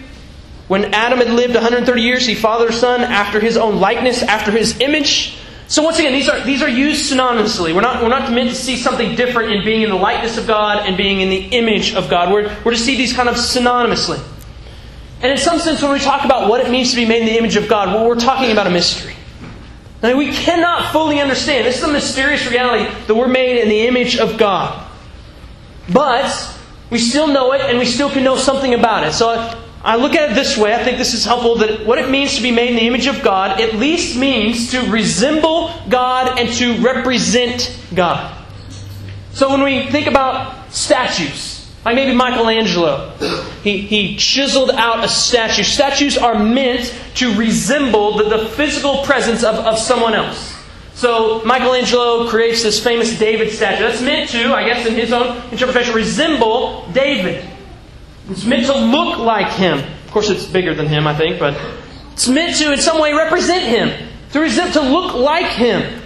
when 0.67 0.93
Adam 0.93 1.21
had 1.21 1.31
lived 1.31 1.55
130 1.55 2.03
years, 2.03 2.27
he 2.27 2.35
fathered 2.35 2.71
a 2.71 2.73
son 2.73 3.03
after 3.03 3.39
his 3.39 3.57
own 3.57 3.79
likeness, 3.79 4.25
after 4.25 4.51
his 4.51 4.81
image. 4.81 5.39
So 5.73 5.83
once 5.83 5.99
again, 5.99 6.13
these 6.13 6.29
are 6.29 6.39
these 6.45 6.61
are 6.61 6.69
used 6.69 7.11
synonymously. 7.11 7.75
We're 7.75 7.81
not 7.81 8.03
we're 8.03 8.11
not 8.11 8.31
meant 8.31 8.51
to 8.51 8.55
see 8.55 8.77
something 8.77 9.17
different 9.17 9.55
in 9.55 9.65
being 9.65 9.81
in 9.81 9.89
the 9.89 9.97
likeness 9.97 10.37
of 10.37 10.47
God 10.47 10.87
and 10.87 10.99
being 10.99 11.23
in 11.23 11.31
the 11.31 11.47
image 11.47 11.95
of 11.95 12.11
God. 12.11 12.31
We're, 12.31 12.55
we're 12.63 12.73
to 12.73 12.79
see 12.79 12.95
these 12.95 13.15
kind 13.15 13.27
of 13.27 13.37
synonymously. 13.37 14.23
And 15.23 15.33
in 15.33 15.39
some 15.39 15.59
sense, 15.59 15.81
when 15.81 15.91
we 15.91 15.99
talk 15.99 16.27
about 16.27 16.51
what 16.51 16.61
it 16.61 16.71
means 16.71 16.91
to 16.91 16.97
be 16.97 17.07
made 17.07 17.21
in 17.21 17.25
the 17.25 17.39
image 17.39 17.57
of 17.57 17.71
God, 17.71 17.89
well, 17.89 18.07
we're 18.07 18.21
talking 18.21 18.53
about 18.53 18.67
a 18.67 18.71
mystery. 18.71 19.17
Now, 20.03 20.15
we 20.15 20.31
cannot 20.33 20.93
fully 20.93 21.21
understand. 21.21 21.65
This 21.65 21.79
is 21.79 21.85
a 21.85 21.89
mysterious 21.91 22.47
reality 22.47 22.93
that 23.07 23.15
we're 23.15 23.27
made 23.27 23.59
in 23.59 23.71
the 23.71 23.87
image 23.87 24.19
of 24.19 24.37
God. 24.37 24.87
But 25.91 26.55
we 26.91 26.99
still 26.99 27.29
know 27.29 27.53
it 27.53 27.63
and 27.63 27.79
we 27.79 27.87
still 27.87 28.11
can 28.11 28.25
know 28.25 28.37
something 28.37 28.75
about 28.75 29.07
it. 29.07 29.15
So 29.15 29.62
I 29.85 29.97
look 29.97 30.15
at 30.15 30.31
it 30.31 30.35
this 30.35 30.57
way. 30.57 30.75
I 30.75 30.85
think 30.85 30.99
this 30.99 31.13
is 31.13 31.25
helpful 31.25 31.57
that 31.57 31.85
what 31.85 31.99
it 31.99 32.09
means 32.09 32.37
to 32.37 32.43
be 32.43 32.53
made 32.53 32.71
in 32.71 32.77
the 32.77 32.87
image 32.87 33.09
of 33.09 33.23
God 33.23 33.61
at 33.61 33.75
least 33.75 34.17
means 34.17 34.71
to 34.71 34.81
resemble 34.91 35.73
God 35.89 36.39
and 36.39 36.53
to 36.55 36.81
represent 36.81 37.77
God. 37.95 38.39
So 39.33 39.49
when 39.49 39.63
we 39.63 39.91
think 39.91 40.07
about 40.07 40.73
statues, 40.73 41.69
like 41.85 41.97
maybe 41.97 42.15
Michelangelo, 42.15 43.11
he, 43.65 43.79
he 43.79 44.17
chiseled 44.17 44.71
out 44.71 45.03
a 45.03 45.09
statue. 45.09 45.65
Statues 45.65 46.17
are 46.17 46.39
meant 46.39 46.95
to 47.17 47.35
resemble 47.35 48.19
the, 48.19 48.29
the 48.29 48.47
physical 48.51 49.03
presence 49.03 49.43
of, 49.43 49.57
of 49.57 49.79
someone 49.79 50.15
else. 50.15 50.57
So 50.95 51.43
Michelangelo 51.45 52.29
creates 52.29 52.63
this 52.63 52.83
famous 52.83 53.19
David 53.19 53.51
statue. 53.51 53.83
That's 53.83 54.03
meant 54.03 54.31
to, 54.31 54.55
I 54.55 54.65
guess 54.69 54.87
in 54.87 54.95
his 54.95 55.13
own 55.13 55.43
interpretation, 55.51 55.93
resemble 55.93 56.87
David. 56.93 57.49
It's 58.29 58.45
meant 58.45 58.67
to 58.67 58.77
look 58.77 59.19
like 59.19 59.53
him. 59.53 59.79
Of 59.79 60.11
course, 60.11 60.31
it's 60.31 60.47
bigger 60.47 60.75
than 60.75 60.87
him, 60.87 61.07
I 61.07 61.15
think, 61.15 61.39
but 61.39 61.59
it's 62.13 62.29
meant 62.29 62.57
to, 62.59 62.73
in 62.73 62.79
some 62.79 63.01
way, 63.01 63.13
represent 63.13 63.65
him. 63.65 64.09
To, 64.33 64.41
resent, 64.41 64.75
to 64.75 64.81
look 64.81 65.15
like 65.15 65.51
him. 65.53 66.03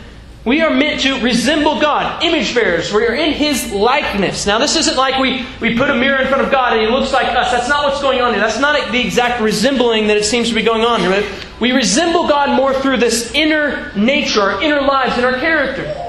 We 0.46 0.60
are 0.60 0.70
meant 0.70 1.00
to 1.00 1.20
resemble 1.22 1.80
God, 1.80 2.22
image 2.22 2.54
bearers. 2.54 2.92
We 2.92 3.04
are 3.04 3.14
in 3.14 3.32
His 3.32 3.72
likeness. 3.72 4.46
Now, 4.46 4.58
this 4.58 4.76
isn't 4.76 4.96
like 4.96 5.20
we, 5.20 5.44
we 5.60 5.76
put 5.76 5.90
a 5.90 5.94
mirror 5.96 6.22
in 6.22 6.28
front 6.28 6.44
of 6.44 6.52
God 6.52 6.72
and 6.72 6.82
He 6.82 6.86
looks 6.86 7.12
like 7.12 7.26
us. 7.36 7.50
That's 7.50 7.68
not 7.68 7.84
what's 7.84 8.00
going 8.00 8.20
on 8.20 8.32
here. 8.32 8.40
That's 8.40 8.60
not 8.60 8.92
the 8.92 9.00
exact 9.00 9.42
resembling 9.42 10.06
that 10.06 10.16
it 10.16 10.24
seems 10.24 10.48
to 10.48 10.54
be 10.54 10.62
going 10.62 10.82
on 10.82 11.00
here. 11.00 11.28
We 11.58 11.72
resemble 11.72 12.28
God 12.28 12.54
more 12.54 12.72
through 12.74 12.98
this 12.98 13.32
inner 13.34 13.92
nature, 13.96 14.40
our 14.40 14.62
inner 14.62 14.82
lives, 14.82 15.16
and 15.16 15.26
our 15.26 15.36
character. 15.40 16.05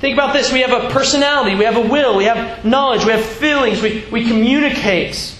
Think 0.00 0.14
about 0.14 0.32
this. 0.32 0.52
We 0.52 0.60
have 0.60 0.72
a 0.72 0.90
personality, 0.90 1.56
we 1.56 1.64
have 1.64 1.76
a 1.76 1.88
will, 1.88 2.16
we 2.16 2.24
have 2.24 2.64
knowledge, 2.64 3.04
we 3.04 3.10
have 3.10 3.24
feelings, 3.24 3.82
we, 3.82 4.04
we 4.12 4.28
communicate. 4.28 5.34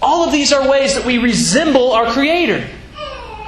All 0.00 0.24
of 0.24 0.30
these 0.30 0.52
are 0.52 0.68
ways 0.68 0.94
that 0.94 1.04
we 1.04 1.18
resemble 1.18 1.90
our 1.92 2.12
Creator. 2.12 2.68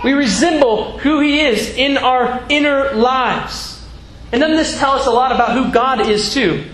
We 0.02 0.14
resemble 0.14 0.98
who 0.98 1.20
He 1.20 1.40
is 1.40 1.76
in 1.76 1.96
our 1.96 2.44
inner 2.48 2.92
lives. 2.92 3.84
And 4.32 4.40
doesn't 4.40 4.56
this 4.56 4.78
tell 4.78 4.92
us 4.92 5.06
a 5.06 5.10
lot 5.10 5.30
about 5.30 5.52
who 5.52 5.72
God 5.72 6.00
is, 6.08 6.34
too? 6.34 6.64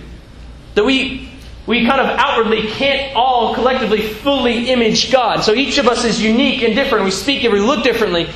That 0.77 0.85
we, 0.85 1.31
we 1.67 1.87
kind 1.87 2.01
of 2.01 2.07
outwardly 2.07 2.67
can't 2.69 3.15
all 3.15 3.55
collectively 3.55 4.01
fully 4.01 4.71
image 4.71 5.13
God. 5.13 5.43
So 5.43 5.53
each 5.53 5.77
of 5.77 5.89
us 5.89 6.05
is 6.05 6.23
unique 6.23 6.63
and 6.63 6.75
different. 6.75 7.05
We 7.05 7.11
speak 7.11 7.45
and 7.45 7.53
we 7.53 7.61
look 7.61 7.85
differently. 7.85 8.29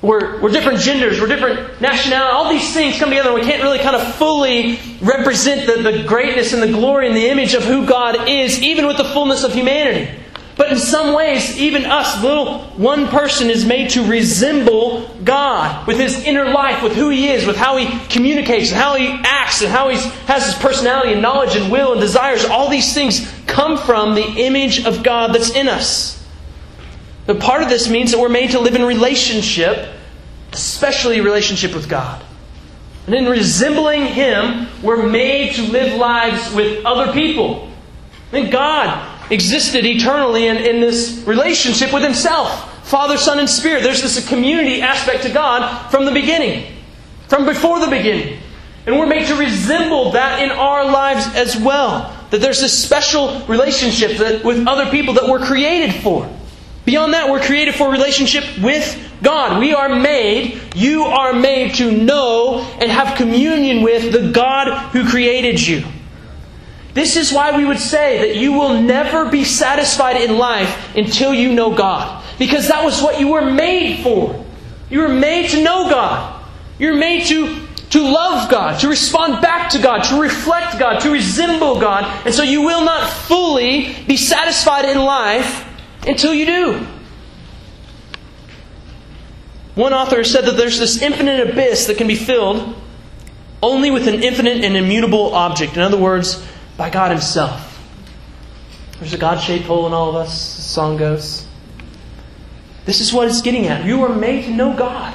We're, 0.00 0.40
we're 0.40 0.50
different 0.50 0.78
genders, 0.78 1.20
we're 1.20 1.26
different 1.26 1.80
nationalities. 1.80 2.34
All 2.34 2.50
these 2.50 2.72
things 2.72 2.98
come 2.98 3.08
together 3.08 3.30
and 3.30 3.40
we 3.40 3.44
can't 3.44 3.62
really 3.62 3.80
kind 3.80 3.96
of 3.96 4.14
fully 4.14 4.78
represent 5.00 5.66
the, 5.66 5.90
the 5.90 6.04
greatness 6.04 6.52
and 6.52 6.62
the 6.62 6.68
glory 6.68 7.08
and 7.08 7.16
the 7.16 7.28
image 7.28 7.54
of 7.54 7.64
who 7.64 7.84
God 7.84 8.28
is, 8.28 8.62
even 8.62 8.86
with 8.86 8.96
the 8.96 9.04
fullness 9.04 9.42
of 9.42 9.52
humanity. 9.52 10.08
But 10.58 10.72
in 10.72 10.78
some 10.78 11.14
ways, 11.14 11.56
even 11.56 11.84
us, 11.84 12.20
little 12.20 12.64
one 12.76 13.06
person, 13.06 13.48
is 13.48 13.64
made 13.64 13.90
to 13.90 14.04
resemble 14.04 15.08
God 15.22 15.86
with 15.86 15.98
his 15.98 16.24
inner 16.24 16.50
life, 16.50 16.82
with 16.82 16.94
who 16.94 17.10
he 17.10 17.28
is, 17.28 17.46
with 17.46 17.56
how 17.56 17.76
he 17.76 17.86
communicates, 18.08 18.72
and 18.72 18.80
how 18.80 18.96
he 18.96 19.06
acts, 19.22 19.62
and 19.62 19.70
how 19.70 19.88
he 19.88 19.96
has 20.26 20.46
his 20.46 20.54
personality 20.56 21.12
and 21.12 21.22
knowledge 21.22 21.54
and 21.54 21.70
will 21.70 21.92
and 21.92 22.00
desires. 22.00 22.44
All 22.44 22.68
these 22.68 22.92
things 22.92 23.32
come 23.46 23.78
from 23.78 24.16
the 24.16 24.26
image 24.26 24.84
of 24.84 25.04
God 25.04 25.32
that's 25.32 25.50
in 25.50 25.68
us. 25.68 26.17
But 27.28 27.40
part 27.40 27.62
of 27.62 27.68
this 27.68 27.90
means 27.90 28.12
that 28.12 28.18
we're 28.18 28.30
made 28.30 28.52
to 28.52 28.58
live 28.58 28.74
in 28.74 28.82
relationship, 28.82 29.86
especially 30.50 31.20
relationship 31.20 31.74
with 31.74 31.86
God. 31.86 32.24
And 33.04 33.14
in 33.14 33.26
resembling 33.26 34.06
Him, 34.06 34.66
we're 34.82 35.06
made 35.06 35.54
to 35.56 35.62
live 35.64 35.94
lives 35.98 36.54
with 36.54 36.86
other 36.86 37.12
people. 37.12 37.70
Mean, 38.32 38.48
God 38.48 39.30
existed 39.30 39.84
eternally 39.84 40.46
in, 40.46 40.56
in 40.56 40.80
this 40.80 41.22
relationship 41.26 41.92
with 41.92 42.02
Himself 42.02 42.86
Father, 42.88 43.18
Son, 43.18 43.38
and 43.38 43.50
Spirit. 43.50 43.82
There's 43.82 44.00
this 44.00 44.26
community 44.26 44.80
aspect 44.80 45.24
to 45.24 45.28
God 45.30 45.90
from 45.90 46.06
the 46.06 46.12
beginning, 46.12 46.72
from 47.28 47.44
before 47.44 47.78
the 47.78 47.88
beginning. 47.88 48.40
And 48.86 48.98
we're 48.98 49.06
made 49.06 49.26
to 49.26 49.34
resemble 49.34 50.12
that 50.12 50.42
in 50.42 50.50
our 50.50 50.86
lives 50.86 51.26
as 51.34 51.58
well. 51.58 52.16
That 52.30 52.40
there's 52.40 52.62
this 52.62 52.82
special 52.82 53.40
relationship 53.40 54.16
that, 54.16 54.42
with 54.42 54.66
other 54.66 54.90
people 54.90 55.12
that 55.14 55.28
we're 55.28 55.44
created 55.44 55.94
for. 55.96 56.34
Beyond 56.88 57.12
that, 57.12 57.28
we're 57.28 57.42
created 57.42 57.74
for 57.74 57.90
relationship 57.90 58.44
with 58.62 58.98
God. 59.22 59.60
We 59.60 59.74
are 59.74 59.90
made, 59.90 60.74
you 60.74 61.02
are 61.02 61.34
made 61.34 61.74
to 61.74 61.92
know 61.92 62.60
and 62.80 62.90
have 62.90 63.14
communion 63.14 63.82
with 63.82 64.10
the 64.10 64.30
God 64.32 64.90
who 64.92 65.06
created 65.06 65.60
you. 65.60 65.84
This 66.94 67.16
is 67.16 67.30
why 67.30 67.54
we 67.54 67.66
would 67.66 67.78
say 67.78 68.26
that 68.26 68.36
you 68.40 68.54
will 68.54 68.80
never 68.80 69.30
be 69.30 69.44
satisfied 69.44 70.16
in 70.16 70.38
life 70.38 70.96
until 70.96 71.34
you 71.34 71.52
know 71.52 71.76
God. 71.76 72.24
Because 72.38 72.68
that 72.68 72.82
was 72.82 73.02
what 73.02 73.20
you 73.20 73.28
were 73.28 73.50
made 73.50 74.02
for. 74.02 74.42
You 74.88 75.00
were 75.00 75.10
made 75.10 75.50
to 75.50 75.62
know 75.62 75.90
God. 75.90 76.42
You're 76.78 76.96
made 76.96 77.26
to, 77.26 77.66
to 77.90 78.00
love 78.00 78.50
God, 78.50 78.80
to 78.80 78.88
respond 78.88 79.42
back 79.42 79.68
to 79.72 79.78
God, 79.78 80.04
to 80.04 80.18
reflect 80.18 80.78
God, 80.78 81.00
to 81.00 81.10
resemble 81.10 81.78
God. 81.78 82.04
And 82.24 82.34
so 82.34 82.42
you 82.42 82.62
will 82.62 82.82
not 82.82 83.10
fully 83.10 83.94
be 84.06 84.16
satisfied 84.16 84.86
in 84.86 84.96
life 84.96 85.66
until 86.06 86.34
you 86.34 86.46
do. 86.46 86.86
One 89.74 89.92
author 89.92 90.24
said 90.24 90.44
that 90.46 90.56
there's 90.56 90.78
this 90.78 91.00
infinite 91.00 91.48
abyss 91.48 91.86
that 91.86 91.98
can 91.98 92.08
be 92.08 92.16
filled 92.16 92.74
only 93.62 93.90
with 93.90 94.08
an 94.08 94.22
infinite 94.22 94.64
and 94.64 94.76
immutable 94.76 95.34
object. 95.34 95.74
In 95.74 95.82
other 95.82 95.96
words, 95.96 96.44
by 96.76 96.90
God 96.90 97.10
Himself. 97.10 97.66
There's 98.98 99.14
a 99.14 99.18
God 99.18 99.40
shaped 99.40 99.66
hole 99.66 99.86
in 99.86 99.92
all 99.92 100.10
of 100.10 100.16
us, 100.16 100.56
the 100.56 100.62
song 100.62 100.96
goes. 100.96 101.46
This 102.84 103.00
is 103.00 103.12
what 103.12 103.28
it's 103.28 103.42
getting 103.42 103.66
at. 103.66 103.84
You 103.84 104.02
are 104.04 104.14
made 104.14 104.46
to 104.46 104.50
know 104.50 104.74
God. 104.74 105.14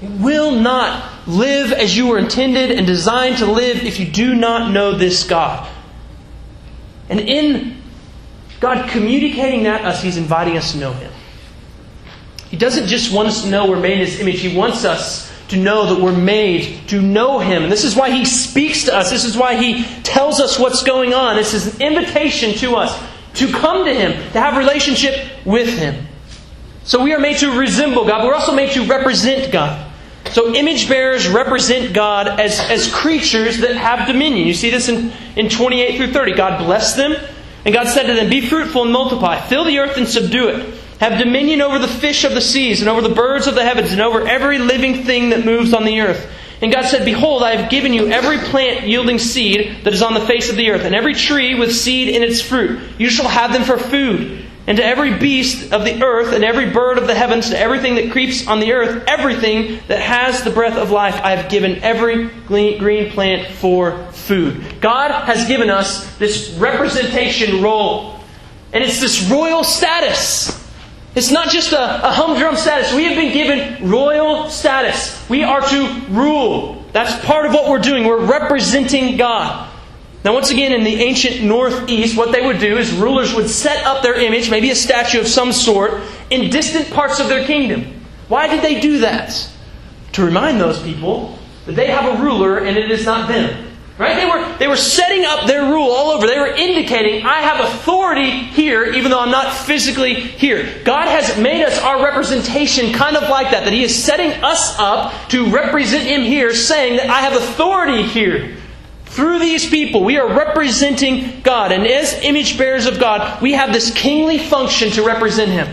You 0.00 0.08
will 0.08 0.52
not 0.52 1.28
live 1.28 1.72
as 1.72 1.96
you 1.96 2.06
were 2.06 2.18
intended 2.18 2.70
and 2.70 2.86
designed 2.86 3.38
to 3.38 3.46
live 3.46 3.84
if 3.84 4.00
you 4.00 4.06
do 4.06 4.34
not 4.34 4.72
know 4.72 4.92
this 4.96 5.24
God. 5.24 5.68
And 7.08 7.20
in 7.20 7.77
God 8.60 8.88
communicating 8.90 9.64
that 9.64 9.84
us, 9.84 10.02
He's 10.02 10.16
inviting 10.16 10.56
us 10.56 10.72
to 10.72 10.78
know 10.78 10.92
Him. 10.92 11.12
He 12.48 12.56
doesn't 12.56 12.86
just 12.86 13.12
want 13.12 13.28
us 13.28 13.42
to 13.44 13.50
know 13.50 13.68
we're 13.68 13.80
made 13.80 13.92
in 13.92 14.06
His 14.06 14.20
image, 14.20 14.40
He 14.40 14.56
wants 14.56 14.84
us 14.84 15.28
to 15.48 15.56
know 15.56 15.94
that 15.94 16.02
we're 16.02 16.16
made 16.16 16.88
to 16.88 17.00
know 17.00 17.38
Him. 17.38 17.62
And 17.62 17.72
this 17.72 17.84
is 17.84 17.96
why 17.96 18.10
He 18.10 18.24
speaks 18.24 18.84
to 18.84 18.94
us. 18.94 19.10
This 19.10 19.24
is 19.24 19.36
why 19.36 19.56
He 19.56 19.84
tells 20.02 20.40
us 20.40 20.58
what's 20.58 20.82
going 20.82 21.14
on. 21.14 21.36
This 21.36 21.54
is 21.54 21.74
an 21.76 21.82
invitation 21.82 22.54
to 22.58 22.76
us 22.76 23.00
to 23.34 23.50
come 23.50 23.84
to 23.84 23.94
Him, 23.94 24.12
to 24.32 24.40
have 24.40 24.56
relationship 24.56 25.24
with 25.44 25.78
Him. 25.78 26.06
So 26.84 27.02
we 27.02 27.12
are 27.12 27.18
made 27.18 27.38
to 27.38 27.50
resemble 27.58 28.06
God, 28.06 28.18
but 28.18 28.26
we're 28.26 28.34
also 28.34 28.54
made 28.54 28.72
to 28.72 28.84
represent 28.86 29.52
God. 29.52 29.86
So 30.30 30.54
image 30.54 30.88
bearers 30.88 31.28
represent 31.28 31.94
God 31.94 32.28
as, 32.28 32.58
as 32.60 32.92
creatures 32.92 33.58
that 33.58 33.76
have 33.76 34.06
dominion. 34.06 34.46
You 34.46 34.54
see 34.54 34.70
this 34.70 34.88
in, 34.88 35.12
in 35.36 35.48
28 35.48 35.96
through 35.96 36.12
30. 36.12 36.34
God 36.34 36.64
blessed 36.64 36.96
them, 36.96 37.14
and 37.68 37.74
God 37.74 37.86
said 37.86 38.06
to 38.06 38.14
them, 38.14 38.30
Be 38.30 38.40
fruitful 38.40 38.84
and 38.84 38.92
multiply, 38.92 39.38
fill 39.42 39.64
the 39.64 39.78
earth 39.78 39.98
and 39.98 40.08
subdue 40.08 40.48
it 40.48 40.78
have 41.00 41.18
dominion 41.18 41.60
over 41.60 41.78
the 41.78 41.88
fish 41.88 42.24
of 42.24 42.32
the 42.32 42.40
seas, 42.40 42.80
and 42.80 42.88
over 42.88 43.00
the 43.00 43.14
birds 43.14 43.46
of 43.46 43.54
the 43.54 43.64
heavens, 43.64 43.92
and 43.92 44.00
over 44.00 44.26
every 44.26 44.58
living 44.58 45.04
thing 45.04 45.30
that 45.30 45.44
moves 45.44 45.72
on 45.72 45.84
the 45.84 46.00
earth. 46.00 46.30
And 46.60 46.72
God 46.72 46.86
said, 46.86 47.04
Behold, 47.04 47.44
I 47.44 47.54
have 47.54 47.70
given 47.70 47.92
you 47.92 48.08
every 48.08 48.38
plant 48.38 48.86
yielding 48.86 49.18
seed 49.18 49.84
that 49.84 49.94
is 49.94 50.02
on 50.02 50.14
the 50.14 50.20
face 50.20 50.50
of 50.50 50.56
the 50.56 50.70
earth, 50.70 50.84
and 50.84 50.94
every 50.94 51.14
tree 51.14 51.54
with 51.54 51.74
seed 51.74 52.08
in 52.08 52.24
its 52.24 52.40
fruit. 52.40 52.80
You 52.98 53.10
shall 53.10 53.28
have 53.28 53.52
them 53.52 53.62
for 53.62 53.78
food. 53.78 54.44
And 54.68 54.76
to 54.76 54.84
every 54.84 55.16
beast 55.16 55.72
of 55.72 55.84
the 55.84 56.02
earth, 56.02 56.34
and 56.34 56.44
every 56.44 56.68
bird 56.68 56.98
of 56.98 57.06
the 57.06 57.14
heavens, 57.14 57.48
to 57.48 57.58
everything 57.58 57.94
that 57.94 58.12
creeps 58.12 58.46
on 58.46 58.60
the 58.60 58.74
earth, 58.74 59.02
everything 59.08 59.80
that 59.88 59.98
has 59.98 60.44
the 60.44 60.50
breath 60.50 60.76
of 60.76 60.90
life, 60.90 61.14
I 61.14 61.36
have 61.36 61.50
given 61.50 61.82
every 61.82 62.26
green 62.26 63.10
plant 63.10 63.48
for 63.54 64.12
food. 64.12 64.62
God 64.82 65.10
has 65.24 65.48
given 65.48 65.70
us 65.70 66.14
this 66.18 66.50
representation 66.58 67.62
role. 67.62 68.20
And 68.74 68.84
it's 68.84 69.00
this 69.00 69.30
royal 69.30 69.64
status. 69.64 70.70
It's 71.14 71.30
not 71.30 71.48
just 71.48 71.72
a, 71.72 72.06
a 72.06 72.12
humdrum 72.12 72.54
status. 72.54 72.92
We 72.92 73.04
have 73.04 73.16
been 73.16 73.32
given 73.32 73.88
royal 73.88 74.50
status. 74.50 75.26
We 75.30 75.44
are 75.44 75.62
to 75.62 76.04
rule. 76.10 76.84
That's 76.92 77.24
part 77.24 77.46
of 77.46 77.54
what 77.54 77.70
we're 77.70 77.78
doing. 77.78 78.04
We're 78.04 78.26
representing 78.26 79.16
God. 79.16 79.67
Now, 80.24 80.34
once 80.34 80.50
again, 80.50 80.72
in 80.72 80.82
the 80.82 80.96
ancient 80.96 81.42
Near 81.42 81.84
East, 81.86 82.16
what 82.16 82.32
they 82.32 82.44
would 82.44 82.58
do 82.58 82.76
is 82.76 82.92
rulers 82.92 83.34
would 83.34 83.48
set 83.48 83.86
up 83.86 84.02
their 84.02 84.14
image, 84.14 84.50
maybe 84.50 84.70
a 84.70 84.74
statue 84.74 85.20
of 85.20 85.28
some 85.28 85.52
sort, 85.52 86.00
in 86.30 86.50
distant 86.50 86.90
parts 86.90 87.20
of 87.20 87.28
their 87.28 87.44
kingdom. 87.44 88.00
Why 88.26 88.48
did 88.48 88.62
they 88.62 88.80
do 88.80 88.98
that? 89.00 89.48
To 90.12 90.24
remind 90.24 90.60
those 90.60 90.82
people 90.82 91.38
that 91.66 91.76
they 91.76 91.86
have 91.86 92.18
a 92.18 92.22
ruler 92.22 92.58
and 92.58 92.76
it 92.76 92.90
is 92.90 93.04
not 93.04 93.28
them. 93.28 93.66
Right? 93.96 94.14
They 94.14 94.26
were, 94.26 94.58
they 94.58 94.68
were 94.68 94.76
setting 94.76 95.24
up 95.24 95.46
their 95.46 95.72
rule 95.72 95.90
all 95.90 96.10
over. 96.10 96.26
They 96.26 96.38
were 96.38 96.54
indicating, 96.54 97.26
I 97.26 97.40
have 97.40 97.64
authority 97.64 98.30
here, 98.30 98.84
even 98.84 99.10
though 99.10 99.18
I'm 99.18 99.32
not 99.32 99.52
physically 99.52 100.14
here. 100.14 100.82
God 100.84 101.08
has 101.08 101.36
made 101.36 101.64
us 101.64 101.80
our 101.80 102.04
representation 102.04 102.92
kind 102.92 103.16
of 103.16 103.28
like 103.28 103.50
that, 103.50 103.64
that 103.64 103.72
He 103.72 103.82
is 103.82 104.04
setting 104.04 104.30
us 104.44 104.78
up 104.78 105.12
to 105.30 105.50
represent 105.50 106.06
Him 106.06 106.22
here, 106.22 106.54
saying 106.54 106.98
that 106.98 107.10
I 107.10 107.22
have 107.22 107.32
authority 107.34 108.04
here. 108.04 108.56
Through 109.08 109.38
these 109.38 109.68
people, 109.68 110.04
we 110.04 110.18
are 110.18 110.28
representing 110.28 111.40
God. 111.40 111.72
And 111.72 111.86
as 111.86 112.12
image 112.22 112.58
bearers 112.58 112.86
of 112.86 113.00
God, 113.00 113.40
we 113.42 113.52
have 113.52 113.72
this 113.72 113.92
kingly 113.92 114.38
function 114.38 114.90
to 114.92 115.02
represent 115.02 115.50
Him, 115.50 115.66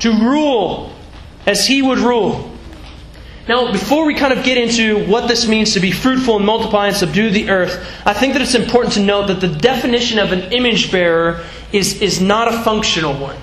to 0.00 0.10
rule 0.10 0.92
as 1.46 1.66
He 1.66 1.82
would 1.82 1.98
rule. 1.98 2.50
Now, 3.46 3.72
before 3.72 4.06
we 4.06 4.14
kind 4.14 4.32
of 4.32 4.42
get 4.44 4.56
into 4.56 5.06
what 5.06 5.28
this 5.28 5.46
means 5.46 5.74
to 5.74 5.80
be 5.80 5.90
fruitful 5.90 6.36
and 6.36 6.46
multiply 6.46 6.86
and 6.86 6.96
subdue 6.96 7.30
the 7.30 7.50
earth, 7.50 7.84
I 8.06 8.14
think 8.14 8.32
that 8.32 8.42
it's 8.42 8.54
important 8.54 8.94
to 8.94 9.00
note 9.00 9.26
that 9.26 9.40
the 9.40 9.48
definition 9.48 10.18
of 10.18 10.32
an 10.32 10.52
image 10.52 10.90
bearer 10.90 11.44
is, 11.72 12.00
is 12.00 12.20
not 12.20 12.48
a 12.48 12.62
functional 12.62 13.12
one. 13.14 13.36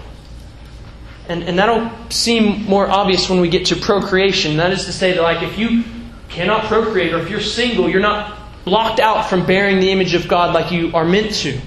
And, 1.28 1.44
and 1.44 1.60
that'll 1.60 1.92
seem 2.10 2.66
more 2.66 2.90
obvious 2.90 3.30
when 3.30 3.42
we 3.42 3.50
get 3.50 3.68
to 3.68 3.76
procreation. 3.76 4.58
That 4.58 4.72
is 4.72 4.86
to 4.86 4.92
say, 4.92 5.14
that 5.14 5.22
like 5.22 5.44
if 5.44 5.60
you 5.60 5.84
cannot 6.30 6.64
procreate, 6.66 7.14
or 7.14 7.20
if 7.20 7.30
you're 7.30 7.42
single, 7.42 7.88
you're 7.88 8.02
not 8.02 8.39
blocked 8.70 9.00
out 9.00 9.28
from 9.28 9.46
bearing 9.48 9.80
the 9.80 9.90
image 9.90 10.14
of 10.14 10.28
God 10.28 10.54
like 10.54 10.72
you 10.72 10.92
are 10.94 11.04
meant 11.04 11.34
to. 11.42 11.60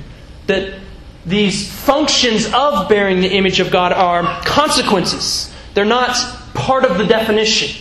That 0.47 0.79
these 1.27 1.71
functions 1.71 2.47
of 2.55 2.89
bearing 2.89 3.21
the 3.21 3.29
image 3.29 3.59
of 3.59 3.73
God 3.73 3.93
are 3.93 4.23
consequences. 4.45 5.53
They're 5.75 5.85
not 5.85 6.17
part 6.55 6.85
of 6.85 6.99
the 6.99 7.05
definition. 7.05 7.77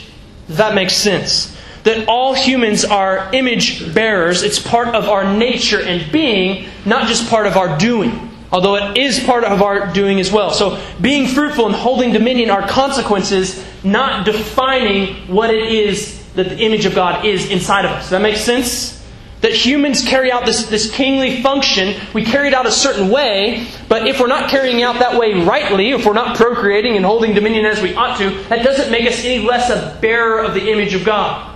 That 0.50 0.74
makes 0.74 0.96
sense. 0.96 1.56
That 1.84 2.08
all 2.08 2.34
humans 2.34 2.84
are 2.84 3.30
image 3.32 3.94
bearers. 3.94 4.42
It's 4.42 4.60
part 4.60 4.90
of 4.90 5.08
our 5.08 5.38
nature 5.38 5.82
and 5.82 6.12
being, 6.12 6.68
not 6.84 7.08
just 7.08 7.30
part 7.30 7.46
of 7.46 7.58
our 7.58 7.78
doing. 7.78 8.30
Although 8.52 8.76
it 8.76 8.98
is 8.98 9.20
part 9.24 9.44
of 9.44 9.62
our 9.62 9.94
doing 9.94 10.20
as 10.20 10.32
well. 10.32 10.52
So, 10.52 10.82
being 11.00 11.28
fruitful 11.28 11.68
and 11.68 11.76
holding 11.76 12.12
dominion 12.12 12.50
are 12.50 12.68
consequences, 12.68 13.64
not 13.84 14.26
defining 14.26 15.16
what 15.28 15.52
it 15.52 15.72
is 15.72 16.22
that 16.34 16.50
the 16.50 16.58
image 16.60 16.86
of 16.86 16.94
God 16.94 17.26
is 17.26 17.50
inside 17.50 17.86
of 17.86 17.92
us. 17.92 18.04
Does 18.04 18.10
that 18.12 18.22
make 18.22 18.36
sense? 18.36 19.01
That 19.42 19.54
humans 19.54 20.04
carry 20.06 20.32
out 20.32 20.46
this, 20.46 20.68
this 20.68 20.92
kingly 20.92 21.42
function. 21.42 22.00
We 22.14 22.24
carry 22.24 22.48
it 22.48 22.54
out 22.54 22.68
a 22.68 22.72
certain 22.72 23.10
way, 23.10 23.68
but 23.90 24.08
if 24.08 24.20
we're 24.20 24.28
not 24.28 24.50
carrying 24.50 24.84
out 24.84 25.00
that 25.00 25.20
way 25.20 25.34
rightly, 25.34 25.92
if 25.92 26.06
we're 26.06 26.14
not 26.14 26.38
procreating 26.38 26.96
and 26.96 27.04
holding 27.04 27.34
dominion 27.34 27.66
as 27.66 27.82
we 27.82 27.96
ought 27.96 28.18
to, 28.20 28.30
that 28.50 28.64
doesn't 28.64 28.92
make 28.92 29.08
us 29.08 29.26
any 29.26 29.44
less 29.46 29.70
a 29.72 30.00
bearer 30.00 30.44
of 30.44 30.54
the 30.54 30.72
image 30.72 30.94
of 30.94 31.04
God. 31.04 31.52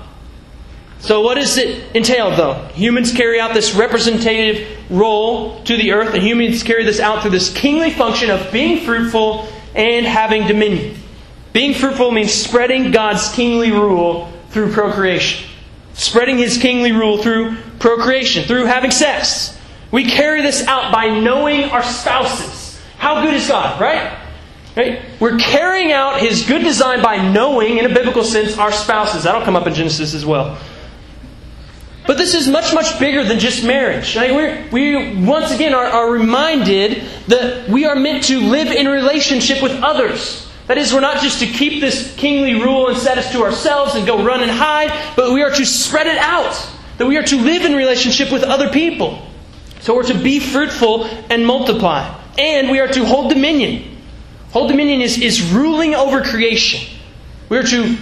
So, 1.00 1.22
what 1.22 1.36
does 1.36 1.58
it 1.58 1.96
entail, 1.96 2.36
though? 2.36 2.56
Humans 2.74 3.12
carry 3.12 3.40
out 3.40 3.54
this 3.54 3.76
representative 3.76 4.68
role 4.90 5.62
to 5.66 5.78
the 5.78 5.92
earth, 5.92 6.16
and 6.16 6.24
humans 6.24 6.64
carry 6.64 6.84
this 6.84 7.00
out 7.00 7.22
through 7.22 7.32
this 7.32 7.54
kingly 7.54 7.92
function 7.92 8.32
of 8.32 8.52
being 8.52 8.84
fruitful 8.84 9.48
and 9.76 10.08
having 10.08 10.48
dominion. 10.48 10.98
Being 11.54 11.76
fruitful 11.76 12.10
means 12.10 12.34
spreading 12.34 12.90
God's 12.90 13.32
kingly 13.34 13.72
rule 13.72 14.32
through 14.50 14.72
procreation. 14.74 15.48
Spreading 15.94 16.40
his 16.40 16.58
kingly 16.58 16.92
rule 16.92 17.20
through 17.22 17.56
procreation, 17.80 18.44
through 18.44 18.66
having 18.66 18.92
sex. 18.92 19.58
We 19.92 20.06
carry 20.06 20.42
this 20.42 20.68
out 20.68 20.92
by 20.92 21.20
knowing 21.20 21.66
our 21.66 21.84
spouses. 21.84 22.82
How 22.98 23.22
good 23.22 23.34
is 23.34 23.48
God, 23.48 23.80
right? 23.80 24.18
Right? 24.76 25.02
We're 25.20 25.38
carrying 25.38 25.92
out 25.92 26.20
his 26.20 26.46
good 26.46 26.64
design 26.64 27.02
by 27.02 27.18
knowing, 27.32 27.78
in 27.78 27.86
a 27.86 27.94
biblical 27.94 28.24
sense, 28.24 28.58
our 28.58 28.72
spouses. 28.72 29.24
That'll 29.24 29.44
come 29.44 29.56
up 29.56 29.68
in 29.68 29.74
Genesis 29.74 30.14
as 30.14 30.26
well. 30.26 30.58
But 32.08 32.18
this 32.18 32.34
is 32.36 32.48
much, 32.48 32.74
much 32.74 33.00
bigger 33.00 33.24
than 33.24 33.40
just 33.40 33.64
marriage. 33.64 34.16
Like 34.16 34.72
we 34.72 35.16
once 35.26 35.52
again 35.52 35.74
are, 35.74 35.86
are 35.86 36.12
reminded 36.12 37.04
that 37.28 37.68
we 37.68 37.86
are 37.86 37.96
meant 37.96 38.26
to 38.26 38.40
live 38.40 38.68
in 38.68 38.88
relationship 38.88 39.64
with 39.64 39.72
others. 39.82 40.48
That 40.68 40.78
is, 40.78 40.94
we're 40.94 41.00
not 41.00 41.22
just 41.22 41.40
to 41.40 41.48
keep 41.48 41.80
this 41.80 42.16
kingly 42.16 42.56
rule 42.56 42.90
and 42.90 42.98
set 42.98 43.18
us 43.18 43.32
to 43.32 43.44
ourselves 43.44 43.96
and 43.96 44.06
go 44.06 44.24
run 44.24 44.42
and 44.42 44.52
hide, 44.52 44.92
but 45.16 45.32
we 45.32 45.44
are 45.44 45.52
to 45.52 45.66
spread 45.66 46.08
it 46.08 46.18
out. 46.18 46.54
That 46.98 47.08
we 47.08 47.18
are 47.18 47.24
to 47.24 47.36
live 47.38 47.66
in 47.66 47.76
relationship 47.76 48.32
with 48.32 48.44
other 48.44 48.70
people. 48.70 49.26
So 49.82 49.96
we're 49.96 50.04
to 50.04 50.18
be 50.18 50.40
fruitful 50.40 51.06
and 51.30 51.46
multiply. 51.46 52.20
And 52.38 52.70
we 52.70 52.80
are 52.80 52.88
to 52.88 53.06
hold 53.06 53.30
dominion. 53.30 53.98
Hold 54.52 54.70
dominion 54.70 55.02
is, 55.02 55.18
is 55.18 55.52
ruling 55.52 55.96
over 55.96 56.22
creation. 56.22 56.82
We 57.50 57.58
are 57.58 57.64
to 57.64 57.98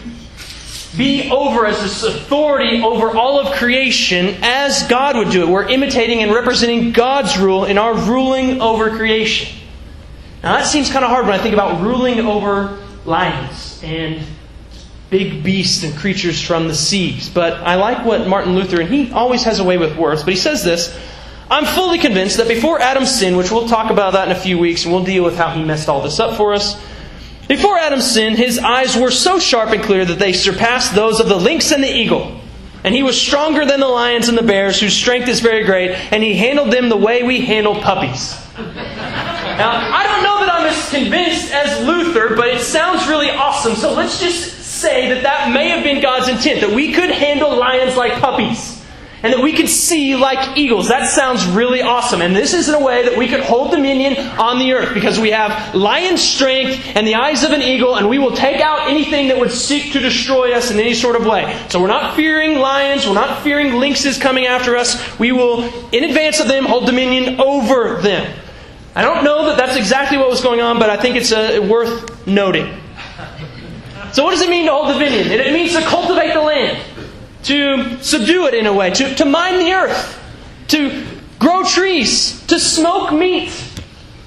be 0.95 1.31
over 1.31 1.65
as 1.65 1.81
this 1.81 2.03
authority 2.03 2.81
over 2.81 3.17
all 3.17 3.39
of 3.39 3.53
creation 3.55 4.37
as 4.43 4.87
God 4.87 5.17
would 5.17 5.31
do 5.31 5.43
it. 5.43 5.49
We're 5.49 5.67
imitating 5.67 6.21
and 6.21 6.31
representing 6.31 6.91
God's 6.91 7.37
rule 7.37 7.65
in 7.65 7.77
our 7.77 7.95
ruling 7.95 8.61
over 8.61 8.91
creation. 8.91 9.57
Now 10.43 10.57
that 10.57 10.67
seems 10.67 10.91
kind 10.91 11.03
of 11.03 11.09
hard 11.09 11.25
when 11.25 11.33
I 11.33 11.41
think 11.41 11.53
about 11.53 11.81
ruling 11.81 12.19
over 12.19 12.79
lions 13.05 13.81
and 13.83 14.23
big 15.13 15.43
beasts 15.43 15.83
and 15.83 15.95
creatures 15.95 16.41
from 16.41 16.67
the 16.67 16.73
seas. 16.73 17.29
But 17.29 17.53
I 17.61 17.75
like 17.75 18.03
what 18.03 18.27
Martin 18.27 18.55
Luther, 18.55 18.81
and 18.81 18.91
he 18.91 19.11
always 19.11 19.43
has 19.43 19.59
a 19.59 19.63
way 19.63 19.77
with 19.77 19.95
words, 19.95 20.23
but 20.23 20.33
he 20.33 20.39
says 20.39 20.63
this 20.63 20.99
I'm 21.51 21.65
fully 21.65 21.99
convinced 21.99 22.37
that 22.37 22.47
before 22.47 22.81
Adam's 22.81 23.13
sin, 23.13 23.37
which 23.37 23.51
we'll 23.51 23.67
talk 23.67 23.91
about 23.91 24.13
that 24.13 24.27
in 24.27 24.35
a 24.35 24.39
few 24.39 24.57
weeks, 24.57 24.85
and 24.85 24.91
we'll 24.91 25.03
deal 25.03 25.23
with 25.23 25.37
how 25.37 25.51
he 25.51 25.63
messed 25.63 25.87
all 25.87 26.01
this 26.01 26.19
up 26.19 26.35
for 26.35 26.51
us. 26.55 26.81
Before 27.47 27.77
Adam's 27.77 28.09
sin, 28.09 28.35
his 28.35 28.57
eyes 28.57 28.97
were 28.97 29.11
so 29.11 29.37
sharp 29.37 29.69
and 29.69 29.83
clear 29.83 30.03
that 30.03 30.17
they 30.17 30.33
surpassed 30.33 30.95
those 30.95 31.19
of 31.19 31.29
the 31.29 31.37
lynx 31.37 31.71
and 31.71 31.83
the 31.83 31.95
eagle. 31.95 32.41
And 32.83 32.95
he 32.95 33.03
was 33.03 33.19
stronger 33.21 33.65
than 33.65 33.79
the 33.79 33.87
lions 33.87 34.29
and 34.29 34.37
the 34.37 34.43
bears, 34.43 34.79
whose 34.79 34.95
strength 34.95 35.27
is 35.27 35.41
very 35.41 35.63
great, 35.63 35.91
and 36.11 36.23
he 36.23 36.33
handled 36.33 36.71
them 36.71 36.89
the 36.89 36.97
way 36.97 37.21
we 37.21 37.41
handle 37.41 37.75
puppies. 37.75 38.35
Now, 38.57 39.69
I 39.93 40.03
don't 40.07 40.23
know 40.23 40.39
that 40.39 40.51
I'm 40.51 40.65
as 40.65 40.89
convinced 40.89 41.53
as 41.53 41.85
Luther, 41.85 42.35
but 42.35 42.47
it 42.47 42.61
sounds 42.61 43.07
really 43.07 43.29
awesome. 43.29 43.75
So 43.75 43.93
let's 43.93 44.19
just 44.19 44.62
say 44.83 45.13
that 45.13 45.23
that 45.23 45.51
may 45.53 45.69
have 45.69 45.83
been 45.83 46.01
God's 46.01 46.27
intent, 46.27 46.61
that 46.61 46.75
we 46.75 46.93
could 46.93 47.09
handle 47.09 47.57
lions 47.57 47.95
like 47.95 48.13
puppies 48.19 48.83
and 49.23 49.31
that 49.31 49.41
we 49.41 49.53
could 49.53 49.69
see 49.69 50.17
like 50.17 50.57
eagles. 50.57 50.89
That 50.89 51.09
sounds 51.09 51.45
really 51.47 51.81
awesome. 51.81 52.21
And 52.21 52.35
this 52.35 52.53
is 52.53 52.67
in 52.67 52.75
a 52.75 52.83
way 52.83 53.07
that 53.07 53.17
we 53.17 53.29
could 53.29 53.39
hold 53.39 53.71
dominion 53.71 54.17
on 54.37 54.59
the 54.59 54.73
earth 54.73 54.93
because 54.93 55.17
we 55.17 55.31
have 55.31 55.73
lion 55.73 56.17
strength 56.17 56.85
and 56.95 57.07
the 57.07 57.15
eyes 57.15 57.43
of 57.43 57.51
an 57.51 57.61
eagle, 57.61 57.95
and 57.95 58.09
we 58.09 58.19
will 58.19 58.35
take 58.35 58.59
out 58.59 58.89
anything 58.89 59.29
that 59.29 59.39
would 59.39 59.51
seek 59.51 59.93
to 59.93 59.99
destroy 59.99 60.53
us 60.53 60.71
in 60.71 60.79
any 60.79 60.93
sort 60.93 61.15
of 61.15 61.25
way. 61.25 61.57
So 61.69 61.81
we're 61.81 61.87
not 61.87 62.17
fearing 62.17 62.59
lions, 62.59 63.07
we're 63.07 63.13
not 63.13 63.41
fearing 63.43 63.71
lynxes 63.71 64.19
coming 64.19 64.45
after 64.45 64.75
us. 64.75 65.17
We 65.17 65.31
will, 65.31 65.63
in 65.93 66.03
advance 66.03 66.41
of 66.41 66.49
them, 66.49 66.65
hold 66.65 66.85
dominion 66.85 67.39
over 67.39 68.01
them. 68.01 68.39
I 68.93 69.01
don't 69.01 69.23
know 69.23 69.47
that 69.47 69.57
that's 69.57 69.77
exactly 69.77 70.17
what 70.17 70.29
was 70.29 70.41
going 70.41 70.59
on, 70.59 70.79
but 70.79 70.89
I 70.89 70.97
think 70.97 71.15
it's 71.15 71.31
uh, 71.31 71.65
worth 71.67 72.27
noting. 72.27 72.82
So, 74.13 74.23
what 74.23 74.31
does 74.31 74.41
it 74.41 74.49
mean 74.49 74.65
to 74.65 74.71
hold 74.71 74.93
dominion? 74.93 75.27
It 75.31 75.53
means 75.53 75.73
to 75.73 75.81
cultivate 75.81 76.33
the 76.33 76.41
land 76.41 76.77
to 77.43 78.01
subdue 78.01 78.47
it 78.47 78.53
in 78.53 78.65
a 78.65 78.73
way, 78.73 78.89
to, 78.89 79.15
to 79.15 79.25
mine 79.25 79.59
the 79.59 79.71
earth, 79.73 80.19
to 80.69 81.05
grow 81.39 81.63
trees, 81.63 82.45
to 82.47 82.59
smoke 82.59 83.11
meat. 83.13 83.49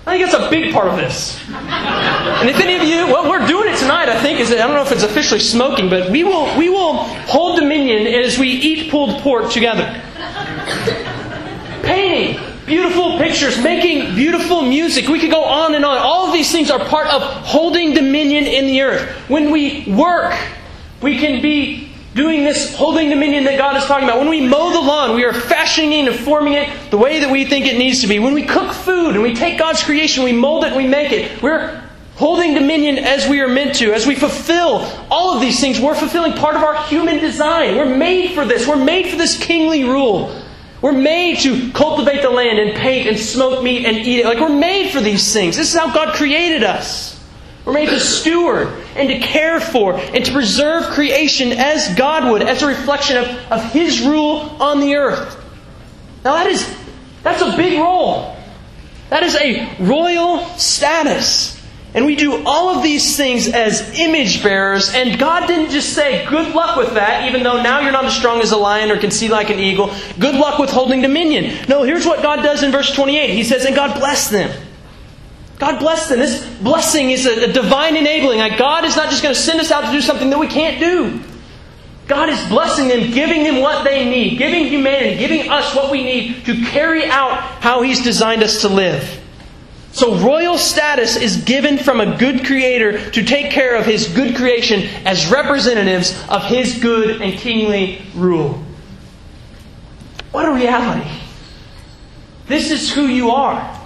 I 0.06 0.16
think 0.16 0.30
that's 0.30 0.34
a 0.34 0.50
big 0.50 0.72
part 0.72 0.86
of 0.86 0.96
this. 0.96 1.40
And 1.48 2.48
if 2.48 2.60
any 2.60 2.76
of 2.76 2.84
you, 2.84 3.12
well, 3.12 3.28
we're 3.28 3.44
doing 3.46 3.72
it 3.72 3.78
tonight, 3.78 4.08
I 4.08 4.20
think, 4.20 4.38
is 4.38 4.52
I 4.52 4.56
don't 4.56 4.74
know 4.74 4.82
if 4.82 4.92
it's 4.92 5.02
officially 5.02 5.40
smoking, 5.40 5.90
but 5.90 6.10
we 6.10 6.22
will, 6.22 6.56
we 6.56 6.68
will 6.68 6.94
hold 6.94 7.58
dominion 7.58 8.06
as 8.06 8.38
we 8.38 8.48
eat 8.48 8.90
pulled 8.90 9.20
pork 9.22 9.50
together. 9.50 10.00
Painting 11.82 12.45
beautiful 12.66 13.18
pictures, 13.18 13.62
making 13.62 14.14
beautiful 14.14 14.62
music. 14.62 15.08
We 15.08 15.20
could 15.20 15.30
go 15.30 15.44
on 15.44 15.74
and 15.74 15.84
on. 15.84 15.98
All 15.98 16.26
of 16.26 16.32
these 16.32 16.50
things 16.50 16.70
are 16.70 16.84
part 16.84 17.06
of 17.06 17.22
holding 17.22 17.94
dominion 17.94 18.44
in 18.44 18.66
the 18.66 18.82
earth. 18.82 19.08
When 19.28 19.50
we 19.50 19.84
work, 19.92 20.36
we 21.00 21.18
can 21.18 21.40
be 21.40 21.92
doing 22.14 22.44
this 22.44 22.74
holding 22.74 23.10
dominion 23.10 23.44
that 23.44 23.58
God 23.58 23.76
is 23.76 23.84
talking 23.84 24.08
about. 24.08 24.18
When 24.18 24.28
we 24.28 24.40
mow 24.40 24.72
the 24.72 24.80
lawn, 24.80 25.14
we 25.14 25.24
are 25.24 25.34
fashioning 25.34 26.08
and 26.08 26.16
forming 26.16 26.54
it 26.54 26.90
the 26.90 26.96
way 26.96 27.20
that 27.20 27.30
we 27.30 27.44
think 27.44 27.66
it 27.66 27.76
needs 27.76 28.00
to 28.00 28.06
be. 28.06 28.18
When 28.18 28.34
we 28.34 28.44
cook 28.44 28.72
food 28.72 29.14
and 29.14 29.22
we 29.22 29.34
take 29.34 29.58
God's 29.58 29.82
creation, 29.82 30.24
we 30.24 30.32
mold 30.32 30.64
it 30.64 30.68
and 30.68 30.76
we 30.76 30.88
make 30.88 31.12
it. 31.12 31.42
We're 31.42 31.82
holding 32.16 32.54
dominion 32.54 32.98
as 32.98 33.28
we 33.28 33.40
are 33.40 33.48
meant 33.48 33.74
to. 33.76 33.92
As 33.92 34.06
we 34.06 34.14
fulfill 34.14 34.90
all 35.10 35.34
of 35.34 35.42
these 35.42 35.60
things, 35.60 35.78
we're 35.78 35.94
fulfilling 35.94 36.32
part 36.32 36.56
of 36.56 36.62
our 36.62 36.82
human 36.84 37.18
design. 37.18 37.76
We're 37.76 37.94
made 37.94 38.34
for 38.34 38.46
this. 38.46 38.66
We're 38.66 38.82
made 38.82 39.08
for 39.08 39.16
this 39.16 39.38
kingly 39.38 39.84
rule. 39.84 40.34
We're 40.86 40.92
made 40.92 41.40
to 41.40 41.72
cultivate 41.72 42.22
the 42.22 42.30
land 42.30 42.60
and 42.60 42.76
paint 42.76 43.08
and 43.08 43.18
smoke 43.18 43.60
meat 43.60 43.84
and 43.84 43.96
eat 43.96 44.20
it. 44.20 44.24
Like 44.24 44.38
we're 44.38 44.56
made 44.56 44.92
for 44.92 45.00
these 45.00 45.32
things. 45.32 45.56
This 45.56 45.74
is 45.74 45.76
how 45.76 45.92
God 45.92 46.14
created 46.14 46.62
us. 46.62 47.20
We're 47.64 47.72
made 47.72 47.88
to 47.88 47.98
steward 47.98 48.68
and 48.94 49.08
to 49.08 49.18
care 49.18 49.58
for 49.58 49.94
and 49.94 50.24
to 50.24 50.32
preserve 50.32 50.84
creation 50.92 51.50
as 51.50 51.92
God 51.96 52.30
would, 52.30 52.42
as 52.42 52.62
a 52.62 52.68
reflection 52.68 53.16
of, 53.16 53.26
of 53.50 53.64
His 53.72 54.00
rule 54.00 54.56
on 54.60 54.78
the 54.78 54.94
earth. 54.94 55.44
Now 56.24 56.34
that 56.34 56.46
is 56.46 56.76
that's 57.24 57.42
a 57.42 57.56
big 57.56 57.80
role. 57.80 58.36
That 59.10 59.24
is 59.24 59.34
a 59.34 59.68
royal 59.80 60.44
status. 60.56 61.55
And 61.94 62.04
we 62.04 62.14
do 62.14 62.42
all 62.44 62.76
of 62.76 62.82
these 62.82 63.16
things 63.16 63.48
as 63.48 63.98
image 63.98 64.42
bearers, 64.42 64.92
and 64.92 65.18
God 65.18 65.46
didn't 65.46 65.70
just 65.70 65.94
say, 65.94 66.26
good 66.28 66.54
luck 66.54 66.76
with 66.76 66.92
that, 66.94 67.26
even 67.26 67.42
though 67.42 67.62
now 67.62 67.80
you're 67.80 67.92
not 67.92 68.04
as 68.04 68.14
strong 68.14 68.40
as 68.40 68.52
a 68.52 68.56
lion 68.56 68.90
or 68.90 68.98
can 68.98 69.10
see 69.10 69.28
like 69.28 69.48
an 69.48 69.58
eagle. 69.58 69.94
Good 70.18 70.34
luck 70.34 70.58
with 70.58 70.68
holding 70.68 71.00
dominion. 71.00 71.66
No, 71.68 71.84
here's 71.84 72.04
what 72.04 72.22
God 72.22 72.42
does 72.42 72.62
in 72.62 72.70
verse 72.70 72.94
28. 72.94 73.30
He 73.30 73.44
says, 73.44 73.64
and 73.64 73.74
God 73.74 73.98
blessed 73.98 74.30
them. 74.30 74.66
God 75.58 75.78
bless 75.78 76.08
them. 76.08 76.18
This 76.18 76.44
blessing 76.58 77.10
is 77.10 77.24
a, 77.24 77.48
a 77.48 77.52
divine 77.52 77.96
enabling. 77.96 78.40
Like 78.40 78.58
God 78.58 78.84
is 78.84 78.94
not 78.94 79.08
just 79.08 79.22
going 79.22 79.34
to 79.34 79.40
send 79.40 79.60
us 79.60 79.70
out 79.70 79.86
to 79.86 79.92
do 79.92 80.02
something 80.02 80.28
that 80.30 80.38
we 80.38 80.48
can't 80.48 80.78
do. 80.78 81.22
God 82.06 82.28
is 82.28 82.38
blessing 82.48 82.88
them, 82.88 83.10
giving 83.10 83.42
them 83.42 83.60
what 83.60 83.84
they 83.84 84.08
need, 84.08 84.38
giving 84.38 84.66
humanity, 84.66 85.18
giving 85.18 85.50
us 85.50 85.74
what 85.74 85.90
we 85.90 86.04
need 86.04 86.44
to 86.44 86.64
carry 86.66 87.06
out 87.06 87.40
how 87.62 87.82
He's 87.82 88.02
designed 88.02 88.42
us 88.42 88.60
to 88.60 88.68
live. 88.68 89.22
So, 89.96 90.14
royal 90.16 90.58
status 90.58 91.16
is 91.16 91.38
given 91.44 91.78
from 91.78 92.02
a 92.02 92.18
good 92.18 92.44
creator 92.44 93.10
to 93.12 93.24
take 93.24 93.50
care 93.50 93.76
of 93.76 93.86
his 93.86 94.08
good 94.08 94.36
creation 94.36 94.82
as 95.06 95.30
representatives 95.30 96.22
of 96.28 96.44
his 96.44 96.78
good 96.80 97.22
and 97.22 97.32
kingly 97.32 98.02
rule. 98.14 98.62
What 100.32 100.44
a 100.44 100.52
reality! 100.52 101.10
This 102.46 102.70
is 102.70 102.92
who 102.92 103.06
you 103.06 103.30
are. 103.30 103.80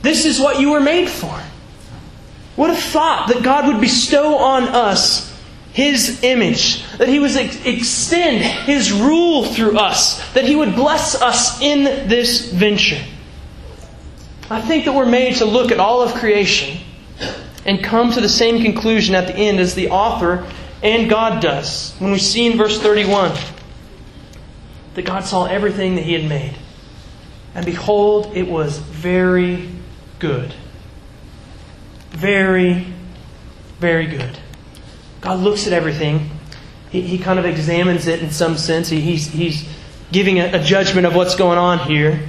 This 0.00 0.24
is 0.24 0.40
what 0.40 0.58
you 0.58 0.70
were 0.70 0.80
made 0.80 1.10
for. 1.10 1.38
What 2.56 2.70
a 2.70 2.74
thought 2.74 3.28
that 3.28 3.42
God 3.42 3.66
would 3.66 3.82
bestow 3.82 4.38
on 4.38 4.68
us 4.68 5.38
His 5.74 6.22
image, 6.22 6.82
that 6.96 7.08
He 7.08 7.18
would 7.18 7.36
ex- 7.36 7.62
extend 7.66 8.42
His 8.42 8.90
rule 8.90 9.44
through 9.44 9.76
us, 9.76 10.32
that 10.32 10.46
He 10.46 10.56
would 10.56 10.74
bless 10.74 11.20
us 11.20 11.60
in 11.60 12.08
this 12.08 12.50
venture. 12.50 13.04
I 14.50 14.60
think 14.60 14.86
that 14.86 14.94
we're 14.94 15.06
made 15.06 15.36
to 15.36 15.44
look 15.44 15.70
at 15.70 15.78
all 15.78 16.00
of 16.00 16.14
creation 16.14 16.78
and 17.66 17.84
come 17.84 18.12
to 18.12 18.20
the 18.20 18.28
same 18.28 18.62
conclusion 18.62 19.14
at 19.14 19.26
the 19.26 19.36
end 19.36 19.60
as 19.60 19.74
the 19.74 19.90
author 19.90 20.46
and 20.82 21.10
God 21.10 21.42
does 21.42 21.94
when 21.98 22.12
we 22.12 22.18
see 22.18 22.46
in 22.46 22.56
verse 22.56 22.80
31 22.80 23.36
that 24.94 25.04
God 25.04 25.24
saw 25.24 25.46
everything 25.46 25.96
that 25.96 26.04
He 26.04 26.14
had 26.14 26.28
made. 26.28 26.54
And 27.54 27.66
behold, 27.66 28.36
it 28.36 28.48
was 28.48 28.78
very 28.78 29.68
good. 30.18 30.54
Very, 32.10 32.86
very 33.80 34.06
good. 34.06 34.38
God 35.20 35.40
looks 35.40 35.66
at 35.66 35.72
everything. 35.72 36.30
He, 36.90 37.02
he 37.02 37.18
kind 37.18 37.38
of 37.38 37.44
examines 37.44 38.06
it 38.06 38.22
in 38.22 38.30
some 38.30 38.56
sense. 38.56 38.88
He, 38.88 39.00
he's, 39.00 39.26
he's 39.26 39.68
giving 40.10 40.38
a, 40.38 40.52
a 40.52 40.62
judgment 40.62 41.06
of 41.06 41.14
what's 41.14 41.34
going 41.34 41.58
on 41.58 41.80
here. 41.80 42.28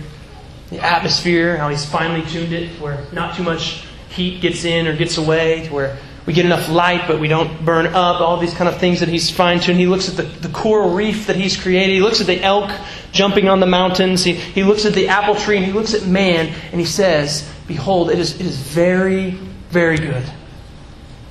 The 0.69 0.79
atmosphere, 0.79 1.57
how 1.57 1.69
He's 1.69 1.85
finely 1.85 2.27
tuned 2.29 2.53
it, 2.53 2.79
where 2.79 3.05
not 3.11 3.35
too 3.35 3.43
much 3.43 3.85
heat 4.09 4.41
gets 4.41 4.65
in 4.65 4.87
or 4.87 4.95
gets 4.95 5.17
away, 5.17 5.67
to 5.67 5.73
where 5.73 5.97
we 6.25 6.33
get 6.33 6.45
enough 6.45 6.69
light 6.69 7.07
but 7.07 7.19
we 7.19 7.27
don't 7.27 7.65
burn 7.65 7.87
up, 7.87 8.21
all 8.21 8.37
these 8.37 8.53
kind 8.53 8.69
of 8.69 8.77
things 8.77 8.99
that 8.99 9.09
he's 9.09 9.31
fine 9.31 9.59
tuned. 9.59 9.79
He 9.79 9.87
looks 9.87 10.09
at 10.09 10.15
the, 10.15 10.47
the 10.47 10.53
coral 10.53 10.91
reef 10.91 11.25
that 11.25 11.35
he's 11.35 11.57
created. 11.57 11.93
He 11.93 12.01
looks 12.01 12.21
at 12.21 12.27
the 12.27 12.39
elk 12.41 12.69
jumping 13.11 13.47
on 13.47 13.59
the 13.59 13.65
mountains. 13.65 14.23
He, 14.23 14.33
he 14.33 14.63
looks 14.63 14.85
at 14.85 14.93
the 14.93 15.07
apple 15.07 15.33
tree 15.33 15.57
and 15.57 15.65
he 15.65 15.71
looks 15.71 15.95
at 15.95 16.05
man 16.05 16.53
and 16.71 16.79
he 16.79 16.85
says, 16.85 17.51
Behold, 17.67 18.11
it 18.11 18.19
is, 18.19 18.39
it 18.39 18.45
is 18.45 18.57
very, 18.57 19.31
very 19.71 19.97
good. 19.97 20.23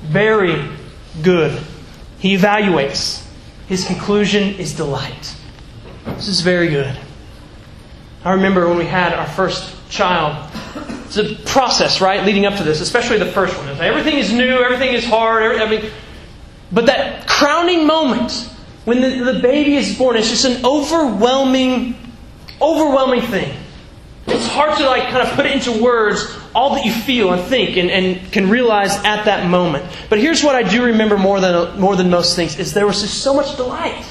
Very 0.02 0.68
good. 1.22 1.60
He 2.18 2.36
evaluates. 2.36 3.24
His 3.68 3.84
conclusion 3.84 4.54
is 4.54 4.74
delight. 4.74 5.36
This 6.06 6.26
is 6.26 6.40
very 6.40 6.70
good. 6.70 6.98
I 8.28 8.32
remember 8.32 8.68
when 8.68 8.76
we 8.76 8.84
had 8.84 9.14
our 9.14 9.26
first 9.26 9.74
child, 9.88 10.36
it's 11.06 11.16
a 11.16 11.34
process, 11.46 12.02
right, 12.02 12.26
leading 12.26 12.44
up 12.44 12.58
to 12.58 12.62
this, 12.62 12.82
especially 12.82 13.16
the 13.16 13.32
first 13.32 13.56
one. 13.56 13.68
Everything 13.80 14.18
is 14.18 14.34
new, 14.34 14.58
everything 14.58 14.92
is 14.92 15.06
hard, 15.06 15.56
I 15.56 15.66
mean, 15.66 15.90
but 16.70 16.84
that 16.84 17.26
crowning 17.26 17.86
moment 17.86 18.50
when 18.84 19.00
the, 19.00 19.32
the 19.32 19.38
baby 19.40 19.76
is 19.76 19.96
born, 19.96 20.18
it's 20.18 20.28
just 20.28 20.44
an 20.44 20.62
overwhelming, 20.62 21.96
overwhelming 22.60 23.22
thing. 23.22 23.56
It's 24.26 24.46
hard 24.46 24.76
to 24.76 24.84
like 24.84 25.04
kind 25.04 25.26
of 25.26 25.34
put 25.34 25.46
it 25.46 25.52
into 25.52 25.82
words 25.82 26.30
all 26.54 26.74
that 26.74 26.84
you 26.84 26.92
feel 26.92 27.32
and 27.32 27.40
think 27.40 27.78
and, 27.78 27.90
and 27.90 28.30
can 28.30 28.50
realize 28.50 28.94
at 29.04 29.24
that 29.24 29.48
moment. 29.48 29.90
But 30.10 30.18
here's 30.18 30.44
what 30.44 30.54
I 30.54 30.68
do 30.68 30.84
remember 30.84 31.16
more 31.16 31.40
than 31.40 31.80
more 31.80 31.96
than 31.96 32.10
most 32.10 32.36
things 32.36 32.58
is 32.58 32.74
there 32.74 32.86
was 32.86 33.00
just 33.00 33.22
so 33.22 33.32
much 33.32 33.56
delight. 33.56 34.04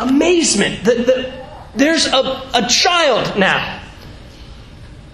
Amazement. 0.00 0.82
that 0.82 1.06
the, 1.06 1.41
there's 1.74 2.06
a, 2.06 2.50
a 2.54 2.66
child 2.68 3.38
now. 3.38 3.80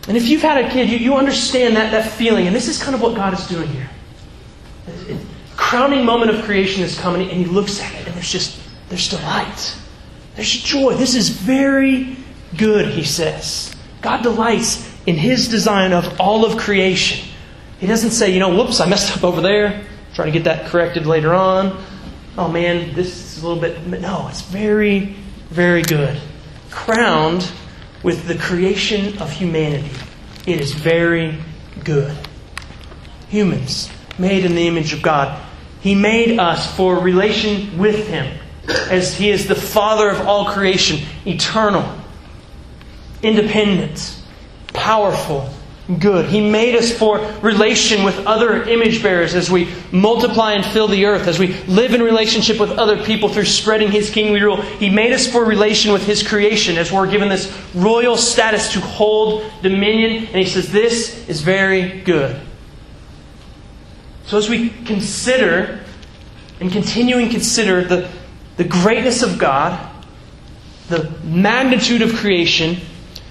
And 0.09 0.17
if 0.17 0.27
you've 0.29 0.43
had 0.43 0.65
a 0.65 0.71
kid, 0.71 0.89
you, 0.89 0.99
you 0.99 1.15
understand 1.17 1.77
that, 1.77 1.93
that 1.93 2.11
feeling. 2.13 2.47
And 2.47 2.57
this 2.57 2.67
is 2.67 2.83
kind 2.83 2.95
of 2.95 3.03
what 3.03 3.15
God 3.15 3.35
is 3.35 3.47
doing 3.47 3.69
here. 3.69 3.91
The 4.87 5.19
crowning 5.57 6.05
moment 6.05 6.31
of 6.31 6.45
creation 6.45 6.83
is 6.83 6.99
coming, 6.99 7.29
and 7.29 7.39
he 7.39 7.45
looks 7.45 7.81
at 7.83 7.95
it, 7.95 8.07
and 8.07 8.15
there's 8.15 8.33
just, 8.33 8.59
there's 8.89 9.09
delight. 9.09 9.77
There's 10.35 10.51
joy. 10.51 10.95
This 10.95 11.15
is 11.15 11.29
very 11.29 12.17
good, 12.57 12.89
he 12.89 13.05
says. 13.05 13.75
God 14.01 14.23
delights 14.23 14.89
in 15.07 15.17
his 15.17 15.49
design 15.49 15.93
of 15.93 16.21
all 16.21 16.45
of 16.45 16.57
creation. 16.57 17.29
He 17.81 17.87
doesn't 17.87 18.11
say, 18.11 18.33
you 18.33 18.41
know, 18.41 18.57
whoops, 18.57 18.81
I 18.81 18.89
messed 18.89 19.17
up 19.17 19.25
over 19.25 19.41
there. 19.41 19.85
Try 20.15 20.25
to 20.27 20.33
get 20.33 20.45
that 20.45 20.67
corrected 20.67 21.07
later 21.07 21.35
on. 21.35 21.85
Oh 22.37 22.49
man, 22.49 22.95
this 22.95 23.37
is 23.37 23.43
a 23.43 23.47
little 23.49 23.61
bit. 23.61 24.01
No, 24.01 24.29
it's 24.29 24.43
very, 24.43 25.17
very 25.51 25.83
good. 25.83 26.21
Crowned 26.79 27.51
with 28.03 28.29
the 28.29 28.37
creation 28.37 29.19
of 29.19 29.31
humanity. 29.31 29.91
It 30.47 30.61
is 30.61 30.73
very 30.73 31.37
good. 31.85 32.17
Humans, 33.29 33.91
made 34.17 34.45
in 34.45 34.55
the 34.55 34.67
image 34.67 34.93
of 34.93 35.03
God. 35.03 35.45
He 35.81 35.95
made 35.95 36.39
us 36.39 36.75
for 36.77 36.99
relation 37.01 37.77
with 37.79 38.07
Him, 38.09 38.39
as 38.69 39.15
He 39.15 39.29
is 39.29 39.49
the 39.49 39.55
Father 39.55 40.09
of 40.09 40.21
all 40.27 40.47
creation, 40.47 41.01
eternal, 41.27 41.85
independent, 43.23 44.17
powerful, 44.73 45.51
good. 45.99 46.27
He 46.27 46.41
made 46.41 46.75
us 46.75 46.93
for 46.93 47.19
relation 47.41 48.05
with 48.05 48.27
other 48.27 48.63
image 48.65 49.03
bearers 49.03 49.35
as 49.35 49.51
we 49.51 49.73
multiply 49.91 50.53
and 50.53 50.65
fill 50.65 50.87
the 50.87 51.07
earth, 51.07 51.27
as 51.27 51.39
we 51.39 51.55
live 51.65 51.95
in 51.95 52.03
relationship 52.03 52.61
with 52.61 52.73
other 52.73 53.03
people 53.03 53.29
through 53.29 53.47
spreading 53.47 53.91
His 53.91 54.11
kingly 54.11 54.43
rule. 54.43 54.61
He 54.61 54.91
made 54.91 55.13
us 55.13 55.27
for 55.27 55.45
relation 55.45 55.93
with 55.93 56.05
His 56.05 56.27
creation 56.27 56.77
as 56.77 56.93
we're 56.93 57.11
given 57.11 57.29
this 57.29 57.51
royal 57.75 58.17
status 58.17 58.73
to 58.75 58.81
hold 58.81 59.51
dominion. 59.63 60.27
And 60.27 60.37
He 60.37 60.47
says, 60.47 60.71
This 60.71 61.27
is 61.29 61.41
very 61.41 62.01
good. 62.03 62.39
So 64.27 64.37
as 64.37 64.51
we 64.51 64.69
consider 64.69 65.81
and 66.61 66.71
continue 66.71 67.17
and 67.17 67.31
consider 67.31 67.83
the, 67.83 68.11
the 68.59 68.65
greatness 68.65 69.23
of 69.23 69.39
God, 69.39 69.91
the 70.89 71.11
magnitude 71.25 72.03
of 72.03 72.15
creation, 72.15 72.77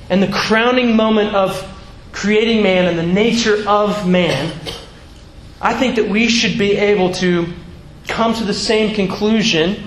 and 0.09 0.23
the 0.23 0.31
crowning 0.31 0.95
moment 0.95 1.35
of 1.35 1.73
creating 2.17 2.63
man 2.63 2.87
and 2.87 2.97
the 2.97 3.13
nature 3.13 3.63
of 3.67 4.07
man, 4.07 4.51
I 5.61 5.75
think 5.75 5.97
that 5.97 6.09
we 6.09 6.27
should 6.27 6.57
be 6.57 6.75
able 6.75 7.13
to 7.13 7.53
come 8.07 8.33
to 8.33 8.43
the 8.43 8.55
same 8.55 8.95
conclusion 8.95 9.83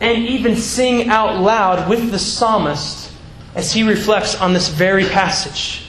and 0.00 0.18
even 0.26 0.56
sing 0.56 1.08
out 1.08 1.40
loud 1.40 1.88
with 1.88 2.10
the 2.10 2.18
psalmist 2.18 3.12
as 3.54 3.72
he 3.72 3.84
reflects 3.84 4.34
on 4.34 4.52
this 4.52 4.66
very 4.66 5.04
passage. 5.04 5.86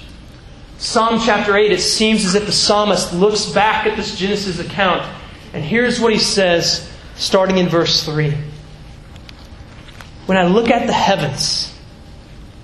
Psalm 0.78 1.20
chapter 1.26 1.58
8, 1.58 1.72
it 1.72 1.82
seems 1.82 2.26
as 2.26 2.36
if 2.36 2.46
the 2.46 2.52
psalmist 2.52 3.12
looks 3.12 3.48
back 3.48 3.88
at 3.88 3.98
this 3.98 4.16
Genesis 4.16 4.60
account, 4.60 5.02
and 5.52 5.64
here's 5.64 6.00
what 6.00 6.14
he 6.14 6.20
says, 6.20 6.88
starting 7.16 7.58
in 7.58 7.68
verse 7.68 8.06
3. 8.06 8.38
When 10.28 10.38
I 10.38 10.46
look 10.46 10.70
at 10.70 10.86
the 10.86 10.94
heavens, 10.94 11.76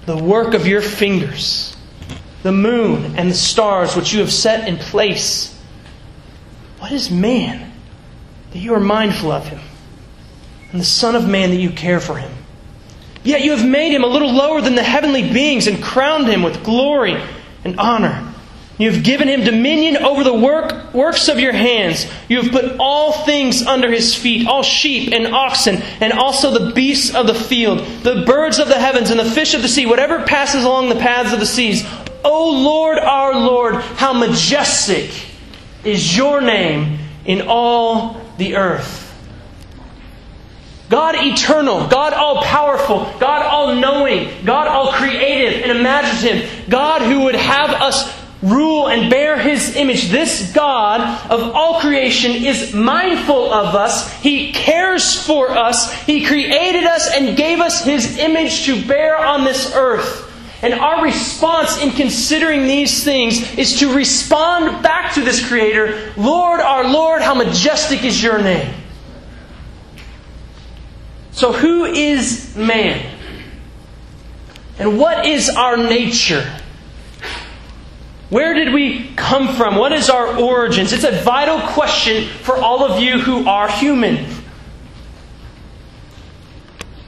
the 0.06 0.18
work 0.18 0.54
of 0.54 0.68
your 0.68 0.82
fingers, 0.84 1.67
the 2.44 2.52
moon 2.52 3.16
and 3.18 3.30
the 3.30 3.36
stars 3.36 3.96
which 3.96 4.14
you 4.14 4.20
have 4.20 4.32
set 4.32 4.68
in 4.68 4.78
place. 4.78 5.58
What 6.80 6.92
is 6.92 7.10
man 7.10 7.72
that 8.52 8.60
you 8.60 8.74
are 8.74 8.80
mindful 8.80 9.32
of 9.32 9.48
him? 9.48 9.60
And 10.72 10.82
the 10.82 10.86
Son 10.86 11.16
of 11.16 11.28
Man 11.28 11.50
that 11.52 11.58
you 11.58 11.70
care 11.70 12.00
for 12.00 12.18
him? 12.18 12.32
Yet 13.24 13.42
you 13.42 13.52
have 13.52 13.68
made 13.68 13.94
him 13.94 14.04
a 14.04 14.08
little 14.08 14.32
lower 14.32 14.62
than 14.62 14.76
the 14.76 14.84
heavenly 14.84 15.34
beings 15.34 15.68
and 15.68 15.82
crowned 15.82 16.28
him 16.28 16.44
with 16.44 16.64
glory 16.64 17.22
and 17.64 17.80
honor. 17.80 18.34
You 18.78 18.92
have 18.92 19.04
given 19.04 19.28
him 19.28 19.44
dominion 19.44 19.98
over 19.98 20.24
the 20.24 20.34
work, 20.34 20.94
works 20.94 21.30
of 21.30 21.40
your 21.40 21.52
hands. 21.52 22.06
You 22.30 22.44
have 22.44 22.52
put 22.52 22.78
all 22.80 23.12
things 23.12 23.66
under 23.66 23.92
his 23.92 24.14
feet, 24.14 24.48
all 24.48 24.62
sheep 24.62 25.12
and 25.12 25.34
oxen, 25.34 25.78
and 26.00 26.14
also 26.14 26.52
the 26.52 26.74
beasts 26.74 27.16
of 27.16 27.26
the 27.26 27.34
field, 27.34 27.80
the 28.04 28.24
birds 28.24 28.60
of 28.60 28.68
the 28.68 28.76
heavens, 28.80 29.10
and 29.10 29.20
the 29.20 29.32
fish 29.32 29.56
of 29.56 29.64
the 29.64 29.68
sea, 29.68 29.88
whatever 29.88 30.24
passes 30.24 30.64
along 30.64 30.90
the 30.90 30.96
paths 30.96 31.34
of 31.34 31.40
the 31.40 31.46
seas. 31.46 31.84
O 32.28 32.52
Lord, 32.52 33.00
our 33.00 33.34
Lord, 33.34 33.76
how 33.76 34.12
majestic 34.12 35.10
is 35.86 36.16
your 36.16 36.42
name 36.42 37.00
in 37.26 37.48
all 37.48 38.22
the 38.38 38.58
earth. 38.58 39.06
God 40.90 41.16
eternal, 41.18 41.88
God 41.88 42.14
all 42.14 42.44
powerful, 42.44 43.06
God 43.20 43.46
all 43.46 43.76
knowing, 43.76 44.46
God 44.46 44.68
all 44.68 44.92
creative 44.92 45.62
and 45.62 45.72
imaginative, 45.72 46.70
God 46.70 47.02
who 47.02 47.22
would 47.22 47.36
have 47.36 47.70
us 47.70 48.14
rule 48.42 48.88
and 48.88 49.10
bear 49.10 49.38
His 49.38 49.76
image. 49.76 50.10
This 50.10 50.52
God 50.54 51.02
of 51.32 51.56
all 51.56 51.80
creation 51.80 52.32
is 52.32 52.74
mindful 52.74 53.54
of 53.54 53.74
us. 53.74 54.12
He 54.22 54.52
cares 54.52 55.26
for 55.26 55.52
us. 55.52 55.94
He 56.04 56.26
created 56.26 56.84
us 56.84 57.10
and 57.14 57.38
gave 57.38 57.60
us 57.60 57.84
His 57.84 58.18
image 58.18 58.66
to 58.66 58.86
bear 58.86 59.18
on 59.18 59.44
this 59.44 59.74
earth. 59.74 60.27
And 60.62 60.74
our 60.74 61.04
response 61.04 61.82
in 61.82 61.92
considering 61.92 62.64
these 62.64 63.04
things 63.04 63.58
is 63.58 63.80
to 63.80 63.94
respond 63.94 64.82
back 64.82 65.14
to 65.14 65.22
this 65.22 65.48
Creator 65.48 66.14
Lord, 66.18 66.60
our 66.60 66.90
Lord, 66.90 67.22
how 67.22 67.36
majestic 67.36 68.04
is 68.04 68.22
your 68.24 68.42
name. 68.42 68.74
So, 71.32 71.54
who 71.54 71.86
is 71.86 72.56
man? 72.56 73.16
And 74.80 74.98
what 74.98 75.28
is 75.28 75.50
our 75.50 75.78
nature? 75.78 76.44
Where 78.30 78.54
did 78.54 78.74
we 78.74 79.14
come 79.16 79.56
from? 79.56 79.76
What 79.76 79.94
is 79.94 80.10
our 80.10 80.38
origins? 80.38 80.92
It's 80.92 81.04
a 81.04 81.22
vital 81.22 81.60
question 81.60 82.28
for 82.28 82.58
all 82.58 82.84
of 82.84 83.02
you 83.02 83.20
who 83.20 83.48
are 83.48 83.70
human. 83.70 84.26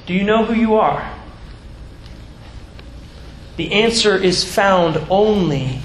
Do 0.06 0.14
you 0.14 0.24
know 0.24 0.46
who 0.46 0.54
you 0.54 0.76
are? 0.76 1.19
The 3.60 3.74
answer 3.74 4.16
is 4.16 4.46
found 4.46 5.06
only 5.10 5.82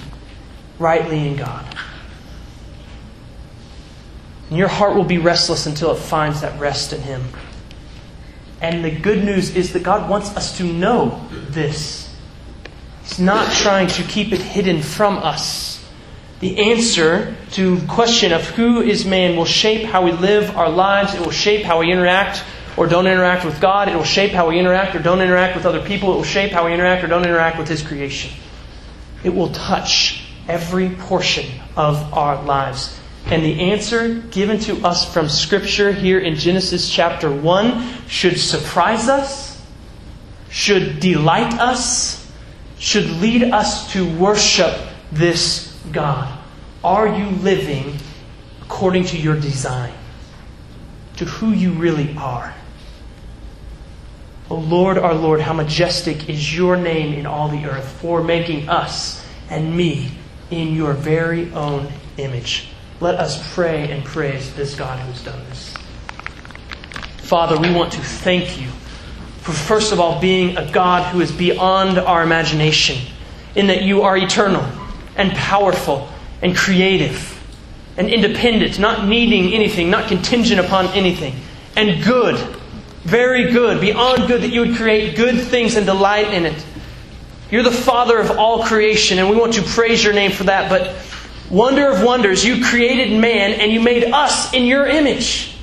rightly 0.78 1.26
in 1.26 1.34
God. 1.34 1.66
And 4.48 4.56
your 4.56 4.68
heart 4.68 4.94
will 4.94 5.02
be 5.02 5.18
restless 5.18 5.66
until 5.66 5.90
it 5.90 5.98
finds 5.98 6.42
that 6.42 6.60
rest 6.60 6.92
in 6.92 7.00
Him. 7.00 7.24
And 8.60 8.84
the 8.84 8.92
good 8.92 9.24
news 9.24 9.56
is 9.56 9.72
that 9.72 9.82
God 9.82 10.08
wants 10.08 10.36
us 10.36 10.56
to 10.58 10.62
know 10.62 11.26
this. 11.32 12.14
He's 13.02 13.18
not 13.18 13.52
trying 13.52 13.88
to 13.88 14.04
keep 14.04 14.32
it 14.32 14.40
hidden 14.40 14.80
from 14.80 15.16
us. 15.16 15.84
The 16.38 16.70
answer 16.70 17.34
to 17.54 17.78
the 17.78 17.86
question 17.88 18.32
of 18.32 18.44
who 18.50 18.82
is 18.82 19.04
man 19.04 19.36
will 19.36 19.46
shape 19.46 19.84
how 19.84 20.04
we 20.04 20.12
live 20.12 20.56
our 20.56 20.70
lives. 20.70 21.12
It 21.14 21.22
will 21.22 21.32
shape 21.32 21.64
how 21.64 21.80
we 21.80 21.90
interact 21.90 22.44
or 22.76 22.86
don't 22.86 23.06
interact 23.06 23.44
with 23.44 23.60
God. 23.60 23.88
It 23.88 23.96
will 23.96 24.04
shape 24.04 24.32
how 24.32 24.48
we 24.48 24.58
interact 24.58 24.94
or 24.94 24.98
don't 24.98 25.20
interact 25.20 25.56
with 25.56 25.66
other 25.66 25.82
people. 25.82 26.12
It 26.12 26.16
will 26.16 26.24
shape 26.24 26.52
how 26.52 26.66
we 26.66 26.74
interact 26.74 27.04
or 27.04 27.06
don't 27.06 27.24
interact 27.24 27.58
with 27.58 27.68
His 27.68 27.82
creation. 27.82 28.30
It 29.22 29.34
will 29.34 29.50
touch 29.50 30.26
every 30.48 30.90
portion 30.90 31.46
of 31.76 32.12
our 32.12 32.42
lives. 32.42 32.98
And 33.26 33.42
the 33.42 33.72
answer 33.72 34.14
given 34.14 34.58
to 34.60 34.84
us 34.84 35.10
from 35.10 35.28
Scripture 35.28 35.92
here 35.92 36.18
in 36.18 36.34
Genesis 36.34 36.90
chapter 36.90 37.32
1 37.32 38.06
should 38.06 38.38
surprise 38.38 39.08
us, 39.08 39.62
should 40.50 41.00
delight 41.00 41.54
us, 41.54 42.30
should 42.78 43.08
lead 43.08 43.44
us 43.44 43.92
to 43.94 44.06
worship 44.18 44.78
this 45.10 45.74
God. 45.90 46.38
Are 46.82 47.08
you 47.08 47.30
living 47.30 47.96
according 48.60 49.04
to 49.04 49.16
your 49.16 49.40
design, 49.40 49.94
to 51.16 51.24
who 51.24 51.52
you 51.52 51.72
really 51.72 52.14
are? 52.18 52.54
O 54.50 54.56
Lord, 54.56 54.98
our 54.98 55.14
Lord, 55.14 55.40
how 55.40 55.54
majestic 55.54 56.28
is 56.28 56.54
your 56.54 56.76
name 56.76 57.14
in 57.14 57.24
all 57.24 57.48
the 57.48 57.64
earth 57.64 57.88
for 58.00 58.22
making 58.22 58.68
us 58.68 59.24
and 59.48 59.74
me 59.74 60.10
in 60.50 60.74
your 60.74 60.92
very 60.92 61.50
own 61.52 61.88
image. 62.18 62.68
Let 63.00 63.14
us 63.14 63.54
pray 63.54 63.90
and 63.90 64.04
praise 64.04 64.54
this 64.54 64.74
God 64.74 64.98
who 64.98 65.10
has 65.10 65.24
done 65.24 65.42
this. 65.48 65.74
Father, 67.18 67.58
we 67.58 67.72
want 67.72 67.92
to 67.94 68.00
thank 68.00 68.60
you 68.60 68.68
for, 69.40 69.52
first 69.52 69.92
of 69.92 70.00
all, 70.00 70.20
being 70.20 70.56
a 70.56 70.70
God 70.70 71.10
who 71.12 71.20
is 71.20 71.32
beyond 71.32 71.98
our 71.98 72.22
imagination, 72.22 72.98
in 73.54 73.66
that 73.68 73.82
you 73.82 74.02
are 74.02 74.16
eternal 74.16 74.64
and 75.16 75.32
powerful 75.32 76.08
and 76.42 76.56
creative 76.56 77.30
and 77.96 78.08
independent, 78.08 78.78
not 78.78 79.06
needing 79.06 79.52
anything, 79.54 79.88
not 79.88 80.08
contingent 80.08 80.60
upon 80.60 80.86
anything, 80.88 81.34
and 81.76 82.02
good, 82.04 82.36
very 83.04 83.52
good, 83.52 83.80
beyond 83.80 84.26
good, 84.26 84.42
that 84.42 84.50
you 84.50 84.60
would 84.60 84.76
create 84.76 85.16
good 85.16 85.46
things 85.46 85.76
and 85.76 85.86
delight 85.86 86.32
in 86.32 86.46
it. 86.46 86.64
You're 87.50 87.62
the 87.62 87.70
Father 87.70 88.18
of 88.18 88.32
all 88.32 88.64
creation, 88.64 89.18
and 89.18 89.28
we 89.28 89.36
want 89.36 89.54
to 89.54 89.62
praise 89.62 90.02
your 90.02 90.14
name 90.14 90.32
for 90.32 90.44
that. 90.44 90.70
But 90.70 90.96
wonder 91.50 91.88
of 91.88 92.02
wonders, 92.02 92.44
you 92.44 92.64
created 92.64 93.18
man 93.20 93.52
and 93.60 93.70
you 93.70 93.80
made 93.80 94.04
us 94.04 94.52
in 94.54 94.64
your 94.64 94.86
image. 94.86 95.54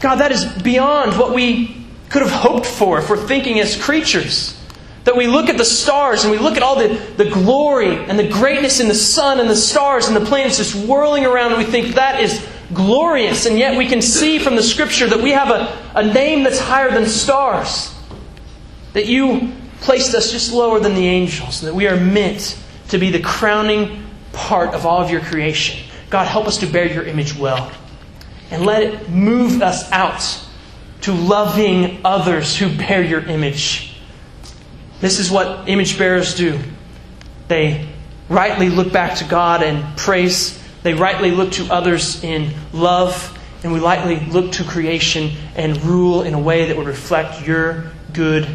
God, 0.00 0.16
that 0.16 0.32
is 0.32 0.44
beyond 0.62 1.16
what 1.18 1.32
we 1.32 1.86
could 2.08 2.22
have 2.22 2.30
hoped 2.30 2.66
for 2.66 2.98
if 2.98 3.08
we're 3.08 3.16
thinking 3.16 3.60
as 3.60 3.80
creatures. 3.80 4.54
That 5.04 5.16
we 5.16 5.26
look 5.26 5.48
at 5.48 5.56
the 5.56 5.64
stars 5.64 6.24
and 6.24 6.30
we 6.30 6.38
look 6.38 6.56
at 6.56 6.62
all 6.62 6.76
the, 6.76 6.88
the 7.16 7.30
glory 7.30 7.96
and 7.96 8.18
the 8.18 8.28
greatness 8.28 8.80
in 8.80 8.88
the 8.88 8.94
sun 8.94 9.40
and 9.40 9.48
the 9.48 9.56
stars 9.56 10.06
and 10.06 10.14
the 10.14 10.24
planets 10.24 10.58
just 10.58 10.74
whirling 10.86 11.24
around, 11.24 11.52
and 11.52 11.58
we 11.58 11.70
think 11.70 11.94
that 11.94 12.20
is 12.20 12.46
glorious. 12.72 13.46
And 13.46 13.58
yet 13.58 13.76
we 13.76 13.86
can 13.86 14.02
see 14.02 14.38
from 14.38 14.56
the 14.56 14.62
scripture 14.62 15.06
that 15.08 15.20
we 15.20 15.30
have 15.30 15.50
a, 15.50 15.76
a 15.94 16.12
name 16.12 16.42
that's 16.42 16.58
higher 16.58 16.90
than 16.90 17.06
stars. 17.06 17.94
That 18.92 19.06
you 19.06 19.52
placed 19.80 20.14
us 20.14 20.32
just 20.32 20.52
lower 20.52 20.80
than 20.80 20.94
the 20.94 21.06
angels, 21.06 21.62
and 21.62 21.68
that 21.68 21.74
we 21.74 21.86
are 21.86 21.96
meant 21.96 22.58
to 22.88 22.98
be 22.98 23.10
the 23.10 23.20
crowning 23.20 24.04
part 24.32 24.74
of 24.74 24.86
all 24.86 25.00
of 25.00 25.10
your 25.10 25.20
creation. 25.20 25.84
God, 26.10 26.26
help 26.26 26.46
us 26.46 26.58
to 26.58 26.66
bear 26.66 26.86
your 26.86 27.04
image 27.04 27.36
well. 27.36 27.70
And 28.50 28.64
let 28.64 28.82
it 28.82 29.10
move 29.10 29.62
us 29.62 29.90
out 29.92 30.42
to 31.02 31.12
loving 31.12 32.00
others 32.04 32.56
who 32.56 32.74
bear 32.74 33.02
your 33.02 33.20
image. 33.20 33.94
This 35.00 35.18
is 35.18 35.30
what 35.30 35.68
image 35.68 35.98
bearers 35.98 36.34
do. 36.34 36.58
They 37.46 37.88
rightly 38.28 38.68
look 38.68 38.92
back 38.92 39.18
to 39.18 39.24
God 39.24 39.62
and 39.62 39.96
praise. 39.96 40.58
They 40.82 40.94
rightly 40.94 41.30
look 41.30 41.52
to 41.52 41.72
others 41.72 42.22
in 42.22 42.54
love. 42.72 43.34
And 43.64 43.72
we 43.72 43.80
rightly 43.80 44.20
look 44.20 44.52
to 44.52 44.64
creation 44.64 45.32
and 45.56 45.82
rule 45.82 46.22
in 46.22 46.34
a 46.34 46.38
way 46.38 46.66
that 46.66 46.76
would 46.76 46.86
reflect 46.86 47.44
your 47.44 47.90
good 48.12 48.46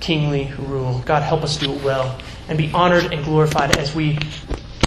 kingly 0.00 0.50
rule. 0.58 1.02
God, 1.04 1.22
help 1.22 1.42
us 1.42 1.58
do 1.58 1.72
it 1.72 1.82
well 1.82 2.18
and 2.48 2.56
be 2.56 2.70
honored 2.72 3.12
and 3.12 3.24
glorified 3.24 3.76
as 3.76 3.94
we 3.94 4.18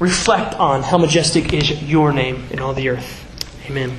reflect 0.01 0.55
on 0.55 0.81
how 0.81 0.97
majestic 0.97 1.53
is 1.53 1.83
your 1.83 2.11
name 2.11 2.47
in 2.51 2.59
all 2.59 2.73
the 2.73 2.89
earth. 2.89 3.25
Amen. 3.69 3.95